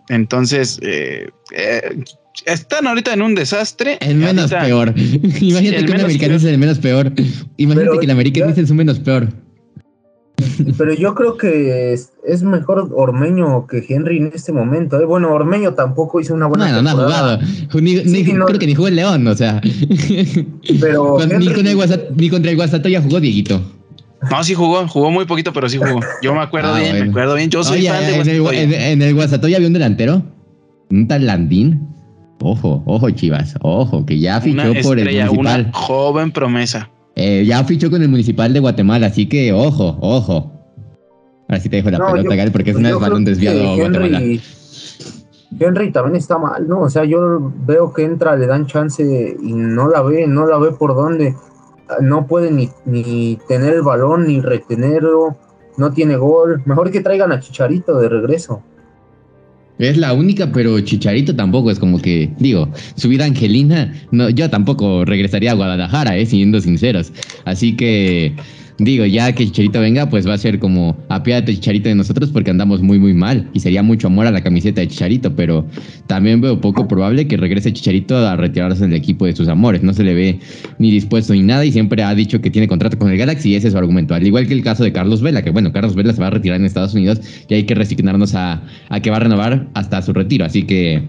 Entonces, 0.10 0.80
eh, 0.82 1.30
eh, 1.56 2.04
están 2.46 2.88
ahorita 2.88 3.14
en 3.14 3.22
un 3.22 3.36
desastre. 3.36 3.98
El 4.02 4.16
menos 4.16 4.52
peor. 4.52 4.94
Imagínate 4.98 5.86
que 5.86 5.92
un 5.94 6.02
americano 6.02 6.36
es 6.36 6.44
el 6.44 6.58
menos 6.58 6.80
peor. 6.80 7.14
Imagínate 7.56 8.00
que 8.00 8.06
el 8.06 8.12
americano 8.12 8.52
es 8.52 8.58
el 8.58 8.76
menos 8.76 9.00
peor. 9.00 9.30
Pero 10.78 10.94
yo 10.94 11.16
creo 11.16 11.38
que 11.38 11.94
es, 11.94 12.44
mejor 12.44 12.90
Ormeño 12.94 13.68
que 13.68 13.86
Henry 13.88 14.18
en 14.18 14.32
este 14.34 14.52
momento. 14.52 15.00
¿eh? 15.00 15.06
Bueno, 15.06 15.34
Ormeño 15.34 15.74
tampoco 15.74 16.20
hizo 16.20 16.34
una 16.34 16.48
buena. 16.48 16.66
Bueno, 16.66 16.82
no 16.82 16.90
ha 16.90 16.94
jugado. 16.94 17.40
Ni, 17.82 18.24
creo 18.24 18.60
que 18.60 18.68
ni 18.68 18.76
jugó 18.76 18.88
el 18.88 18.96
León, 18.96 19.28
o 19.28 19.36
sea. 19.36 19.62
Pero 20.80 21.18
ni, 21.40 21.54
con 21.54 21.68
el 21.68 21.78
ni 22.16 22.30
contra 22.30 22.52
el 22.52 22.58
Guasatoya 22.58 23.02
jugó 23.02 23.20
Dieguito. 23.20 23.62
No, 24.32 24.44
sí 24.44 24.54
jugó, 24.54 24.88
jugó 24.88 25.12
muy 25.12 25.26
poquito, 25.26 25.52
pero 25.52 25.68
sí 25.68 25.78
jugó. 25.78 26.00
Yo 26.22 26.34
me 26.34 26.42
acuerdo 26.42 26.74
ah, 26.74 26.80
bien, 26.80 26.94
me 26.94 27.10
acuerdo 27.10 27.36
bien. 27.36 27.50
Yo 27.50 27.64
soy 27.64 27.88
fan 27.88 28.00
de 28.00 28.16
en 28.16 28.30
el, 28.30 28.54
en, 28.54 28.74
en 28.74 29.02
el 29.02 29.14
Guasatoya 29.14 29.58
había 29.58 29.68
un 29.68 29.74
delantero, 29.74 30.24
un 30.90 31.08
tal 31.08 31.26
Landín. 31.26 31.94
Ojo, 32.46 32.84
ojo, 32.86 33.10
Chivas, 33.12 33.56
ojo, 33.62 34.06
que 34.06 34.20
ya 34.20 34.42
fichó 34.42 34.74
por 34.84 35.00
el 35.00 35.06
municipal. 35.06 35.40
Una 35.40 35.72
joven 35.72 36.32
promesa. 36.32 36.90
Eh, 37.16 37.46
ya 37.46 37.64
fichó 37.64 37.92
con 37.92 38.02
el 38.02 38.10
municipal 38.10 38.52
de 38.54 38.60
Guatemala, 38.60 39.08
así 39.08 39.28
que 39.28 39.54
ojo, 39.54 39.98
ojo. 40.02 40.52
Ahora 41.48 41.60
sí 41.60 41.70
te 41.70 41.78
dejo 41.78 41.92
la 41.92 42.06
pelota, 42.06 42.36
Gal, 42.36 42.52
porque 42.52 42.72
es 42.72 42.76
un 42.76 42.84
balón 42.84 43.26
desviado 43.26 43.70
a 43.70 43.76
Guatemala. 43.76 44.22
Henry 45.60 45.92
también 45.92 46.16
está 46.16 46.38
mal, 46.38 46.68
¿no? 46.68 46.82
O 46.82 46.90
sea, 46.90 47.04
yo 47.06 47.52
veo 47.66 47.94
que 47.94 48.04
entra, 48.04 48.36
le 48.36 48.48
dan 48.48 48.66
chance 48.66 49.38
y 49.40 49.54
no 49.54 49.88
la 49.88 50.02
ve, 50.02 50.26
no 50.26 50.48
la 50.48 50.58
ve 50.58 50.72
por 50.72 50.96
dónde. 50.96 51.36
No 52.02 52.26
puede 52.26 52.50
ni, 52.50 52.72
ni 52.86 53.38
tener 53.48 53.74
el 53.74 53.82
balón, 53.84 54.26
ni 54.26 54.42
retenerlo, 54.42 55.36
no 55.78 55.92
tiene 55.92 56.16
gol. 56.16 56.64
Mejor 56.66 56.90
que 56.90 57.02
traigan 57.02 57.32
a 57.32 57.40
Chicharito 57.40 58.00
de 58.00 58.10
regreso. 58.10 58.64
Es 59.80 59.98
la 59.98 60.14
única, 60.14 60.52
pero 60.52 60.80
Chicharito 60.82 61.36
tampoco 61.36 61.72
es 61.72 61.80
como 61.80 62.00
que, 62.00 62.32
digo, 62.38 62.70
su 62.96 63.10
vida 63.10 63.26
Angelina, 63.26 63.94
no, 64.12 64.30
yo 64.30 64.50
tampoco 64.50 65.04
regresaría 65.04 65.52
a 65.52 65.56
Guadalajara, 65.56 66.16
eh, 66.18 66.26
siendo 66.26 66.62
sinceros. 66.62 67.12
Así 67.46 67.76
que, 67.76 68.36
digo, 68.80 69.06
ya 69.06 69.32
que 69.34 69.46
Chicharito 69.46 69.80
venga, 69.80 70.10
pues 70.10 70.28
va 70.28 70.34
a 70.34 70.38
ser 70.38 70.60
como 70.60 70.98
apiádate 71.10 71.54
Chicharito 71.54 71.90
de 71.90 71.96
nosotros 71.96 72.30
porque 72.32 72.52
andamos 72.52 72.82
muy 72.82 73.00
muy 73.00 73.14
mal 73.14 73.50
y 73.54 73.60
sería 73.60 73.84
mucho 73.84 74.08
amor 74.08 74.28
a 74.28 74.32
la 74.32 74.42
camiseta 74.42 74.82
de 74.82 74.88
Chicharito, 74.88 75.36
pero 75.36 75.66
también 76.08 76.42
veo 76.42 76.60
poco 76.60 76.88
probable 76.88 77.28
que 77.28 77.38
regrese 77.38 77.72
Chicharito 77.74 78.18
a 78.18 78.36
retirarse 78.36 78.84
del 78.84 78.94
equipo 78.94 79.26
de 79.26 79.36
sus 79.36 79.48
amores, 79.48 79.84
no 79.84 79.94
se 79.94 80.04
le 80.04 80.14
ve 80.14 80.40
ni 80.80 80.92
dispuesto 80.92 81.34
ni 81.34 81.42
nada 81.42 81.66
y 81.66 81.72
siempre 81.72 82.04
ha 82.04 82.14
dicho 82.16 82.42
que 82.42 82.50
tiene 82.50 82.68
contrato 82.68 82.98
con 82.98 83.12
el 83.12 83.18
Galaxy 83.18 83.50
y 83.50 83.56
ese 83.56 83.68
es 83.68 83.74
su 83.74 83.80
argumento, 83.80 84.14
al 84.14 84.26
igual 84.26 84.48
que 84.48 84.54
el 84.54 84.64
caso 84.64 84.84
de 84.84 84.92
Carlos 84.92 85.22
Vela, 85.22 85.42
que 85.42 85.50
bueno, 85.50 85.72
Carlos 85.72 85.96
Vela 85.96 86.14
se 86.14 86.22
va 86.22 86.28
a 86.28 86.32
retirar 86.32 86.60
en 86.60 86.66
Estados 86.66 86.94
Unidos 86.94 87.22
y 87.48 87.54
hay 87.54 87.64
que 87.64 87.76
resignarnos 87.76 88.36
a, 88.36 88.64
a 88.90 89.00
que 89.00 89.10
va 89.10 89.18
a 89.18 89.22
renovar 89.22 89.68
hasta 89.74 90.02
su 90.02 90.14
retiro, 90.14 90.46
así 90.46 90.64
que 90.64 91.04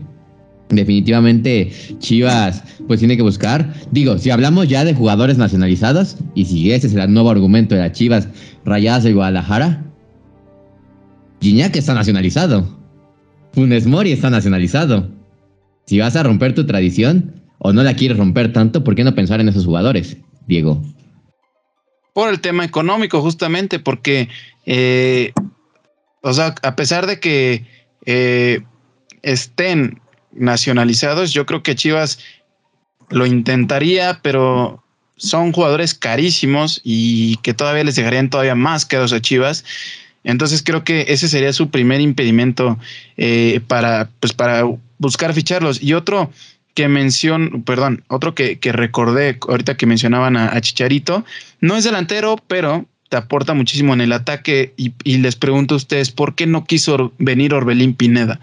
definitivamente 0.69 1.71
Chivas 1.99 2.63
pues 2.87 3.01
tiene 3.01 3.17
que 3.17 3.23
buscar. 3.23 3.73
Digo, 3.91 4.19
si 4.19 4.31
hablamos 4.31 4.69
ya 4.69 4.85
de 4.85 4.95
jugadores 4.95 5.39
nacionalizados 5.39 6.17
y 6.35 6.45
si 6.45 6.73
ese 6.73 6.87
es 6.87 6.95
el 6.95 7.13
nuevo 7.13 7.31
argumento 7.31 7.75
de 7.75 7.83
las 7.83 7.93
Chivas 7.93 8.29
Rayadas 8.65 9.05
de 9.05 9.13
Guadalajara, 9.13 9.85
Gignac 11.41 11.77
está 11.77 11.95
nacionalizado. 11.95 12.67
Funes 13.53 13.87
Mori 13.87 14.13
está 14.13 14.31
nacionalizado. 14.31 15.11
Si 15.87 15.99
vas 15.99 16.17
a 16.17 16.23
romper 16.23 16.55
tu 16.55 16.67
tradición 16.67 17.43
o 17.59 17.73
no 17.73 17.83
la 17.83 17.95
quieres 17.95 18.19
romper 18.19 18.53
tanto, 18.53 18.83
¿por 18.83 18.95
qué 18.95 19.05
no 19.05 19.15
pensar 19.15 19.41
en 19.41 19.49
esos 19.49 19.67
jugadores, 19.67 20.17
Diego? 20.47 20.83
Por 22.15 22.31
el 22.31 22.41
tema 22.41 22.65
económico, 22.65 23.21
justamente, 23.21 23.79
porque, 23.79 24.29
eh, 24.67 25.33
o 26.23 26.33
sea, 26.33 26.55
a 26.63 26.77
pesar 26.77 27.07
de 27.07 27.21
que 27.21 27.67
eh, 28.07 28.63
estén 29.23 30.01
nacionalizados. 30.37 31.33
Yo 31.33 31.47
creo 31.47 31.63
que 31.63 31.75
Chivas 31.75 32.19
lo 33.11 33.27
intentaría, 33.27 34.21
pero 34.23 34.83
son 35.17 35.53
jugadores 35.53 35.95
carísimos 35.95 36.81
y 36.85 37.37
que 37.39 37.55
todavía 37.55 37.85
les 37.85 37.97
dejarían 37.97 38.31
todavía 38.31 38.55
más 38.55 38.85
quedos 38.85 39.13
a 39.13 39.21
Chivas. 39.21 39.65
Entonces 40.25 40.63
creo 40.63 40.85
que 40.85 41.07
ese 41.09 41.29
sería 41.29 41.53
su 41.53 41.71
primer 41.71 42.01
impedimento 42.01 42.79
eh, 43.17 43.61
para, 43.69 44.09
pues 44.21 44.33
para 44.33 44.65
buscar 44.99 45.35
ficharlos. 45.35 45.83
Y 45.83 45.93
otro 45.93 46.31
que 46.75 46.89
menciono, 46.89 47.63
perdón, 47.63 48.05
otro 48.09 48.35
que, 48.35 48.59
recordé 48.73 49.39
ahorita 49.49 49.77
que 49.77 49.87
mencionaban 49.87 50.37
a, 50.37 50.61
Chicharito, 50.61 51.25
no 51.61 51.77
es 51.77 51.85
delantero, 51.85 52.37
pero 52.49 52.87
te 53.15 53.19
aporta 53.19 53.55
muchísimo 53.55 53.95
en 53.95 54.01
el 54.01 54.13
ataque 54.13 54.75
y, 54.77 54.93
y, 55.05 55.19
les 55.19 55.37
pregunto 55.37 55.75
a 55.75 55.77
ustedes, 55.77 56.11
¿por 56.11 56.35
qué 56.35 56.49
no 56.49 56.65
quiso 56.65 57.13
venir 57.19 57.55
Orbelín 57.55 57.95
Pineda? 57.95 58.41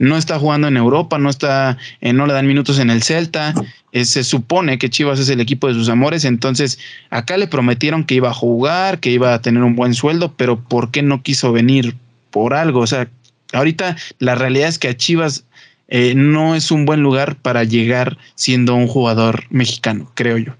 no 0.00 0.16
está 0.16 0.40
jugando 0.40 0.66
en 0.66 0.76
Europa, 0.76 1.18
no 1.18 1.30
está, 1.30 1.78
eh, 2.00 2.12
no 2.12 2.26
le 2.26 2.32
dan 2.32 2.48
minutos 2.48 2.80
en 2.80 2.90
el 2.90 3.04
Celta. 3.04 3.54
Eh, 3.92 4.04
se 4.04 4.24
supone 4.24 4.78
que 4.78 4.90
Chivas 4.90 5.20
es 5.20 5.28
el 5.28 5.40
equipo 5.40 5.68
de 5.68 5.74
sus 5.74 5.88
amores, 5.88 6.24
entonces 6.24 6.80
acá 7.10 7.36
le 7.36 7.46
prometieron 7.46 8.04
que 8.04 8.14
iba 8.14 8.30
a 8.30 8.34
jugar, 8.34 8.98
que 8.98 9.10
iba 9.10 9.34
a 9.34 9.40
tener 9.40 9.62
un 9.62 9.76
buen 9.76 9.94
sueldo, 9.94 10.34
pero 10.36 10.60
¿por 10.60 10.90
qué 10.90 11.02
no 11.02 11.22
quiso 11.22 11.52
venir 11.52 11.94
por 12.30 12.54
algo? 12.54 12.80
O 12.80 12.86
sea, 12.88 13.08
ahorita 13.52 13.96
la 14.18 14.34
realidad 14.34 14.68
es 14.68 14.80
que 14.80 14.88
a 14.88 14.96
Chivas 14.96 15.44
eh, 15.88 16.14
no 16.16 16.56
es 16.56 16.72
un 16.72 16.86
buen 16.86 17.02
lugar 17.02 17.36
para 17.36 17.64
llegar 17.64 18.18
siendo 18.34 18.74
un 18.74 18.88
jugador 18.88 19.44
mexicano, 19.50 20.10
creo 20.14 20.38
yo. 20.38 20.54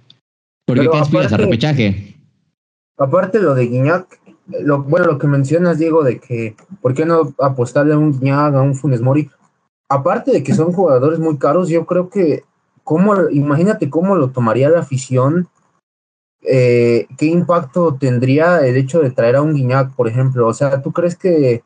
¿Por 0.64 0.80
qué 0.80 0.88
te 0.88 0.98
aspiras 0.98 1.32
a 1.32 1.36
repechaje? 1.36 2.17
Aparte 2.98 3.38
lo 3.38 3.54
de 3.54 3.66
Guiñac, 3.66 4.20
bueno, 4.86 5.06
lo 5.06 5.18
que 5.18 5.28
mencionas, 5.28 5.78
Diego, 5.78 6.02
de 6.02 6.18
que 6.18 6.56
¿por 6.82 6.94
qué 6.94 7.06
no 7.06 7.34
apostarle 7.38 7.94
a 7.94 7.98
un 7.98 8.12
Guiñac, 8.12 8.54
a 8.54 8.62
un 8.62 8.74
Funes 8.74 9.00
Mori? 9.00 9.30
Aparte 9.88 10.32
de 10.32 10.42
que 10.42 10.54
son 10.54 10.72
jugadores 10.72 11.18
muy 11.18 11.38
caros, 11.38 11.68
yo 11.68 11.86
creo 11.86 12.10
que, 12.10 12.44
cómo, 12.82 13.28
imagínate 13.30 13.88
cómo 13.88 14.16
lo 14.16 14.30
tomaría 14.30 14.68
la 14.68 14.80
afición, 14.80 15.48
eh, 16.42 17.06
qué 17.16 17.26
impacto 17.26 17.96
tendría 17.98 18.66
el 18.66 18.76
hecho 18.76 19.00
de 19.00 19.10
traer 19.10 19.36
a 19.36 19.42
un 19.42 19.54
Guiñac, 19.54 19.94
por 19.94 20.08
ejemplo. 20.08 20.46
O 20.46 20.54
sea, 20.54 20.82
¿tú 20.82 20.92
crees 20.92 21.16
que 21.16 21.62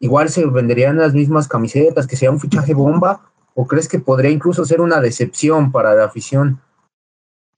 igual 0.00 0.30
se 0.30 0.46
venderían 0.46 0.96
las 0.96 1.14
mismas 1.14 1.46
camisetas, 1.46 2.06
que 2.06 2.16
sea 2.16 2.30
un 2.30 2.40
fichaje 2.40 2.74
bomba? 2.74 3.20
¿O 3.54 3.66
crees 3.66 3.88
que 3.88 3.98
podría 3.98 4.30
incluso 4.30 4.64
ser 4.64 4.80
una 4.80 5.00
decepción 5.00 5.72
para 5.72 5.94
la 5.94 6.04
afición? 6.04 6.60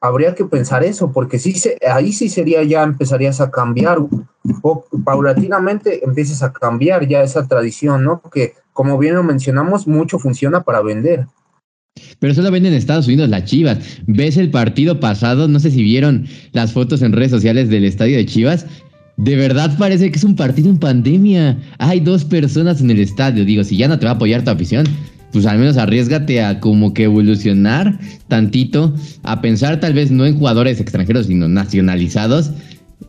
Habría 0.05 0.35
que 0.35 0.45
pensar 0.45 0.85
eso, 0.85 1.13
porque 1.13 1.39
sí 1.39 1.55
se, 1.55 1.79
ahí 1.91 2.13
sí 2.13 2.29
sería 2.29 2.63
ya 2.63 2.83
empezarías 2.83 3.41
a 3.41 3.51
cambiar, 3.51 3.99
paulatinamente 5.03 6.05
empiezas 6.05 6.43
a 6.43 6.53
cambiar 6.53 7.09
ya 7.09 7.23
esa 7.23 7.49
tradición, 7.49 8.05
¿no? 8.05 8.21
Porque 8.21 8.53
como 8.75 8.99
bien 8.99 9.15
lo 9.15 9.23
mencionamos, 9.23 9.87
mucho 9.87 10.19
funciona 10.19 10.63
para 10.63 10.83
vender. 10.83 11.27
Pero 12.19 12.35
solo 12.35 12.51
venden 12.51 12.73
en 12.73 12.79
Estados 12.79 13.07
Unidos 13.07 13.31
las 13.31 13.47
Chivas. 13.47 13.79
¿Ves 14.07 14.37
el 14.37 14.51
partido 14.51 15.01
pasado? 15.01 15.49
No 15.49 15.59
sé 15.59 15.71
si 15.71 15.83
vieron 15.83 16.27
las 16.53 16.73
fotos 16.73 17.01
en 17.01 17.13
redes 17.13 17.31
sociales 17.31 17.71
del 17.71 17.85
estadio 17.85 18.19
de 18.19 18.27
Chivas. 18.27 18.67
De 19.17 19.37
verdad 19.37 19.75
parece 19.79 20.11
que 20.11 20.19
es 20.19 20.25
un 20.25 20.37
partido 20.37 20.69
en 20.69 20.79
pandemia. 20.79 21.57
Hay 21.79 22.01
dos 22.01 22.27
personas 22.27 22.83
en 22.83 22.91
el 22.91 23.01
estadio. 23.01 23.47
Digo, 23.47 23.65
si 23.65 23.79
ya 23.79 23.89
no 23.89 23.99
te 23.99 24.05
va 24.05 24.13
a 24.13 24.15
apoyar 24.17 24.45
tu 24.45 24.51
afición, 24.51 24.87
pues 25.35 25.47
al 25.47 25.59
menos 25.59 25.77
arriesgate 25.77 26.45
a 26.45 26.61
como 26.61 26.95
que 26.95 27.03
evolucionar 27.03 27.99
tantito, 28.29 28.95
a 29.25 29.41
pensar 29.41 29.81
tal 29.81 29.93
vez 29.93 30.13
no 30.13 30.25
en 30.27 30.39
jugadores 30.39 30.81
extranjeros, 30.81 31.27
sino 31.27 31.49
nacionalizados. 31.49 32.53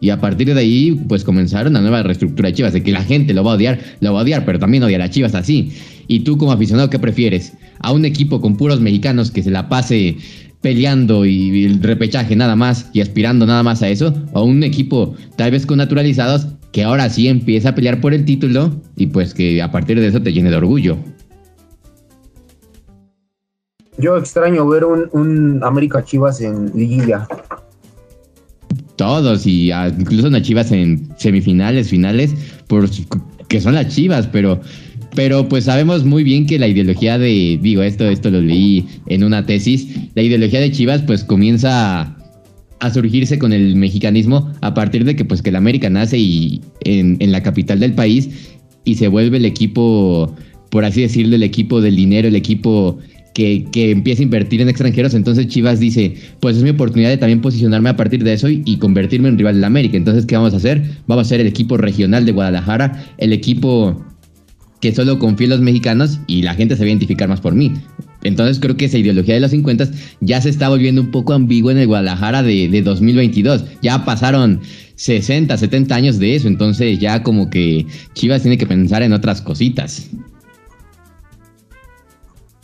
Y 0.02 0.10
a 0.10 0.20
partir 0.20 0.52
de 0.52 0.60
ahí, 0.60 1.00
pues 1.08 1.24
comenzar 1.24 1.68
una 1.68 1.82
nueva 1.82 2.02
reestructura 2.02 2.50
de 2.50 2.56
Chivas, 2.56 2.74
de 2.74 2.82
que 2.82 2.92
la 2.92 3.04
gente 3.04 3.36
lo 3.36 3.44
va 3.44 3.52
a 3.52 3.56
odiar, 3.56 3.80
lo 4.00 4.12
va 4.12 4.22
a 4.22 4.24
odiar, 4.24 4.44
pero 4.44 4.58
también 4.58 4.82
odia 4.82 5.04
a 5.04 5.08
Chivas 5.08 5.36
así. 5.36 5.72
Y 6.08 6.22
tú 6.22 6.40
como 6.40 6.52
aficionado, 6.52 6.90
¿qué 6.90 6.98
prefieres? 6.98 7.54
¿A 7.80 7.92
un 7.92 8.06
equipo 8.06 8.42
con 8.42 8.58
puros 8.58 8.82
mexicanos 8.82 9.30
que 9.30 9.44
se 9.44 9.52
la 9.52 9.70
pase 9.70 10.18
peleando 10.62 11.28
y 11.28 11.66
el 11.66 11.84
repechaje 11.84 12.36
nada 12.36 12.56
más 12.56 12.90
y 12.92 13.02
aspirando 13.02 13.46
nada 13.46 13.62
más 13.62 13.84
a 13.84 13.90
eso? 13.90 14.16
¿O 14.34 14.46
un 14.46 14.64
equipo 14.64 15.14
tal 15.36 15.52
vez 15.52 15.68
con 15.68 15.78
naturalizados 15.78 16.48
que 16.72 16.84
ahora 16.84 17.08
sí 17.08 17.28
empieza 17.28 17.70
a 17.70 17.76
pelear 17.76 18.02
por 18.02 18.16
el 18.16 18.26
título 18.26 18.82
y 18.98 19.06
pues 19.06 19.36
que 19.36 19.62
a 19.62 19.72
partir 19.72 20.00
de 20.00 20.08
eso 20.08 20.24
te 20.24 20.34
llene 20.34 20.50
de 20.50 20.56
orgullo? 20.56 20.98
Yo 23.98 24.18
extraño 24.18 24.68
ver 24.68 24.86
un, 24.86 25.60
América 25.64 26.04
Chivas 26.04 26.42
en 26.42 26.72
liguilla. 26.76 27.28
Todos, 28.98 29.46
y 29.46 29.72
incluso 29.72 30.28
una 30.28 30.42
Chivas 30.42 30.72
en 30.72 31.10
semifinales, 31.18 31.90
finales, 31.90 32.34
por, 32.68 32.90
que 33.48 33.62
son 33.62 33.76
las 33.76 33.94
Chivas, 33.94 34.28
pero, 34.28 34.60
pero 35.16 35.48
pues 35.48 35.66
sabemos 35.66 36.06
muy 36.06 36.24
bien 36.24 36.46
que 36.46 36.60
la 36.60 36.68
ideología 36.68 37.18
de, 37.18 37.60
digo, 37.62 37.82
esto, 37.84 38.06
esto 38.06 38.30
lo 38.30 38.42
leí 38.42 38.88
en 39.08 39.24
una 39.24 39.46
tesis, 39.46 39.88
la 40.16 40.22
ideología 40.22 40.60
de 40.60 40.72
Chivas 40.72 41.02
pues 41.02 41.24
comienza 41.24 42.16
a, 42.80 42.90
surgirse 42.94 43.40
con 43.40 43.52
el 43.52 43.76
mexicanismo 43.76 44.52
a 44.62 44.74
partir 44.74 45.06
de 45.06 45.16
que 45.16 45.26
pues 45.26 45.42
que 45.42 45.50
el 45.50 45.56
América 45.56 45.90
nace 45.90 46.18
y 46.18 46.62
en 46.82 47.32
la 47.32 47.42
capital 47.42 47.80
del 47.80 47.94
país 47.94 48.56
y 48.86 48.96
se 48.96 49.10
vuelve 49.10 49.38
el 49.38 49.46
equipo, 49.46 50.34
por 50.70 50.86
así 50.86 51.02
decirlo, 51.02 51.36
el 51.36 51.44
equipo 51.44 51.82
del 51.82 51.98
dinero, 51.98 52.28
el 52.28 52.36
equipo 52.36 53.00
que, 53.36 53.66
que 53.70 53.92
empieza 53.92 54.22
a 54.22 54.24
invertir 54.24 54.62
en 54.62 54.70
extranjeros, 54.70 55.14
entonces 55.14 55.48
Chivas 55.48 55.82
dice, 55.82 56.16
pues 56.40 56.56
es 56.56 56.64
mi 56.64 56.70
oportunidad 56.70 57.10
de 57.10 57.18
también 57.18 57.42
posicionarme 57.42 57.90
a 57.90 57.98
partir 57.98 58.24
de 58.24 58.32
eso 58.32 58.48
y, 58.48 58.78
convertirme 58.78 59.28
en 59.28 59.38
rival 59.38 59.56
de 59.56 59.62
la 59.62 59.68
América. 59.68 59.98
Entonces, 59.98 60.26
¿qué 60.26 60.38
vamos 60.38 60.54
a 60.54 60.58
hacer? 60.58 60.82
Vamos 61.06 61.28
a 61.28 61.30
ser 61.30 61.42
el 61.42 61.48
equipo 61.48 61.76
regional 61.76 62.26
de 62.26 62.32
Guadalajara, 62.32 63.04
el 63.18 63.34
equipo 63.34 64.06
que 64.80 64.96
solo 64.96 65.20
confía 65.20 65.46
en 65.46 65.50
los 65.50 65.60
mexicanos 65.60 66.22
y 66.28 66.44
la 66.44 66.56
gente 66.56 66.76
se 66.76 66.84
va 66.84 66.86
a 66.86 66.90
identificar 66.90 67.28
más 67.28 67.42
por 67.42 67.54
mí. 67.56 67.74
Entonces 68.24 68.58
creo 68.60 68.78
que 68.78 68.86
esa 68.86 68.98
ideología 68.98 69.34
de 69.34 69.42
los 69.42 69.52
50 69.52 69.90
ya 70.22 70.40
se 70.40 70.50
está 70.50 70.70
volviendo 70.70 71.02
un 71.02 71.12
poco 71.12 71.34
ambigua 71.34 71.74
en 71.74 71.80
el 71.80 71.88
Guadalajara 71.88 72.42
de, 72.42 72.70
de 72.70 72.82
2022. 72.84 73.66
Ya 73.82 74.06
pasaron 74.06 74.62
60, 74.96 75.58
70 75.58 75.94
años 75.94 76.20
de 76.20 76.36
eso, 76.36 76.48
entonces 76.48 77.00
ya 77.00 77.22
como 77.22 77.50
que 77.50 77.86
Chivas 78.14 78.44
tiene 78.44 78.58
que 78.58 78.66
pensar 78.66 79.04
en 79.04 79.12
otras 79.12 79.42
cositas. 79.42 80.10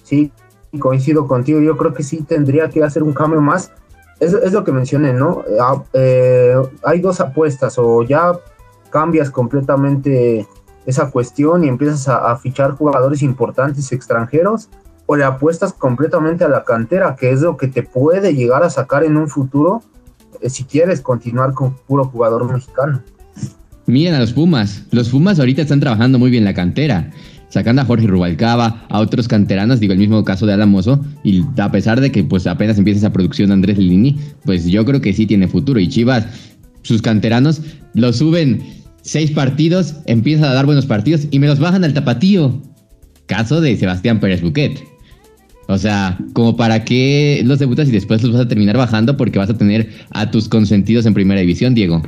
Sí, 0.04 0.32
coincido 0.80 1.28
contigo, 1.28 1.60
yo 1.60 1.78
creo 1.78 1.94
que 1.94 2.04
sí 2.04 2.24
tendría 2.24 2.70
que 2.70 2.84
hacer 2.84 3.04
un 3.04 3.14
cambio 3.14 3.42
más. 3.42 3.72
Es, 4.20 4.34
es 4.34 4.54
lo 4.54 4.64
que 4.64 4.72
mencioné, 4.72 5.14
¿no? 5.14 5.44
Ah, 5.60 5.84
eh, 5.94 6.56
hay 6.84 7.00
dos 7.00 7.20
apuestas, 7.20 7.78
o 7.78 8.04
ya 8.04 8.34
cambias 8.90 9.30
completamente 9.32 10.48
esa 10.86 11.10
cuestión 11.12 11.64
y 11.64 11.68
empiezas 11.68 12.08
a, 12.08 12.36
fichar 12.38 12.72
jugadores 12.72 13.22
importantes 13.22 13.92
extranjeros, 13.92 14.70
o 15.06 15.16
le 15.16 15.24
apuestas 15.24 15.74
completamente 15.74 16.44
a 16.44 16.50
la 16.50 16.64
cantera, 16.64 17.16
que 17.16 17.32
es 17.32 17.42
lo 17.42 17.58
que 17.58 17.68
te 17.68 17.84
puede 17.84 18.34
llegar 18.34 18.64
a 18.64 18.70
sacar 18.70 19.04
en 19.04 19.18
un 19.18 19.28
futuro 19.28 19.82
eh, 20.40 20.50
si 20.50 20.64
quieres 20.64 21.02
continuar 21.02 21.54
con 21.54 21.76
puro 21.76 22.06
jugador 22.06 22.52
mexicano. 22.52 23.02
Miren 23.88 24.14
a 24.14 24.20
los 24.20 24.32
Pumas. 24.32 24.86
Los 24.92 25.10
Pumas 25.10 25.40
ahorita 25.40 25.64
están 25.64 25.80
trabajando 25.80 26.18
muy 26.18 26.30
bien 26.30 26.46
la 26.46 26.54
cantera 26.54 27.12
sacando 27.52 27.82
a 27.82 27.86
Jorge 27.86 28.08
Rubalcaba, 28.08 28.86
a 28.90 29.00
otros 29.00 29.28
canteranos, 29.28 29.80
digo 29.80 29.94
el 29.94 30.00
mismo 30.00 30.24
caso 30.24 30.46
de 30.46 30.54
Alamoso, 30.54 31.04
y 31.24 31.44
a 31.58 31.72
pesar 31.72 32.02
de 32.02 32.12
que 32.12 32.24
pues 32.24 32.48
apenas 32.48 32.78
empieza 32.78 33.00
esa 33.00 33.14
producción 33.14 33.52
Andrés 33.52 33.78
Lini, 33.78 34.18
pues 34.46 34.66
yo 34.66 34.84
creo 34.86 35.02
que 35.02 35.14
sí 35.14 35.26
tiene 35.26 35.48
futuro. 35.48 35.80
Y 35.80 35.88
Chivas, 35.88 36.26
sus 36.82 37.02
canteranos, 37.02 37.62
lo 37.94 38.14
suben 38.14 38.64
seis 39.02 39.32
partidos, 39.32 39.96
empiezan 40.06 40.46
a 40.46 40.54
dar 40.54 40.66
buenos 40.66 40.86
partidos 40.86 41.28
y 41.30 41.40
me 41.40 41.48
los 41.48 41.60
bajan 41.60 41.84
al 41.84 41.94
tapatío. 41.94 42.62
Caso 43.26 43.62
de 43.62 43.78
Sebastián 43.78 44.20
Pérez 44.20 44.42
Buquet. 44.42 44.84
O 45.68 45.78
sea, 45.78 46.18
como 46.34 46.58
para 46.58 46.84
qué 46.84 47.42
los 47.46 47.60
debutas 47.60 47.88
y 47.88 47.92
después 47.92 48.24
los 48.24 48.34
vas 48.34 48.42
a 48.42 48.48
terminar 48.48 48.78
bajando 48.78 49.16
porque 49.16 49.40
vas 49.40 49.50
a 49.50 49.58
tener 49.58 49.90
a 50.12 50.32
tus 50.32 50.50
consentidos 50.50 51.06
en 51.06 51.14
primera 51.14 51.40
división, 51.40 51.74
Diego. 51.76 52.02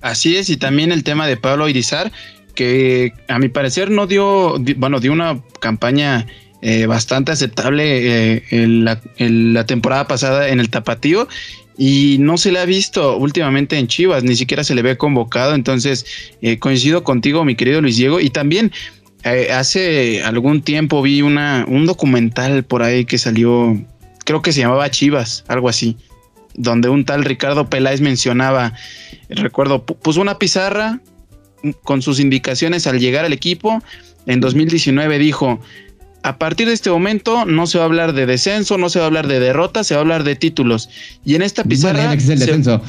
Así 0.00 0.36
es, 0.36 0.50
y 0.50 0.58
también 0.58 0.92
el 0.92 1.02
tema 1.02 1.26
de 1.26 1.38
Pablo 1.38 1.66
Irizar, 1.66 2.12
que 2.54 3.12
a 3.28 3.38
mi 3.38 3.48
parecer 3.48 3.90
no 3.90 4.06
dio, 4.06 4.56
bueno, 4.76 5.00
dio 5.00 5.12
una 5.12 5.40
campaña 5.60 6.26
eh, 6.66 6.86
bastante 6.86 7.30
aceptable 7.30 8.36
eh, 8.36 8.42
en, 8.50 8.84
la, 8.84 9.66
temporada 9.66 10.06
pasada 10.08 10.48
en 10.48 10.60
el 10.60 10.70
Tapatío 10.70 11.28
y 11.76 12.16
no 12.20 12.38
se 12.38 12.52
le 12.52 12.58
ha 12.58 12.64
visto 12.64 13.18
últimamente 13.18 13.78
en 13.78 13.86
Chivas, 13.86 14.24
ni 14.24 14.34
siquiera 14.34 14.64
se 14.64 14.74
le 14.74 14.80
ve 14.80 14.96
convocado, 14.96 15.54
entonces 15.54 16.06
eh, 16.40 16.58
coincido 16.58 17.04
contigo, 17.04 17.44
mi 17.44 17.54
querido 17.54 17.82
Luis 17.82 17.98
Diego, 17.98 18.18
y 18.18 18.30
también 18.30 18.72
hace 19.52 20.22
algún 20.22 20.62
tiempo 20.62 21.02
vi 21.02 21.20
una, 21.20 21.66
un 21.68 21.84
documental 21.84 22.62
por 22.62 22.82
ahí 22.82 23.04
que 23.04 23.18
salió, 23.18 23.78
creo 24.24 24.40
que 24.40 24.52
se 24.52 24.60
llamaba 24.60 24.90
Chivas, 24.90 25.44
algo 25.48 25.68
así, 25.68 25.98
donde 26.54 26.88
un 26.88 27.04
tal 27.04 27.24
Ricardo 27.24 27.68
Peláez 27.68 28.00
mencionaba, 28.00 28.72
recuerdo, 29.28 29.84
puso 29.84 30.20
una 30.20 30.38
pizarra 30.38 31.00
con 31.82 32.02
sus 32.02 32.20
indicaciones 32.20 32.86
al 32.86 32.98
llegar 32.98 33.24
al 33.24 33.32
equipo. 33.32 33.82
En 34.26 34.40
2019 34.40 35.18
dijo, 35.18 35.60
a 36.24 36.38
partir 36.38 36.66
de 36.66 36.72
este 36.72 36.88
momento 36.88 37.44
no 37.44 37.66
se 37.66 37.76
va 37.76 37.84
a 37.84 37.86
hablar 37.86 38.14
de 38.14 38.24
descenso, 38.24 38.78
no 38.78 38.88
se 38.88 38.98
va 38.98 39.04
a 39.04 39.08
hablar 39.08 39.28
de 39.28 39.40
derrota, 39.40 39.84
se 39.84 39.94
va 39.94 39.98
a 39.98 40.02
hablar 40.02 40.24
de 40.24 40.34
títulos. 40.36 40.88
Y 41.22 41.34
en 41.34 41.42
esta 41.42 41.64
pizarra... 41.64 42.12
el 42.12 42.18
descenso. 42.18 42.80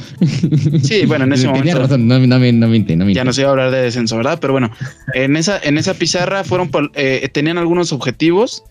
Sí, 0.82 1.04
bueno, 1.04 1.26
en 1.26 1.32
ese 1.34 1.46
momento... 1.46 1.78
razón, 1.78 2.08
no, 2.08 2.18
no, 2.18 2.38
no, 2.38 3.10
Ya 3.10 3.24
no 3.24 3.32
se 3.34 3.42
iba 3.42 3.50
a 3.50 3.52
hablar 3.52 3.70
de 3.70 3.82
descenso, 3.82 4.16
¿verdad? 4.16 4.38
Pero 4.40 4.54
bueno, 4.54 4.70
en 5.12 5.36
esa, 5.36 5.60
en 5.62 5.76
esa 5.76 5.92
pizarra 5.92 6.44
fueron, 6.44 6.70
eh, 6.94 7.28
tenían 7.30 7.58
algunos 7.58 7.92
objetivos 7.92 8.64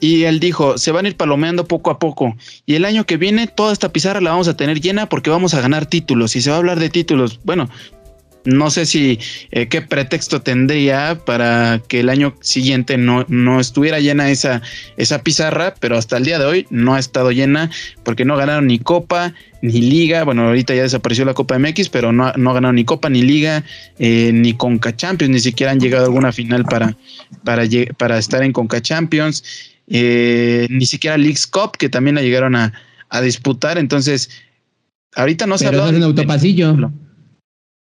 y 0.00 0.24
él 0.24 0.40
dijo, 0.40 0.78
se 0.78 0.90
van 0.90 1.04
a 1.04 1.08
ir 1.08 1.16
palomeando 1.16 1.66
poco 1.66 1.90
a 1.90 1.98
poco. 1.98 2.34
Y 2.64 2.74
el 2.74 2.84
año 2.86 3.04
que 3.04 3.18
viene 3.18 3.46
toda 3.46 3.74
esta 3.74 3.92
pizarra 3.92 4.22
la 4.22 4.30
vamos 4.30 4.48
a 4.48 4.56
tener 4.56 4.80
llena 4.80 5.08
porque 5.08 5.28
vamos 5.28 5.52
a 5.54 5.60
ganar 5.60 5.84
títulos 5.86 6.34
y 6.34 6.40
se 6.40 6.48
va 6.48 6.56
a 6.56 6.58
hablar 6.60 6.80
de 6.80 6.88
títulos. 6.88 7.40
Bueno, 7.44 7.68
no 8.46 8.70
sé 8.70 8.86
si 8.86 9.18
eh, 9.50 9.66
qué 9.66 9.82
pretexto 9.82 10.40
tendría 10.40 11.18
para 11.26 11.82
que 11.86 12.00
el 12.00 12.08
año 12.08 12.34
siguiente 12.40 12.96
no, 12.96 13.26
no 13.28 13.60
estuviera 13.60 14.00
llena 14.00 14.30
esa, 14.30 14.62
esa 14.96 15.22
pizarra, 15.22 15.74
pero 15.80 15.98
hasta 15.98 16.16
el 16.16 16.24
día 16.24 16.38
de 16.38 16.46
hoy 16.46 16.66
no 16.70 16.94
ha 16.94 16.98
estado 16.98 17.32
llena 17.32 17.70
porque 18.04 18.24
no 18.24 18.36
ganaron 18.36 18.68
ni 18.68 18.78
Copa 18.78 19.34
ni 19.62 19.80
Liga. 19.80 20.24
Bueno, 20.24 20.46
ahorita 20.46 20.74
ya 20.74 20.82
desapareció 20.82 21.24
la 21.24 21.34
Copa 21.34 21.58
MX, 21.58 21.88
pero 21.88 22.12
no, 22.12 22.32
no 22.34 22.54
ganaron 22.54 22.76
ni 22.76 22.84
Copa 22.84 23.10
ni 23.10 23.22
Liga 23.22 23.64
eh, 23.98 24.30
ni 24.32 24.54
Conca 24.54 24.94
Champions, 24.94 25.32
ni 25.32 25.40
siquiera 25.40 25.72
han 25.72 25.80
llegado 25.80 26.04
a 26.04 26.06
alguna 26.06 26.32
final 26.32 26.64
para, 26.64 26.96
para, 27.44 27.64
para 27.96 28.18
estar 28.18 28.42
en 28.42 28.52
Conca 28.52 28.80
Champions, 28.80 29.42
eh, 29.88 30.66
ni 30.70 30.86
siquiera 30.86 31.18
Leagues 31.18 31.46
Cup, 31.46 31.72
que 31.78 31.88
también 31.88 32.14
la 32.16 32.22
llegaron 32.22 32.54
a, 32.54 32.72
disputar. 33.22 33.78
Entonces, 33.78 34.28
ahorita 35.14 35.46
no 35.46 35.56
se 35.56 35.66
ha 35.66 35.70
un 35.70 36.02
autopasillo. 36.02 36.76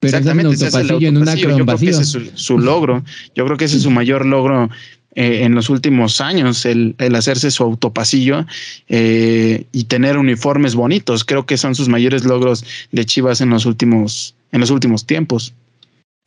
Exactamente, 0.05 0.55
ese 0.55 0.67
es 0.67 0.75
el 0.75 1.03
en 1.03 1.17
una 1.17 1.35
Yo 1.35 1.53
creo 1.53 1.65
que 1.65 1.89
ese 1.89 2.01
es 2.01 2.17
su, 2.35 2.59
logro. 2.59 3.03
Yo 3.35 3.45
creo 3.45 3.57
que 3.57 3.65
ese 3.65 3.77
es 3.77 3.83
su 3.83 3.91
mayor 3.91 4.25
logro 4.25 4.69
eh, 5.15 5.43
en 5.43 5.55
los 5.55 5.69
últimos 5.69 6.19
años, 6.19 6.65
el, 6.65 6.95
hacerse 7.15 7.49
su 7.49 7.63
autopasillo 7.63 8.45
eh, 8.89 9.65
y 9.71 9.85
tener 9.85 10.17
uniformes 10.17 10.75
bonitos. 10.75 11.23
Creo 11.23 11.45
que 11.45 11.57
son 11.57 11.73
sus 11.75 11.87
mayores 11.87 12.25
logros 12.25 12.65
de 12.91 13.05
Chivas 13.05 13.41
en 13.41 13.49
los 13.49 13.65
últimos, 13.65 14.35
en 14.51 14.59
los 14.59 14.71
últimos 14.71 15.05
tiempos. 15.05 15.53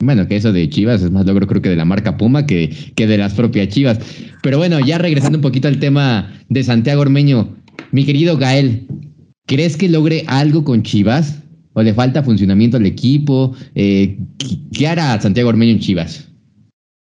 Bueno, 0.01 0.27
que 0.27 0.37
eso 0.37 0.53
de 0.53 0.69
Chivas 0.69 1.01
es 1.01 1.11
más 1.11 1.25
logro 1.25 1.45
creo 1.45 1.61
que 1.61 1.69
de 1.69 1.75
la 1.75 1.83
marca 1.83 2.17
Puma 2.17 2.45
que, 2.45 2.93
que 2.95 3.05
de 3.05 3.17
las 3.17 3.33
propias 3.33 3.67
Chivas. 3.67 3.99
Pero 4.41 4.57
bueno, 4.57 4.79
ya 4.79 4.97
regresando 4.97 5.37
un 5.37 5.41
poquito 5.41 5.67
al 5.67 5.79
tema 5.79 6.33
de 6.47 6.63
Santiago 6.63 7.01
Ormeño, 7.01 7.55
mi 7.91 8.05
querido 8.05 8.37
Gael, 8.37 8.87
¿crees 9.45 9.77
que 9.77 9.89
logre 9.89 10.23
algo 10.27 10.63
con 10.63 10.83
Chivas? 10.83 11.43
¿O 11.79 11.81
le 11.81 11.93
falta 11.93 12.21
funcionamiento 12.21 12.75
al 12.75 12.85
equipo? 12.85 13.55
Eh, 13.73 14.19
¿Qué 14.73 14.85
hará 14.85 15.17
Santiago 15.21 15.47
Ormeño 15.47 15.71
en 15.71 15.79
Chivas? 15.79 16.27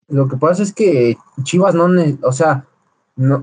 Lo 0.09 0.27
que 0.27 0.35
pasa 0.35 0.63
es 0.63 0.73
que 0.73 1.15
Chivas 1.43 1.73
no, 1.75 1.87
o 2.23 2.33
sea, 2.33 2.65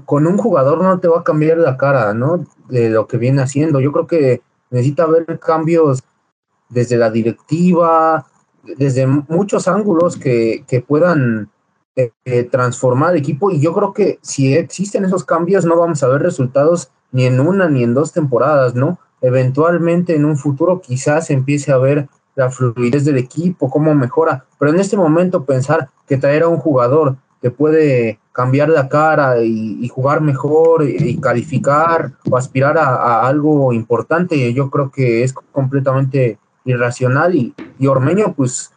con 0.04 0.26
un 0.26 0.36
jugador 0.36 0.82
no 0.82 0.98
te 1.00 1.08
va 1.08 1.20
a 1.20 1.24
cambiar 1.24 1.56
la 1.56 1.78
cara, 1.78 2.12
¿no? 2.12 2.44
De 2.68 2.90
lo 2.90 3.06
que 3.06 3.16
viene 3.16 3.40
haciendo. 3.40 3.80
Yo 3.80 3.92
creo 3.92 4.06
que 4.06 4.42
necesita 4.68 5.04
haber 5.04 5.38
cambios 5.38 6.02
desde 6.68 6.98
la 6.98 7.08
directiva, 7.08 8.26
desde 8.76 9.06
muchos 9.06 9.68
ángulos 9.68 10.18
que, 10.18 10.84
puedan 10.86 11.48
eh, 11.96 12.42
transformar 12.50 13.12
el 13.14 13.20
equipo. 13.20 13.50
Y 13.50 13.58
yo 13.62 13.72
creo 13.72 13.94
que 13.94 14.18
si 14.20 14.54
existen 14.54 15.06
esos 15.06 15.24
cambios, 15.24 15.64
no 15.64 15.78
vamos 15.78 16.02
a 16.02 16.08
ver 16.08 16.20
resultados 16.20 16.90
ni 17.10 17.24
en 17.24 17.40
una 17.40 17.70
ni 17.70 17.84
en 17.84 17.94
dos 17.94 18.12
temporadas, 18.12 18.74
¿no? 18.74 18.98
Eventualmente 19.20 20.14
en 20.14 20.24
un 20.24 20.36
futuro 20.36 20.80
quizás 20.80 21.30
empiece 21.30 21.72
a 21.72 21.78
ver 21.78 22.08
la 22.34 22.50
fluidez 22.50 23.04
del 23.04 23.16
equipo, 23.16 23.70
cómo 23.70 23.94
mejora, 23.94 24.44
pero 24.58 24.70
en 24.70 24.78
este 24.78 24.96
momento 24.96 25.44
pensar 25.44 25.88
que 26.06 26.18
traer 26.18 26.42
a 26.42 26.48
un 26.48 26.58
jugador 26.58 27.16
que 27.40 27.50
puede 27.50 28.18
cambiar 28.32 28.68
la 28.68 28.88
cara 28.88 29.42
y, 29.42 29.88
jugar 29.88 30.20
mejor 30.20 30.84
y, 30.86 31.18
calificar 31.18 32.12
o 32.30 32.36
aspirar 32.36 32.76
a, 32.76 33.26
algo 33.26 33.72
importante, 33.72 34.52
yo 34.52 34.70
creo 34.70 34.90
que 34.90 35.22
es 35.22 35.32
completamente 35.32 36.38
irracional 36.64 37.34
y, 37.34 37.54
y 37.78 37.86
Ormeño 37.86 38.34
pues 38.34 38.72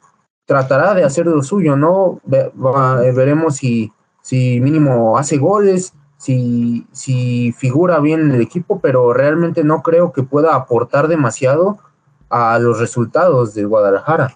tratará 0.45 0.93
de 0.93 1.03
hacer 1.03 1.27
lo 1.27 1.43
suyo, 1.43 1.75
¿no? 1.75 2.21
veremos 2.25 3.57
si, 3.57 3.91
si 4.21 4.59
mínimo 4.61 5.17
hace 5.17 5.37
goles, 5.37 5.93
si, 6.19 6.85
si 6.91 7.53
figura 7.53 7.99
bien 7.99 8.19
en 8.19 8.31
el 8.31 8.41
equipo, 8.41 8.81
pero 8.81 9.13
realmente 9.13 9.63
no 9.63 9.81
creo 9.81 10.11
que 10.11 10.21
pueda 10.21 10.53
aportar 10.53 11.07
demasiado 11.07 11.79
a 12.29 12.59
los 12.59 12.77
resultados 12.77 13.53
de 13.53 13.63
Guadalajara. 13.63 14.35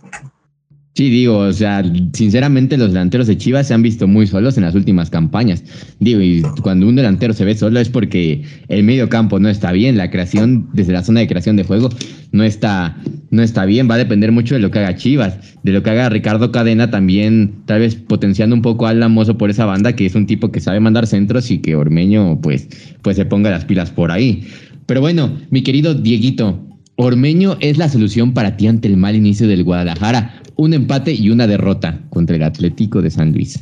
Sí, 0.96 1.10
digo, 1.10 1.40
o 1.40 1.54
sea, 1.54 1.84
sinceramente 2.14 2.78
los 2.78 2.90
delanteros 2.90 3.26
de 3.26 3.36
Chivas 3.36 3.68
se 3.68 3.74
han 3.74 3.82
visto 3.82 4.08
muy 4.08 4.28
solos 4.28 4.58
en 4.58 4.64
las 4.64 4.76
últimas 4.76 5.10
campañas. 5.10 5.64
Digo, 6.00 6.22
y 6.22 6.44
cuando 6.62 6.88
un 6.88 6.96
delantero 6.96 7.34
se 7.34 7.46
ve 7.46 7.56
solo 7.56 7.80
es 7.80 7.90
porque 7.90 8.44
el 8.68 8.84
medio 8.84 9.10
campo 9.10 9.40
no 9.40 9.50
está 9.50 9.72
bien, 9.72 9.98
la 9.98 10.12
creación 10.12 10.70
desde 10.72 10.94
la 10.94 11.04
zona 11.04 11.22
de 11.22 11.28
creación 11.28 11.56
de 11.56 11.64
juego 11.64 11.90
no 12.32 12.44
está, 12.44 12.96
no 13.32 13.42
está 13.42 13.66
bien, 13.66 13.90
va 13.90 13.96
a 13.96 13.98
depender 13.98 14.32
mucho 14.32 14.54
de 14.54 14.62
lo 14.62 14.70
que 14.70 14.80
haga 14.80 14.96
Chivas, 14.96 15.40
de 15.64 15.72
lo 15.72 15.82
que 15.82 15.90
haga 15.90 16.10
Ricardo 16.10 16.52
Cadena 16.52 16.92
también, 16.92 17.64
tal 17.66 17.80
vez 17.80 17.96
potenciando 17.96 18.56
un 18.56 18.62
poco 18.62 18.86
a 18.86 18.92
Alan 18.92 19.16
por 19.16 19.50
esa 19.50 19.66
banda, 19.66 19.96
que 19.96 20.06
es 20.06 20.14
un 20.14 20.28
tipo 20.28 20.52
que 20.52 20.60
sabe 20.60 20.80
mandar 20.80 21.08
centros 21.08 21.50
y 21.50 21.58
que 21.58 21.76
Ormeño 21.76 22.40
pues, 22.40 22.68
pues 23.02 23.16
se 23.16 23.26
ponga 23.26 23.50
las 23.50 23.66
pilas 23.66 23.90
por 23.90 24.12
ahí. 24.12 24.46
Pero 24.86 25.02
bueno, 25.02 25.40
mi 25.50 25.64
querido 25.64 25.96
Dieguito, 25.96 26.73
Ormeño 26.96 27.58
es 27.60 27.78
la 27.78 27.90
solución 27.90 28.34
para 28.34 28.56
ti 28.56 28.68
ante 28.68 28.88
el 28.88 28.98
mal 28.98 29.16
inicio 29.16 29.48
del 29.48 29.64
Guadalajara. 29.64 30.42
Un 30.56 30.74
empate 30.74 31.14
y 31.14 31.30
una 31.32 31.48
derrota 31.48 32.00
contra 32.10 32.36
el 32.36 32.44
Atlético 32.44 33.02
de 33.02 33.10
San 33.10 33.34
Luis. 33.34 33.60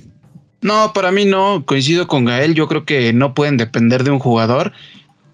No, 0.61 0.91
para 0.93 1.11
mí 1.11 1.25
no. 1.25 1.65
Coincido 1.65 2.07
con 2.07 2.25
Gael. 2.25 2.53
Yo 2.53 2.67
creo 2.67 2.85
que 2.85 3.13
no 3.13 3.33
pueden 3.33 3.57
depender 3.57 4.03
de 4.03 4.11
un 4.11 4.19
jugador. 4.19 4.73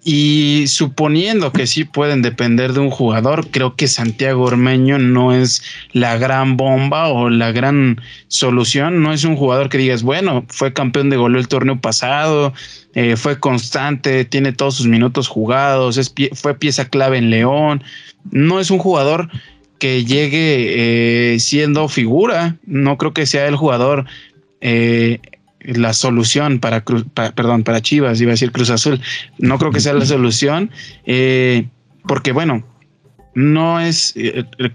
Y 0.04 0.64
suponiendo 0.68 1.52
que 1.52 1.66
sí 1.66 1.84
pueden 1.84 2.22
depender 2.22 2.72
de 2.72 2.80
un 2.80 2.90
jugador, 2.90 3.48
creo 3.50 3.74
que 3.74 3.88
Santiago 3.88 4.44
Ormeño 4.44 4.98
no 4.98 5.34
es 5.34 5.62
la 5.92 6.16
gran 6.16 6.56
bomba 6.56 7.08
o 7.08 7.28
la 7.28 7.52
gran 7.52 8.00
solución. 8.28 9.02
No 9.02 9.12
es 9.12 9.24
un 9.24 9.36
jugador 9.36 9.68
que 9.68 9.78
digas, 9.78 10.02
bueno, 10.02 10.44
fue 10.48 10.72
campeón 10.72 11.10
de 11.10 11.16
goleo 11.16 11.40
el 11.40 11.48
torneo 11.48 11.80
pasado, 11.80 12.54
eh, 12.94 13.16
fue 13.16 13.38
constante, 13.38 14.24
tiene 14.24 14.52
todos 14.52 14.76
sus 14.76 14.86
minutos 14.86 15.28
jugados, 15.28 16.12
fue 16.32 16.54
pieza 16.54 16.88
clave 16.88 17.18
en 17.18 17.30
León. 17.30 17.82
No 18.30 18.60
es 18.60 18.70
un 18.70 18.78
jugador 18.78 19.28
que 19.78 20.04
llegue 20.04 21.34
eh, 21.34 21.40
siendo 21.40 21.88
figura. 21.88 22.56
No 22.66 22.98
creo 22.98 23.12
que 23.12 23.26
sea 23.26 23.46
el 23.46 23.56
jugador 23.56 24.06
eh, 24.60 25.20
la 25.60 25.92
solución 25.92 26.60
para, 26.60 26.84
perdón, 27.34 27.64
para 27.64 27.82
Chivas, 27.82 28.20
iba 28.20 28.30
a 28.30 28.34
decir 28.34 28.52
Cruz 28.52 28.70
Azul. 28.70 29.00
No 29.38 29.58
creo 29.58 29.72
que 29.72 29.80
sea 29.80 29.92
la 29.92 30.06
solución, 30.06 30.70
porque 32.06 32.32
bueno, 32.32 32.64
no 33.34 33.80
es, 33.80 34.14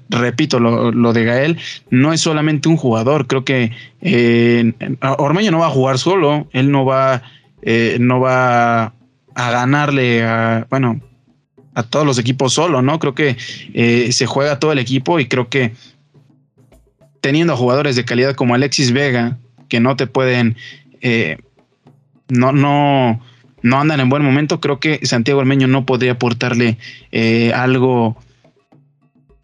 repito, 0.10 0.60
lo, 0.60 1.14
de 1.14 1.26
Gael, 1.26 1.58
no 1.90 2.14
es 2.14 2.22
solamente 2.22 2.70
un 2.70 2.78
jugador. 2.78 3.28
Creo 3.28 3.46
que 3.46 3.72
Ormeño 5.18 5.52
no 5.52 5.60
va 5.60 5.68
a 5.68 5.72
jugar 5.72 5.98
solo, 5.98 6.48
él 6.52 6.72
no 6.72 6.86
va 6.86 7.24
eh, 7.66 7.98
no 8.00 8.20
va 8.20 8.94
a 9.36 9.52
ganarle 9.52 10.24
a, 10.24 10.68
bueno, 10.70 11.00
a 11.74 11.84
todos 11.84 12.06
los 12.06 12.20
equipos 12.20 12.54
solo, 12.54 12.82
¿no? 12.82 13.00
Creo 13.00 13.16
que 13.16 13.38
eh, 13.74 14.12
se 14.12 14.26
juega 14.26 14.60
todo 14.60 14.74
el 14.74 14.80
equipo 14.80 15.20
y 15.20 15.28
creo 15.28 15.48
que 15.48 15.74
teniendo 17.22 17.54
a 17.54 17.58
jugadores 17.58 17.96
de 17.96 18.04
calidad 18.04 18.36
como 18.36 18.54
Alexis 18.54 18.92
Vega, 18.92 19.38
que 19.70 19.80
no 19.80 19.96
te 19.96 20.08
pueden, 20.08 20.56
eh, 21.02 21.38
no, 22.30 22.52
no, 22.52 23.22
no 23.62 23.80
andan 23.80 24.00
en 24.00 24.10
buen 24.10 24.24
momento, 24.24 24.60
creo 24.60 24.80
que 24.80 25.06
Santiago 25.06 25.40
Armeño 25.40 25.68
no 25.68 25.86
podría 25.86 26.14
aportarle 26.14 26.78
algo 27.54 28.18
Mm, 28.18 28.33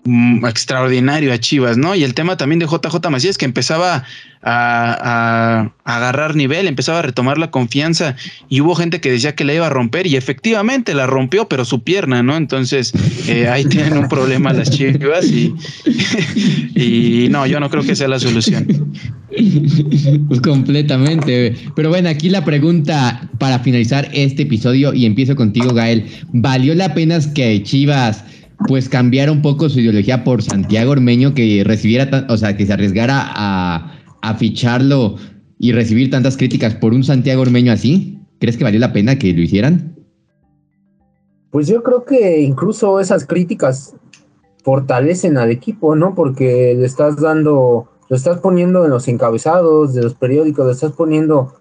extraordinario 0.05 1.33
a 1.33 1.37
Chivas, 1.37 1.77
¿no? 1.77 1.93
Y 1.93 2.03
el 2.03 2.13
tema 2.13 2.37
también 2.37 2.59
de 2.59 2.65
JJ 2.65 3.09
Macías 3.09 3.37
que 3.37 3.45
empezaba 3.45 4.03
a, 4.41 5.71
agarrar 5.83 6.35
nivel, 6.35 6.67
empezaba 6.67 6.99
a 6.99 7.01
retomar 7.01 7.37
la 7.37 7.51
confianza 7.51 8.15
y 8.47 8.61
hubo 8.61 8.75
gente 8.75 9.01
que 9.01 9.11
decía 9.11 9.35
que 9.35 9.43
la 9.43 9.53
iba 9.53 9.67
a 9.67 9.69
romper 9.69 10.07
y 10.07 10.15
efectivamente 10.15 10.93
la 10.93 11.05
rompió, 11.05 11.49
pero 11.49 11.65
su 11.65 11.83
pierna, 11.83 12.23
¿no? 12.23 12.37
Entonces 12.37 12.93
eh, 13.27 13.49
ahí 13.49 13.65
tienen 13.65 13.97
un 13.97 14.07
problema 14.07 14.53
las 14.53 14.71
Chivas 14.71 15.25
y, 15.25 15.53
y 16.75 17.27
no, 17.29 17.45
yo 17.45 17.59
no 17.59 17.69
creo 17.69 17.83
que 17.83 17.95
sea 17.95 18.07
la 18.07 18.19
solución. 18.19 18.93
Pues 20.27 20.41
completamente. 20.41 21.55
Pero 21.75 21.89
bueno, 21.89 22.09
aquí 22.09 22.29
la 22.29 22.43
pregunta 22.43 23.29
para 23.37 23.59
finalizar 23.59 24.09
este 24.13 24.43
episodio 24.43 24.93
y 24.93 25.05
empiezo 25.05 25.35
contigo, 25.35 25.73
Gael. 25.73 26.05
¿Valió 26.31 26.73
la 26.73 26.93
pena 26.93 27.19
que 27.33 27.61
Chivas 27.63 28.23
pues 28.67 28.89
cambiar 28.89 29.29
un 29.29 29.41
poco 29.41 29.69
su 29.69 29.79
ideología 29.79 30.23
por 30.23 30.43
Santiago 30.43 30.91
Ormeño, 30.91 31.33
que 31.33 31.63
recibiera, 31.65 32.25
o 32.29 32.37
sea, 32.37 32.57
que 32.57 32.65
se 32.65 32.73
arriesgara 32.73 33.25
a, 33.25 33.95
ficharlo 34.37 35.15
y 35.57 35.71
recibir 35.71 36.11
tantas 36.11 36.37
críticas 36.37 36.75
por 36.75 36.93
un 36.93 37.03
Santiago 37.03 37.41
Ormeño 37.41 37.71
así? 37.71 38.19
¿Crees 38.39 38.57
que 38.57 38.63
valió 38.63 38.79
la 38.79 38.93
pena 38.93 39.17
que 39.17 39.33
lo 39.33 39.41
hicieran? 39.41 39.95
Pues 41.51 41.67
yo 41.67 41.81
creo 41.81 42.05
que 42.05 42.41
incluso 42.41 42.99
esas 42.99 43.25
críticas 43.25 43.95
fortalecen 44.63 45.37
al 45.37 45.49
equipo, 45.49 45.95
¿no? 45.95 46.13
Porque 46.13 46.75
le 46.77 46.85
estás 46.85 47.19
dando, 47.19 47.89
lo 48.07 48.15
estás 48.15 48.39
poniendo 48.39 48.85
en 48.85 48.91
los 48.91 49.07
encabezados 49.07 49.93
de 49.93 50.03
los 50.03 50.13
periódicos, 50.13 50.65
lo 50.65 50.71
estás 50.71 50.91
poniendo 50.91 51.55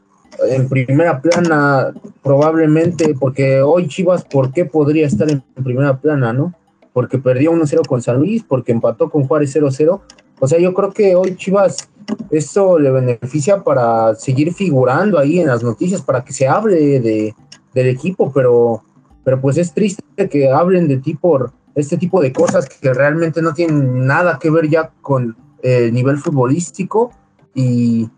en 0.47 0.69
primera 0.69 1.23
plana 1.23 1.93
probablemente, 2.23 3.15
porque 3.19 3.63
hoy 3.63 3.89
Chivas, 3.89 4.25
¿por 4.25 4.53
qué 4.53 4.65
podría 4.65 5.07
estar 5.07 5.31
en 5.31 5.43
primera 5.63 6.01
plana, 6.01 6.33
no? 6.33 6.55
Porque 6.99 7.19
perdió 7.19 7.53
1-0 7.53 7.87
con 7.87 8.03
San 8.03 8.17
Luis, 8.17 8.43
porque 8.43 8.73
empató 8.73 9.09
con 9.09 9.23
Juárez 9.23 9.55
0-0. 9.55 10.01
O 10.41 10.49
sea, 10.49 10.59
yo 10.59 10.75
creo 10.75 10.91
que 10.91 11.15
hoy 11.15 11.37
Chivas 11.37 11.89
esto 12.33 12.77
le 12.77 12.91
beneficia 12.91 13.63
para 13.63 14.17
seguir 14.17 14.53
figurando 14.53 15.17
ahí 15.17 15.39
en 15.39 15.47
las 15.47 15.63
noticias, 15.63 16.03
para 16.03 16.25
que 16.25 16.33
se 16.33 16.49
hable 16.49 16.99
de, 16.99 17.37
del 17.73 17.87
equipo, 17.87 18.33
pero, 18.33 18.83
pero 19.23 19.41
pues 19.41 19.59
es 19.59 19.73
triste 19.73 20.29
que 20.29 20.51
hablen 20.51 20.89
de 20.89 20.97
ti 20.97 21.15
por 21.15 21.53
este 21.77 21.99
tipo 21.99 22.21
de 22.21 22.33
cosas 22.33 22.69
que 22.69 22.93
realmente 22.93 23.43
no 23.43 23.55
tienen 23.55 24.05
nada 24.05 24.41
que 24.41 24.51
ver 24.51 24.69
ya 24.69 24.91
con 25.01 25.37
el 25.63 25.95
nivel 25.95 26.19
futbolístico. 26.19 27.13
Y, 27.55 28.11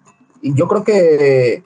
yo 0.42 0.68
creo 0.68 0.84
que, 0.84 1.64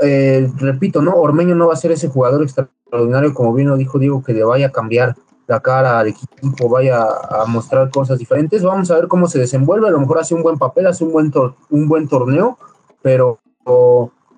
eh, 0.00 0.50
repito, 0.56 1.02
¿no? 1.02 1.12
Ormeño 1.16 1.54
no 1.54 1.66
va 1.66 1.74
a 1.74 1.76
ser 1.76 1.92
ese 1.92 2.08
jugador 2.08 2.42
extraordinario, 2.42 3.34
como 3.34 3.52
bien 3.52 3.68
lo 3.68 3.76
dijo 3.76 3.98
Diego, 3.98 4.22
que 4.22 4.32
le 4.32 4.44
vaya 4.44 4.68
a 4.68 4.72
cambiar 4.72 5.14
la 5.48 5.60
cara 5.60 5.98
al 5.98 6.08
equipo, 6.08 6.68
vaya 6.68 7.02
a 7.02 7.46
mostrar 7.46 7.90
cosas 7.90 8.18
diferentes. 8.18 8.62
Vamos 8.62 8.90
a 8.90 8.96
ver 8.96 9.08
cómo 9.08 9.26
se 9.26 9.38
desenvuelve. 9.38 9.88
A 9.88 9.90
lo 9.90 9.98
mejor 9.98 10.18
hace 10.18 10.34
un 10.34 10.42
buen 10.42 10.58
papel, 10.58 10.86
hace 10.86 11.04
un 11.04 11.12
buen, 11.12 11.32
un 11.70 11.88
buen 11.88 12.06
torneo, 12.06 12.58
pero 13.02 13.40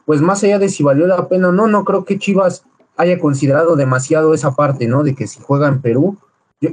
pues 0.07 0.20
más 0.20 0.42
allá 0.44 0.61
de 0.61 0.68
si 0.68 0.85
valió 0.85 1.07
la 1.09 1.29
pena 1.29 1.49
o 1.49 1.53
no, 1.53 1.66
no 1.66 1.85
creo 1.85 2.05
que 2.05 2.18
Chivas 2.18 2.64
haya 2.96 3.18
considerado 3.18 3.75
demasiado 3.75 4.35
esa 4.35 4.55
parte, 4.55 4.87
¿no? 4.87 5.03
De 5.03 5.16
que 5.16 5.27
si 5.27 5.40
juega 5.40 5.66
en 5.66 5.81
Perú, 5.81 6.16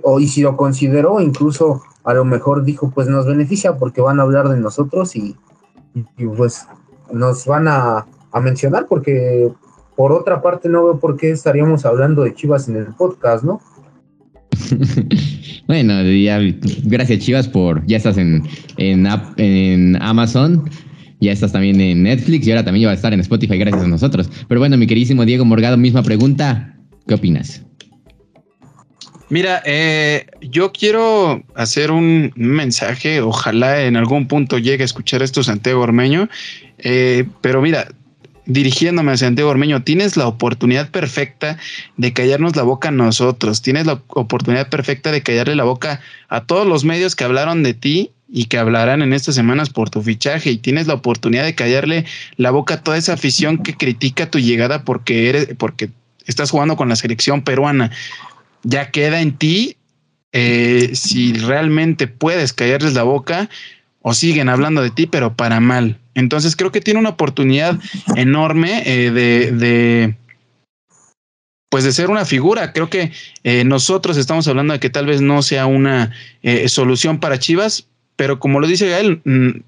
o, 0.03 0.19
y 0.19 0.27
si 0.27 0.41
lo 0.41 0.55
consideró, 0.55 1.19
incluso 1.19 1.81
a 2.03 2.13
lo 2.13 2.23
mejor 2.23 2.63
dijo, 2.63 2.91
pues 2.93 3.07
nos 3.07 3.25
beneficia 3.25 3.77
porque 3.77 4.01
van 4.01 4.19
a 4.19 4.23
hablar 4.23 4.49
de 4.49 4.57
nosotros 4.57 5.15
y, 5.15 5.35
pues 6.35 6.67
nos 7.11 7.45
van 7.47 7.67
a, 7.67 8.05
a 8.31 8.39
mencionar, 8.39 8.85
porque 8.87 9.51
por 9.95 10.11
otra 10.11 10.43
parte 10.43 10.69
no 10.69 10.83
veo 10.83 10.99
por 10.99 11.17
qué 11.17 11.31
estaríamos 11.31 11.85
hablando 11.85 12.23
de 12.23 12.35
Chivas 12.35 12.67
en 12.67 12.75
el 12.75 12.93
podcast, 12.93 13.43
¿no? 13.43 13.61
bueno, 15.67 15.93
gracias 16.83 17.19
Chivas 17.19 17.47
por, 17.47 17.85
ya 17.85 17.97
estás 17.97 18.17
en, 18.17 18.43
en, 18.77 20.01
Amazon, 20.01 20.69
ya 21.19 21.31
estás 21.31 21.51
también 21.51 21.79
en 21.81 22.03
Netflix 22.03 22.47
y 22.47 22.51
ahora 22.51 22.65
también 22.65 22.87
va 22.87 22.91
a 22.91 22.95
estar 22.95 23.13
en 23.13 23.19
Spotify 23.19 23.57
gracias 23.57 23.83
a 23.83 23.87
nosotros. 23.87 24.29
Pero 24.47 24.59
bueno, 24.59 24.77
mi 24.77 24.87
queridísimo 24.87 25.25
Diego 25.25 25.45
Morgado, 25.45 25.77
misma 25.77 26.03
pregunta, 26.03 26.75
¿qué 27.07 27.15
opinas? 27.15 27.63
Mira, 29.29 29.61
eh, 29.65 30.25
yo 30.41 30.71
quiero 30.71 31.43
hacer 31.53 31.91
un 31.91 32.31
mensaje, 32.35 33.19
ojalá 33.19 33.83
en 33.83 33.97
algún 33.97 34.27
punto 34.27 34.57
llegue 34.57 34.83
a 34.83 34.85
escuchar 34.85 35.21
esto 35.21 35.43
Santiago 35.43 35.81
Ormeño, 35.81 36.29
eh, 36.77 37.25
pero 37.41 37.61
mira, 37.61 37.89
dirigiéndome 38.47 39.11
a 39.11 39.17
Santiago 39.17 39.51
Ormeño, 39.51 39.83
tienes 39.83 40.17
la 40.17 40.27
oportunidad 40.27 40.89
perfecta 40.89 41.57
de 41.97 42.13
callarnos 42.13 42.55
la 42.55 42.63
boca 42.63 42.87
a 42.87 42.91
nosotros, 42.91 43.61
tienes 43.61 43.85
la 43.85 44.01
oportunidad 44.07 44.69
perfecta 44.69 45.11
de 45.11 45.21
callarle 45.21 45.55
la 45.55 45.65
boca 45.65 45.99
a 46.29 46.45
todos 46.45 46.65
los 46.65 46.83
medios 46.83 47.15
que 47.15 47.25
hablaron 47.25 47.61
de 47.61 47.73
ti 47.73 48.11
y 48.29 48.45
que 48.45 48.57
hablarán 48.57 49.01
en 49.01 49.13
estas 49.13 49.35
semanas 49.35 49.69
por 49.69 49.89
tu 49.89 50.01
fichaje 50.01 50.49
y 50.51 50.57
tienes 50.57 50.87
la 50.87 50.95
oportunidad 50.95 51.43
de 51.43 51.55
callarle 51.55 52.05
la 52.37 52.51
boca 52.51 52.75
a 52.75 52.83
toda 52.83 52.97
esa 52.97 53.13
afición 53.13 53.59
que 53.59 53.75
critica 53.75 54.31
tu 54.31 54.39
llegada 54.39 54.83
porque 54.83 55.29
eres 55.29 55.49
porque 55.57 55.89
estás 56.25 56.51
jugando 56.51 56.75
con 56.75 56.89
la 56.89 56.95
selección 56.95 57.41
peruana. 57.41 57.91
Ya 58.63 58.91
queda 58.91 59.21
en 59.21 59.37
ti 59.37 59.77
eh, 60.33 60.91
si 60.93 61.33
realmente 61.33 62.07
puedes 62.07 62.53
callarles 62.53 62.93
la 62.93 63.03
boca 63.03 63.49
o 64.01 64.13
siguen 64.13 64.49
hablando 64.49 64.81
de 64.81 64.89
ti, 64.89 65.07
pero 65.07 65.35
para 65.35 65.59
mal. 65.59 65.97
Entonces 66.17 66.55
creo 66.55 66.71
que 66.71 66.81
tiene 66.81 66.99
una 66.99 67.09
oportunidad 67.09 67.79
enorme 68.15 68.81
eh, 68.87 69.11
de, 69.11 70.15
pues 71.69 71.83
de 71.83 71.91
ser 71.91 72.09
una 72.09 72.25
figura. 72.25 72.73
Creo 72.73 72.89
que 72.89 73.11
eh, 73.43 73.63
nosotros 73.63 74.17
estamos 74.17 74.47
hablando 74.47 74.73
de 74.73 74.79
que 74.79 74.89
tal 74.89 75.05
vez 75.05 75.21
no 75.21 75.43
sea 75.43 75.67
una 75.67 76.11
eh, 76.41 76.67
solución 76.69 77.19
para 77.19 77.37
Chivas, 77.37 77.87
pero 78.15 78.39
como 78.39 78.59
lo 78.59 78.65
dice 78.65 78.89
Gael, 78.89 79.21
mm, 79.25 79.59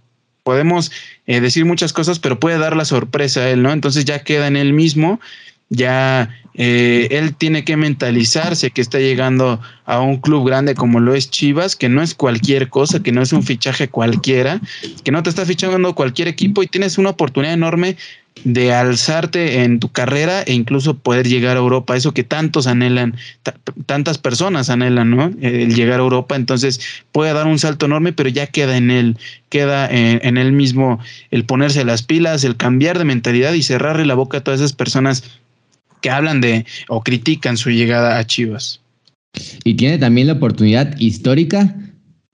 podemos 0.44 0.92
decir 1.28 1.66
muchas 1.66 1.94
cosas, 1.94 2.18
pero 2.18 2.40
puede 2.40 2.58
dar 2.58 2.76
la 2.76 2.86
sorpresa 2.86 3.42
a 3.42 3.50
él, 3.52 3.62
¿no? 3.62 3.72
Entonces 3.72 4.04
ya 4.06 4.24
queda 4.24 4.48
en 4.48 4.58
él 4.58 4.74
mismo 4.74 5.20
ya 5.70 6.30
eh, 6.56 7.08
él 7.12 7.36
tiene 7.36 7.64
que 7.64 7.78
mentalizarse 7.78 8.72
que 8.72 8.82
está 8.82 9.00
llegando 9.00 9.62
a 9.86 10.02
un 10.02 10.18
club 10.18 10.46
grande 10.46 10.76
como 10.76 11.00
lo 11.00 11.14
es 11.14 11.30
Chivas, 11.30 11.76
que 11.76 11.88
no 11.88 12.02
es 12.02 12.14
cualquier 12.14 12.68
cosa, 12.68 13.02
que 13.02 13.14
no 13.14 13.22
es 13.22 13.32
un 13.32 13.44
fichaje 13.44 13.88
cualquiera, 13.88 14.60
que 15.04 15.12
no 15.12 15.24
te 15.24 15.30
está 15.30 15.46
fichando 15.46 15.96
cualquier 15.96 16.28
equipo 16.28 16.62
y 16.62 16.68
tienes 16.68 16.98
una 16.98 17.12
oportunidad 17.12 17.54
enorme 17.54 17.96
de 18.44 18.74
alzarte 18.74 19.64
en 19.64 19.80
tu 19.80 19.90
carrera 19.90 20.44
e 20.44 20.54
incluso 20.54 20.98
poder 20.98 21.28
llegar 21.28 21.56
a 21.56 21.60
Europa, 21.60 21.96
eso 21.96 22.14
que 22.14 22.24
tantos 22.24 22.68
anhelan, 22.68 23.16
tantas 23.86 24.18
personas 24.18 24.70
anhelan, 24.70 25.10
¿no? 25.12 25.32
El 25.42 25.74
llegar 25.76 26.00
a 26.00 26.04
Europa, 26.04 26.36
entonces 26.36 26.80
puede 27.12 27.34
dar 27.34 27.48
un 27.48 27.60
salto 27.60 27.86
enorme, 27.86 28.14
pero 28.14 28.30
ya 28.30 28.48
queda 28.48 28.78
en 28.78 28.92
él, 28.92 29.18
queda 29.50 29.90
en, 29.90 30.20
en 30.24 30.38
él 30.38 30.52
mismo 30.52 31.00
el 31.32 31.46
ponerse 31.46 31.84
las 31.86 32.04
pilas, 32.04 32.44
el 32.44 32.56
cambiar 32.56 32.98
de 32.98 33.06
mentalidad 33.06 33.54
y 33.54 33.64
cerrarle 33.64 34.06
la 34.06 34.16
boca 34.16 34.40
a 34.40 34.42
todas 34.42 34.60
esas 34.60 34.74
personas 34.74 35.40
que 36.02 36.10
hablan 36.10 36.42
de 36.42 36.66
o 36.88 37.02
critican 37.02 37.58
su 37.58 37.70
llegada 37.70 38.18
a 38.18 38.26
Chivas. 38.26 38.82
Y 39.64 39.76
tiene 39.76 39.98
también 39.98 40.28
la 40.28 40.34
oportunidad 40.34 40.98
histórica 41.00 41.76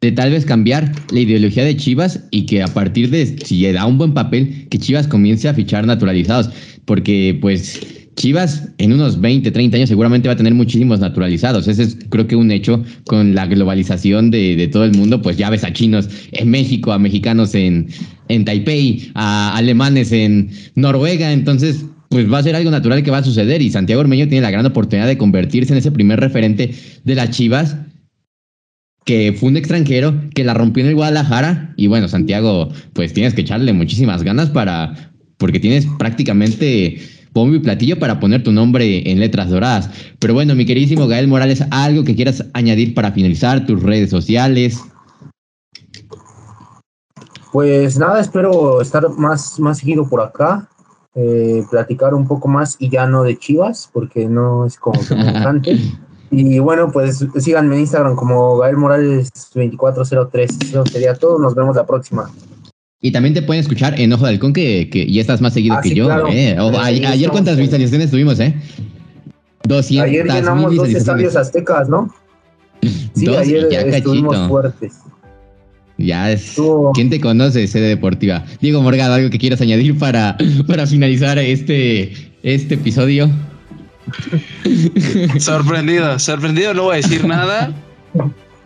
de 0.01 0.11
tal 0.11 0.31
vez 0.31 0.45
cambiar 0.45 0.91
la 1.11 1.19
ideología 1.19 1.63
de 1.63 1.75
Chivas 1.75 2.19
y 2.31 2.45
que 2.45 2.61
a 2.61 2.67
partir 2.67 3.09
de, 3.09 3.25
si 3.43 3.61
le 3.61 3.73
da 3.73 3.85
un 3.85 3.97
buen 3.97 4.13
papel, 4.13 4.67
que 4.69 4.77
Chivas 4.77 5.07
comience 5.07 5.47
a 5.47 5.53
fichar 5.53 5.85
naturalizados. 5.85 6.49
Porque 6.85 7.37
pues 7.41 7.81
Chivas 8.15 8.69
en 8.77 8.93
unos 8.93 9.19
20, 9.19 9.49
30 9.49 9.77
años 9.77 9.89
seguramente 9.89 10.27
va 10.27 10.35
a 10.35 10.37
tener 10.37 10.53
muchísimos 10.53 10.99
naturalizados. 10.99 11.67
Ese 11.67 11.83
es 11.83 11.97
creo 12.09 12.27
que 12.27 12.35
un 12.35 12.51
hecho 12.51 12.83
con 13.05 13.33
la 13.33 13.47
globalización 13.47 14.31
de, 14.31 14.55
de 14.55 14.67
todo 14.67 14.85
el 14.85 14.93
mundo. 14.95 15.21
Pues 15.21 15.37
ya 15.37 15.49
ves 15.49 15.63
a 15.63 15.73
chinos 15.73 16.07
en 16.31 16.49
México, 16.51 16.91
a 16.91 16.99
mexicanos 16.99 17.55
en, 17.55 17.87
en 18.27 18.45
Taipei, 18.45 19.11
a 19.15 19.55
alemanes 19.55 20.11
en 20.11 20.51
Noruega. 20.75 21.31
Entonces 21.31 21.83
pues 22.15 22.31
va 22.31 22.37
a 22.37 22.43
ser 22.43 22.55
algo 22.55 22.71
natural 22.71 23.03
que 23.03 23.11
va 23.11 23.17
a 23.17 23.23
suceder 23.23 23.61
y 23.61 23.69
Santiago 23.69 23.99
Ormeño 23.99 24.29
tiene 24.29 24.41
la 24.41 24.49
gran 24.49 24.65
oportunidad 24.65 25.05
de 25.05 25.17
convertirse 25.17 25.73
en 25.73 25.79
ese 25.79 25.91
primer 25.91 26.17
referente 26.17 26.73
de 27.03 27.13
las 27.13 27.31
Chivas 27.31 27.75
que 29.03 29.35
fue 29.37 29.49
un 29.49 29.57
extranjero 29.57 30.13
que 30.33 30.45
la 30.45 30.53
rompió 30.53 30.81
en 30.81 30.91
el 30.91 30.95
Guadalajara 30.95 31.73
y 31.75 31.87
bueno, 31.87 32.07
Santiago, 32.07 32.69
pues 32.93 33.11
tienes 33.11 33.33
que 33.33 33.41
echarle 33.41 33.73
muchísimas 33.73 34.23
ganas 34.23 34.49
para 34.49 35.11
porque 35.35 35.59
tienes 35.59 35.87
prácticamente 35.99 37.01
bombo 37.33 37.55
y 37.55 37.59
platillo 37.59 37.99
para 37.99 38.17
poner 38.21 38.43
tu 38.43 38.53
nombre 38.53 39.11
en 39.11 39.19
letras 39.19 39.49
doradas. 39.49 39.89
Pero 40.19 40.33
bueno, 40.33 40.55
mi 40.55 40.65
queridísimo 40.65 41.07
Gael 41.07 41.27
Morales, 41.27 41.65
algo 41.69 42.05
que 42.05 42.15
quieras 42.15 42.45
añadir 42.53 42.93
para 42.93 43.11
finalizar 43.11 43.65
tus 43.65 43.83
redes 43.83 44.09
sociales. 44.09 44.79
Pues 47.51 47.99
nada, 47.99 48.21
espero 48.21 48.81
estar 48.81 49.09
más, 49.09 49.59
más 49.59 49.79
seguido 49.79 50.07
por 50.07 50.21
acá. 50.21 50.69
Eh, 51.17 51.63
platicar 51.71 52.13
un 52.13 52.27
poco 52.27 52.49
más 52.49 52.75
y 52.77 52.89
ya 52.89 53.07
no 53.07 53.23
de 53.23 53.37
Chivas, 53.37 53.89
porque 53.93 54.27
no 54.27 54.65
es 54.65 54.77
como 54.77 54.99
que 54.99 55.79
Y 56.31 56.59
bueno, 56.59 56.91
pues 56.91 57.25
síganme 57.37 57.75
en 57.75 57.81
Instagram 57.81 58.15
como 58.15 58.57
Gael 58.57 58.75
Morales 58.75 59.31
2403. 59.53 60.57
Eso 60.63 60.85
sería 60.85 61.13
todo. 61.13 61.39
Nos 61.39 61.55
vemos 61.55 61.75
la 61.75 61.85
próxima. 61.85 62.29
Y 62.99 63.11
también 63.11 63.33
te 63.33 63.41
pueden 63.41 63.61
escuchar 63.61 63.99
en 63.99 64.11
Ojo 64.11 64.25
de 64.25 64.31
Halcón, 64.31 64.51
que, 64.51 64.89
que 64.89 65.09
ya 65.09 65.21
estás 65.21 65.39
más 65.39 65.53
seguido 65.53 65.75
ah, 65.75 65.81
que 65.81 65.93
yo. 65.93 66.09
Eh. 66.27 66.57
ayer, 66.57 67.29
cuántas 67.29 67.57
visualizaciones 67.57 68.11
tuvimos, 68.11 68.39
¿eh? 68.39 68.53
200 69.67 70.05
ayer 70.05 70.27
llenamos 70.27 70.75
dos 70.75 70.89
estadios 70.89 71.35
aztecas, 71.35 71.87
¿no? 71.87 72.13
Sí, 73.15 73.25
Dos, 73.25 73.37
ayer 73.37 73.69
ya 73.69 73.81
estuvimos 73.81 74.33
cachito. 74.33 74.49
fuertes. 74.49 74.99
Ya 75.97 76.31
es. 76.31 76.55
¿Quién 76.93 77.09
te 77.09 77.19
conoce, 77.21 77.67
sede 77.67 77.87
deportiva? 77.87 78.43
Diego 78.59 78.81
Morgado, 78.81 79.13
algo 79.13 79.29
que 79.29 79.37
quieras 79.37 79.61
añadir 79.61 79.97
para, 79.97 80.37
para 80.67 80.85
finalizar 80.85 81.37
este, 81.39 82.11
este 82.43 82.75
episodio. 82.75 83.29
Sorprendido, 85.39 86.19
sorprendido, 86.19 86.73
no 86.73 86.83
voy 86.83 86.93
a 86.93 86.97
decir 86.97 87.25
nada. 87.25 87.73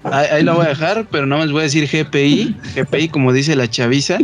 Ahí, 0.03 0.27
ahí 0.32 0.43
lo 0.43 0.55
voy 0.55 0.65
a 0.65 0.69
dejar, 0.69 1.07
pero 1.11 1.25
no 1.25 1.38
más 1.38 1.51
voy 1.51 1.61
a 1.61 1.63
decir 1.63 1.88
GPI, 1.88 2.55
GPI 2.75 3.09
como 3.09 3.32
dice 3.34 3.55
la 3.55 3.69
chaviza. 3.69 4.17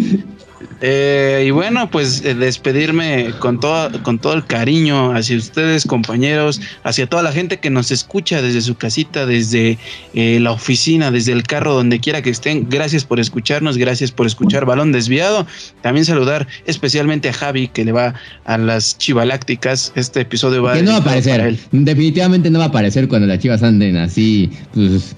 Eh, 0.82 1.45
y 1.47 1.51
bueno, 1.51 1.89
pues 1.89 2.24
eh, 2.26 2.36
despedirme 2.36 3.32
con 3.39 3.59
todo, 3.59 4.01
con 4.03 4.20
todo 4.20 4.34
el 4.34 4.45
cariño 4.45 5.13
hacia 5.16 5.38
ustedes, 5.38 5.86
compañeros, 5.86 6.61
hacia 6.84 7.07
toda 7.07 7.24
la 7.24 7.32
gente 7.32 7.59
que 7.59 7.70
nos 7.70 7.91
escucha 7.91 8.41
desde 8.41 8.61
su 8.61 8.76
casita, 8.76 9.26
desde 9.26 9.78
eh, 10.13 10.39
la 10.41 10.51
oficina, 10.51 11.11
desde 11.11 11.32
el 11.32 11.43
carro, 11.43 11.74
donde 11.74 11.99
quiera 11.99 12.22
que 12.22 12.30
estén. 12.30 12.68
Gracias 12.70 13.03
por 13.05 13.20
escucharnos, 13.20 13.78
gracias 13.78 14.11
por 14.11 14.28
escuchar 14.28 14.66
Balón 14.66 14.91
Desviado. 14.91 15.45
También 15.82 16.05
saludar 16.05 16.47
especialmente 16.66 17.30
a 17.30 17.34
Javi, 17.34 17.68
que 17.68 17.86
le 17.86 17.91
va 17.91 18.13
a 18.45 18.57
las 18.57 18.97
chivalácticas. 18.97 19.91
Este 19.95 20.22
episodio 20.22 20.63
va 20.63 20.74
Que 20.74 20.84
no 20.84 20.91
va 20.91 20.97
a 20.97 21.01
aparecer. 21.01 21.39
él. 21.41 21.59
Definitivamente 21.72 22.49
no 22.49 22.59
va 22.59 22.66
a 22.66 22.68
aparecer 22.70 23.07
cuando 23.07 23.28
las 23.28 23.39
chivas 23.39 23.63
anden 23.63 23.97
así. 23.97 24.49
Pues, 24.74 25.16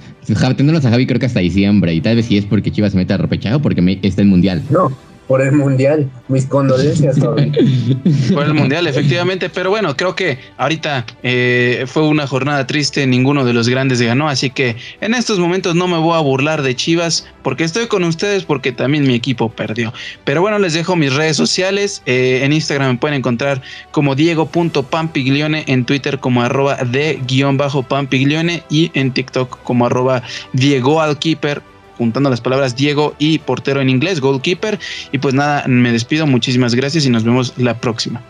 tendremos 0.58 0.84
a 0.86 0.90
Javi 0.90 1.06
creo 1.08 1.20
que 1.20 1.26
hasta 1.26 1.40
diciembre. 1.40 1.94
Y 1.94 2.02
tal 2.02 2.16
vez 2.18 2.26
si 2.26 2.38
es 2.38 2.46
porque 2.46 2.72
Chivas 2.72 2.92
se 2.92 2.98
mete 2.98 3.14
a 3.14 3.18
repechaje 3.18 3.56
o 3.56 3.62
porque 3.62 3.82
me- 3.82 4.00
está 4.02 4.22
el 4.22 4.28
mundial. 4.28 4.62
No, 4.70 4.92
por 5.28 5.42
el 5.42 5.52
mundial. 5.52 6.10
Mis 6.30 6.46
condolencias. 6.46 7.18
Por 8.34 8.46
el 8.46 8.54
mundial, 8.54 8.88
efectivamente. 8.88 9.50
Pero 9.50 9.70
bueno, 9.70 9.96
creo 9.96 10.16
que 10.16 10.40
ahorita 10.58 11.06
eh, 11.24 11.86
fue 11.88 12.08
una 12.08 12.28
jornada 12.28 12.66
triste. 12.68 13.06
Ninguno 13.08 13.46
de 13.46 13.54
los 13.54 13.70
grandes 13.70 14.02
ganó. 14.02 14.28
Así 14.30 14.50
que 14.50 14.76
en 15.02 15.14
estos 15.14 15.40
momentos 15.40 15.76
no 15.76 15.88
me 15.88 15.98
voy 15.98 16.16
a 16.16 16.20
burlar 16.20 16.62
de 16.62 16.76
Chivas. 16.76 17.28
Porque 17.44 17.64
estoy 17.64 17.88
con 17.88 18.04
ustedes. 18.04 18.44
Porque 18.44 18.72
también 18.72 19.06
mi 19.06 19.16
equipo 19.16 19.50
perdió. 19.50 19.94
Pero 20.24 20.42
bueno, 20.42 20.60
les 20.60 20.74
dejo 20.74 20.96
mis 20.96 21.14
redes 21.14 21.38
sociales. 21.38 22.02
Eh, 22.06 22.42
en 22.44 22.54
Instagram 22.54 22.92
me 22.92 22.98
pueden 22.98 23.18
encontrar 23.18 23.62
como 23.92 24.16
Diego.pampiglione. 24.16 25.66
En 25.68 25.86
Twitter 25.86 26.20
como 26.20 26.42
arroba 26.42 26.78
de 26.78 27.20
guion 27.28 27.58
bajo 27.58 27.84
Pampiglione. 27.84 28.64
Y 28.70 28.92
en 28.94 29.12
TikTok 29.12 29.62
como 29.64 29.86
arroba 29.86 30.24
Diego 30.54 31.02
Alkeeper. 31.02 31.62
Juntando 31.98 32.30
las 32.30 32.42
palabras 32.42 32.76
Diego 32.76 33.16
y 33.20 33.40
portero 33.40 33.82
en 33.82 33.90
inglés, 33.90 34.22
goalkeeper. 34.22 34.80
Y 35.12 35.18
pues 35.18 35.34
nada, 35.34 35.66
me 35.68 35.92
despido. 35.92 36.28
Muchísimas 36.28 36.76
gracias 36.76 37.06
y 37.06 37.10
nos 37.10 37.24
vemos 37.24 37.54
la 37.58 37.80
próxima. 37.80 38.22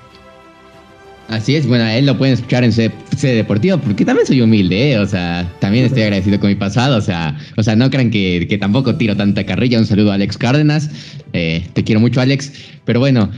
Así 1.29 1.57
es, 1.57 1.67
bueno, 1.67 1.85
él 1.85 2.05
lo 2.05 2.17
pueden 2.17 2.35
escuchar 2.35 2.63
en 2.63 2.71
sede, 2.71 2.93
Sede 3.17 3.35
deportiva, 3.35 3.77
porque 3.77 4.05
también 4.05 4.25
soy 4.25 4.41
humilde, 4.41 4.91
¿eh? 4.91 4.99
o 4.99 5.05
sea, 5.05 5.51
también 5.59 5.85
estoy 5.85 6.03
agradecido 6.03 6.39
con 6.39 6.49
mi 6.49 6.55
pasado, 6.55 6.97
o 6.97 7.01
sea, 7.01 7.37
o 7.57 7.63
sea, 7.63 7.75
no 7.75 7.89
crean 7.89 8.11
que, 8.11 8.45
que 8.47 8.57
tampoco 8.57 8.95
tiro 8.95 9.17
tanta 9.17 9.43
carrilla. 9.43 9.79
Un 9.79 9.85
saludo 9.85 10.11
a 10.11 10.15
Alex 10.15 10.37
Cárdenas, 10.37 10.89
eh, 11.33 11.67
te 11.73 11.83
quiero 11.83 11.99
mucho, 11.99 12.21
Alex. 12.21 12.53
Pero 12.85 12.99
bueno, 13.01 13.29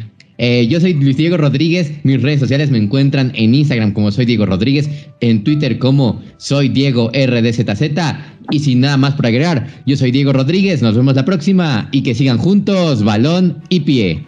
eh, 0.41 0.67
yo 0.67 0.79
soy 0.79 0.93
Luis 0.93 1.17
Diego 1.17 1.35
Rodríguez, 1.35 1.91
mis 2.03 2.21
redes 2.21 2.39
sociales 2.39 2.71
me 2.71 2.77
encuentran 2.77 3.33
en 3.35 3.53
Instagram 3.53 3.91
como 3.91 4.09
soy 4.09 4.25
Diego 4.25 4.45
Rodríguez, 4.45 4.89
en 5.19 5.43
Twitter 5.43 5.77
como 5.77 6.21
soy 6.37 6.69
Diego 6.69 7.11
RDZZ, 7.13 7.83
y 8.49 8.59
sin 8.59 8.79
nada 8.79 8.95
más 8.95 9.15
por 9.15 9.25
agregar, 9.25 9.67
yo 9.85 9.97
soy 9.97 10.11
Diego 10.11 10.31
Rodríguez, 10.31 10.81
nos 10.81 10.95
vemos 10.95 11.15
la 11.15 11.25
próxima 11.25 11.89
y 11.91 12.03
que 12.03 12.15
sigan 12.15 12.37
juntos, 12.37 13.03
balón 13.03 13.61
y 13.67 13.81
pie. 13.81 14.25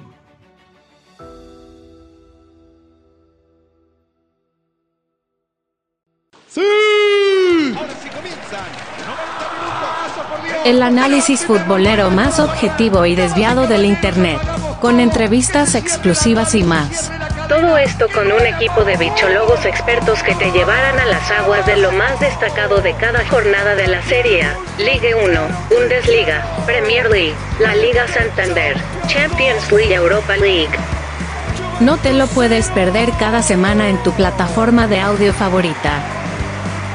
El 10.65 10.83
análisis 10.83 11.41
futbolero 11.45 12.11
más 12.11 12.39
objetivo 12.39 13.05
y 13.05 13.15
desviado 13.15 13.65
del 13.65 13.85
Internet, 13.85 14.37
con 14.81 14.99
entrevistas 14.99 15.75
exclusivas 15.75 16.55
y 16.55 16.63
más. 16.63 17.11
Todo 17.47 17.77
esto 17.77 18.07
con 18.13 18.31
un 18.31 18.45
equipo 18.45 18.83
de 18.83 18.97
bichologos 18.97 19.63
expertos 19.65 20.23
que 20.23 20.33
te 20.35 20.51
llevarán 20.51 20.99
a 20.99 21.05
las 21.05 21.29
aguas 21.31 21.65
de 21.67 21.77
lo 21.77 21.91
más 21.91 22.19
destacado 22.19 22.81
de 22.81 22.93
cada 22.95 23.25
jornada 23.27 23.75
de 23.75 23.87
la 23.87 24.01
Serie 24.01 24.47
Ligue 24.79 25.13
1, 25.13 25.39
Bundesliga, 25.69 26.43
Premier 26.65 27.09
League, 27.09 27.35
la 27.59 27.75
Liga 27.75 28.07
Santander, 28.07 28.75
Champions 29.07 29.71
League, 29.71 29.93
Europa 29.93 30.35
League. 30.35 30.71
No 31.79 31.97
te 31.97 32.13
lo 32.13 32.25
puedes 32.27 32.69
perder 32.69 33.11
cada 33.19 33.43
semana 33.43 33.87
en 33.89 34.01
tu 34.01 34.11
plataforma 34.13 34.87
de 34.87 34.99
audio 34.99 35.31
favorita. 35.31 36.01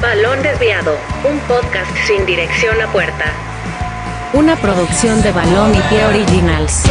Balón 0.03 0.43
Desviado, 0.43 0.99
un 1.29 1.39
podcast 1.41 1.91
sin 2.07 2.27
dirección 2.27 2.81
a 2.83 2.89
puerta. 2.89 3.46
Una 4.33 4.57
producción 4.57 5.23
de 5.23 5.33
Balón 5.33 5.75
y 5.75 5.81
Pie 5.89 6.05
Originals. 6.05 6.85